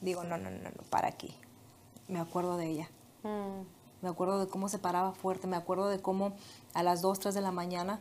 [0.00, 1.34] digo, no, no, no, no, para aquí.
[2.08, 2.90] Me acuerdo de ella.
[3.24, 3.62] Mm,
[4.02, 6.32] Me acuerdo de cómo se paraba fuerte, me acuerdo de cómo
[6.74, 8.00] a las 2, 3 de la mañana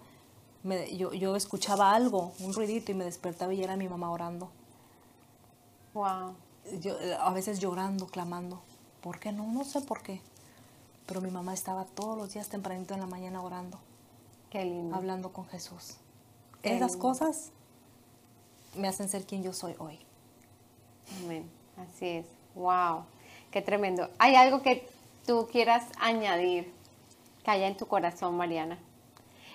[0.64, 4.50] me- yo, yo escuchaba algo, un ruidito y me despertaba y era mi mamá orando.
[5.94, 6.36] wow.
[6.80, 8.62] Yo, a veces llorando, clamando.
[9.02, 9.48] ¿Por qué no?
[9.52, 10.22] No sé por qué.
[11.08, 13.80] Pero mi mamá estaba todos los días tempranito en la mañana orando,
[14.52, 14.96] Qué lindo.
[14.96, 15.96] hablando con Jesús.
[16.62, 17.08] Qué Esas lindo.
[17.08, 17.50] cosas
[18.78, 20.00] me hacen ser quien yo soy hoy.
[21.24, 21.50] Amén.
[21.78, 22.26] Así es.
[22.56, 23.06] Wow.
[23.50, 24.08] Qué tremendo.
[24.20, 24.88] ¿Hay algo que
[25.26, 26.72] tú quieras añadir
[27.44, 28.78] que haya en tu corazón, Mariana?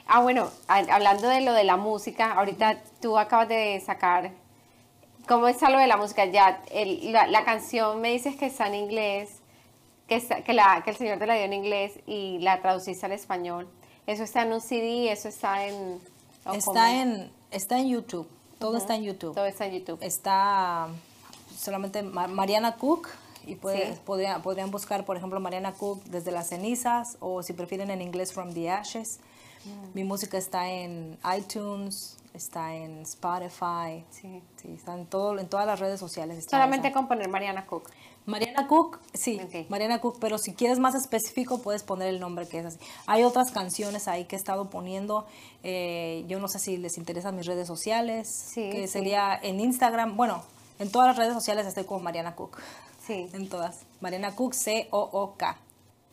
[0.06, 4.30] Ah, bueno, hablando de lo de la música, ahorita tú acabas de sacar.
[5.28, 6.24] ¿Cómo está lo de la música?
[6.26, 9.40] Ya, el- la, la canción me dices que está en inglés,
[10.06, 13.04] que, está- que, la, que el Señor te la dio en inglés y la traduciste
[13.06, 13.68] al español.
[14.06, 15.10] ¿Eso está en un CD?
[15.10, 16.00] ¿Eso está en...?
[16.44, 16.54] cómo?
[16.56, 18.28] Está en, está en YouTube,
[18.60, 19.34] todo está en YouTube.
[19.34, 19.98] Todo está en YouTube.
[20.00, 20.86] Está
[21.58, 23.08] solamente Ma- Mariana Cook
[23.46, 24.00] y puede- Sí.
[24.04, 28.52] podrían buscar, por ejemplo, Mariana Cook desde las cenizas o si prefieren en inglés From
[28.52, 29.20] the Ashes.
[29.64, 29.94] Mm.
[29.94, 34.42] Mi música está en iTunes, está en Spotify, Sí.
[34.60, 36.38] sí, está en, todo, en todas las redes sociales.
[36.38, 36.94] está Solamente esa.
[36.94, 37.90] con poner Mariana Cook.
[38.26, 39.40] Mariana Cook, sí.
[39.68, 42.78] Mariana Cook, pero si quieres más específico puedes poner el nombre que es así.
[43.06, 45.26] Hay otras canciones ahí que he estado poniendo,
[45.62, 48.92] eh, yo no sé si les interesan mis redes sociales, Sí, que sí.
[48.94, 50.42] sería en Instagram, bueno,
[50.80, 52.58] en todas las redes sociales estoy como Mariana Cook,
[53.06, 53.28] Sí.
[53.32, 53.86] en todas.
[54.00, 55.56] Mariana Cook, C-O-O-K,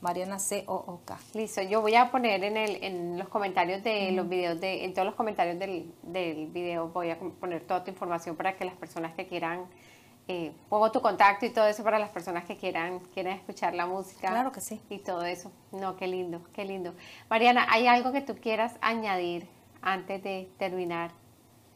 [0.02, 1.18] Mariana C-O-O-K.
[1.34, 4.94] Listo, yo voy a poner en, el, en los comentarios de los videos, de, en
[4.94, 8.76] todos los comentarios del, del video voy a poner toda tu información para que las
[8.76, 9.66] personas que quieran,
[10.28, 13.86] eh, pongo tu contacto y todo eso para las personas que quieran, quieran escuchar la
[13.86, 14.30] música.
[14.30, 14.80] Claro que sí.
[14.90, 15.52] Y todo eso.
[15.72, 16.94] No, qué lindo, qué lindo.
[17.30, 19.48] Mariana, ¿hay algo que tú quieras añadir
[19.82, 21.12] antes de terminar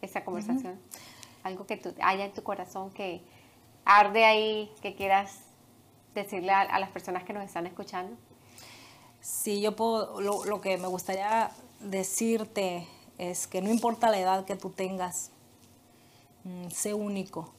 [0.02, 0.80] esta conversación?
[1.44, 3.22] Algo que tú, haya en tu corazón que
[3.88, 5.40] arde ahí, que quieras
[6.14, 8.16] decirle a, las personas que nos están escuchando.
[9.22, 12.86] Sí, yo puedo, lo, lo que me gustaría decirte
[13.18, 15.32] es que no importa la edad que tú tengas,
[16.44, 17.54] mm, sé único,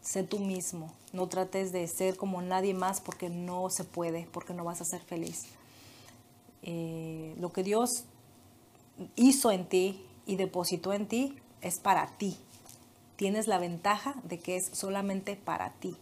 [0.00, 4.54] sé tú mismo, no trates de ser como nadie más porque no se puede, porque
[4.54, 5.46] no vas a ser feliz.
[6.62, 8.04] Eh, lo que Dios
[9.16, 12.38] hizo en ti y depositó en ti es para ti.
[13.22, 15.96] Tienes la ventaja de que es solamente para ti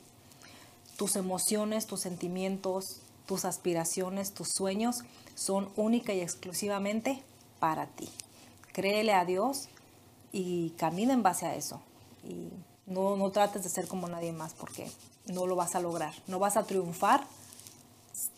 [0.97, 5.01] tus emociones, tus sentimientos, tus aspiraciones, tus sueños
[5.35, 7.23] son única y exclusivamente
[7.59, 8.09] para ti.
[8.73, 9.69] Créele a Dios
[10.33, 11.83] y camina en base a eso.
[12.25, 12.49] Y
[12.87, 14.91] no, no trates de ser como nadie más porque
[15.27, 16.15] no lo vas a lograr.
[16.27, 17.27] No vas a triunfar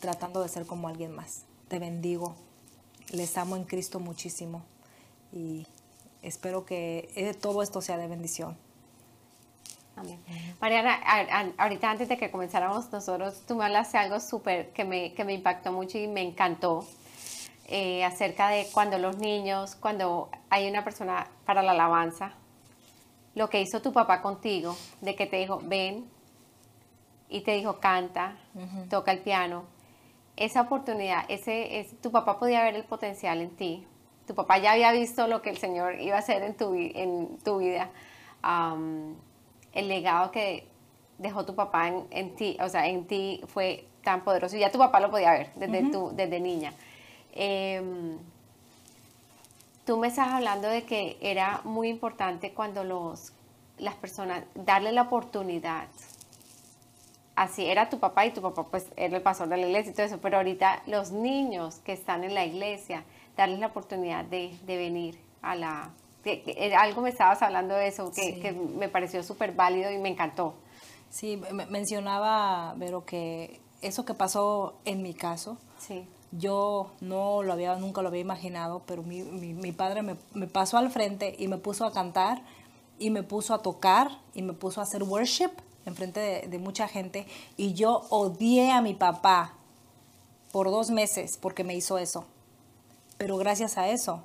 [0.01, 1.43] tratando de ser como alguien más.
[1.69, 2.35] Te bendigo.
[3.11, 4.61] Les amo en Cristo muchísimo.
[5.31, 5.65] y
[6.21, 8.57] espero que eh, todo esto sea de bendición.
[9.95, 10.19] Amén.
[10.59, 10.99] Mariana,
[11.57, 15.33] ahorita antes de que comenzáramos nosotros, tú me hablaste algo súper que me, que me
[15.33, 16.85] impactó mucho y me encantó
[17.67, 22.33] eh, acerca de cuando los niños, cuando hay una persona para la alabanza,
[23.35, 26.05] lo que hizo tu papá contigo, de que te dijo, ven,
[27.29, 28.35] y te dijo, canta,
[28.89, 29.63] toca el piano.
[30.35, 33.87] Esa oportunidad, ese, tu papá podía ver el potencial en ti.
[34.27, 37.39] Tu papá ya había visto lo que el Señor iba a hacer en tu, en
[37.43, 37.89] tu vida.
[39.73, 40.67] El legado que
[41.17, 44.55] dejó tu papá en, ti, o sea, en ti fue tan poderoso.
[44.55, 46.73] Y ya tu papá lo podía ver desde, tu, desde niña.
[47.33, 48.17] Em,
[49.85, 53.33] tú me estás hablando de que era muy importante cuando los,
[53.77, 55.87] las personas, darle la oportunidad.
[57.35, 59.93] Así era tu papá y tu papá pues era el pastor de la iglesia y
[59.93, 63.03] todo eso, pero ahorita los niños que están en la iglesia,
[63.35, 65.89] darles la oportunidad de, venir a la...
[66.77, 70.55] algo me estabas hablando de eso que, que me pareció súper válido y me encantó.
[71.09, 77.75] Sí, mencionaba, Vero, que eso que pasó en mi caso, sí yo no lo había,
[77.75, 81.57] nunca lo había imaginado, pero mi, mi, padre me, me, pasó al frente y me
[81.57, 82.41] puso a cantar
[82.97, 85.51] y me puso a tocar y me puso a hacer worship
[85.85, 89.53] en frente de, de mucha gente y yo odié a mi papá
[90.51, 92.25] por dos meses porque me hizo eso.
[93.17, 94.23] Pero gracias a eso,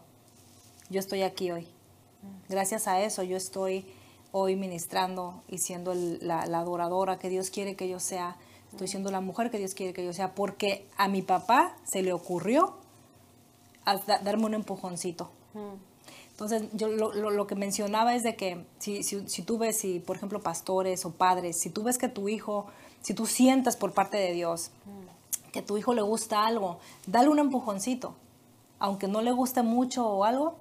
[0.89, 1.69] yo estoy aquí hoy.
[2.49, 3.87] Gracias a eso, yo estoy
[4.33, 8.37] hoy ministrando y siendo la, adoradora que Dios quiere que yo sea
[8.73, 12.03] Estoy siendo la mujer que Dios quiere que yo sea, porque a mi papá se
[12.03, 12.75] le ocurrió
[14.23, 15.31] darme un empujoncito.
[16.31, 20.41] Entonces, yo lo, que mencionaba es de que si, si, tú ves, si, por ejemplo,
[20.41, 22.67] pastores o padres, si tú ves que tu hijo,
[23.01, 24.71] si tú sientas por parte de Dios
[25.53, 28.15] que tu hijo le gusta algo, dale un empujoncito.
[28.79, 30.57] Aunque no le guste mucho o algo,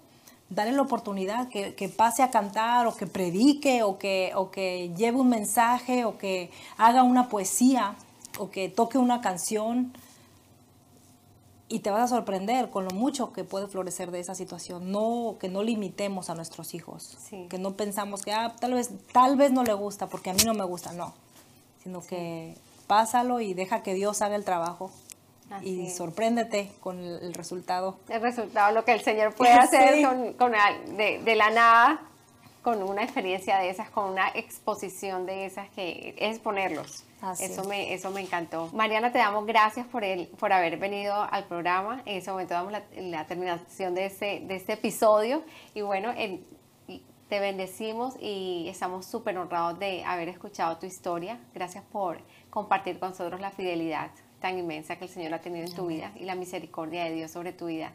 [0.49, 4.93] dale la oportunidad que, que, pase a cantar o que predique o que, o que
[4.95, 7.95] lleve un mensaje o que haga una poesía
[8.39, 9.93] o que toque una canción.
[11.69, 14.89] Y te vas a sorprender con lo mucho que puede florecer de esa situación.
[14.89, 17.17] No, que no limitemos a nuestros hijos,
[17.49, 20.43] que no pensamos que ah, tal, vez, tal vez no le gusta porque a mí
[20.45, 21.13] no me gusta, no,
[21.83, 22.55] sino que
[22.87, 24.91] pásalo y deja que Dios haga el trabajo
[25.61, 27.97] y sorpréndete con el, resultado.
[28.09, 30.05] El resultado, lo que el Señor puede hacer
[30.37, 30.51] con,
[30.97, 32.01] de, la nada,
[32.61, 37.05] con una experiencia de esas, con una exposición de esas, que es ponerlos.
[37.39, 38.69] eso me, eso me encantó.
[38.73, 42.01] Mariana, te damos gracias por, el, por haber venido al programa.
[42.05, 45.43] En ese momento damos la, terminación de este, de este episodio.
[45.73, 46.13] Y bueno,
[47.29, 51.39] te bendecimos y estamos súper honrados de haber escuchado tu historia.
[51.53, 52.19] Gracias por
[52.49, 56.11] compartir con nosotros la fidelidad tan inmensa que el Señor ha tenido en tu vida
[56.15, 57.93] y la misericordia de Dios sobre tu vida.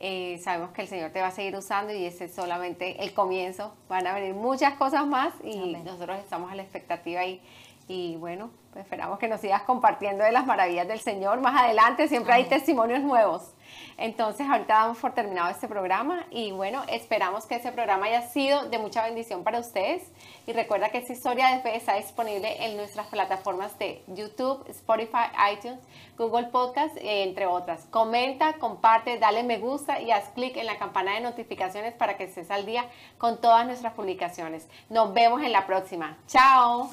[0.00, 3.12] Eh, sabemos que el Señor te va a seguir usando y ese es solamente el
[3.14, 3.74] comienzo.
[3.88, 7.40] Van a venir muchas cosas más y nosotros estamos a la expectativa y,
[7.88, 11.40] y bueno, pues esperamos que nos sigas compartiendo de las maravillas del Señor.
[11.40, 13.54] Más adelante siempre hay testimonios nuevos.
[13.96, 18.68] Entonces, ahorita damos por terminado este programa y bueno, esperamos que ese programa haya sido
[18.68, 20.02] de mucha bendición para ustedes.
[20.46, 25.30] Y recuerda que esta historia de fe está disponible en nuestras plataformas de YouTube, Spotify,
[25.52, 25.80] iTunes,
[26.18, 27.86] Google Podcast, entre otras.
[27.86, 32.24] Comenta, comparte, dale me gusta y haz clic en la campana de notificaciones para que
[32.24, 32.84] estés al día
[33.16, 34.68] con todas nuestras publicaciones.
[34.90, 36.18] Nos vemos en la próxima.
[36.26, 36.90] Chao.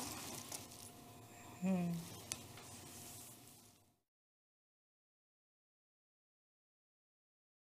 [1.66, 2.05] Mm.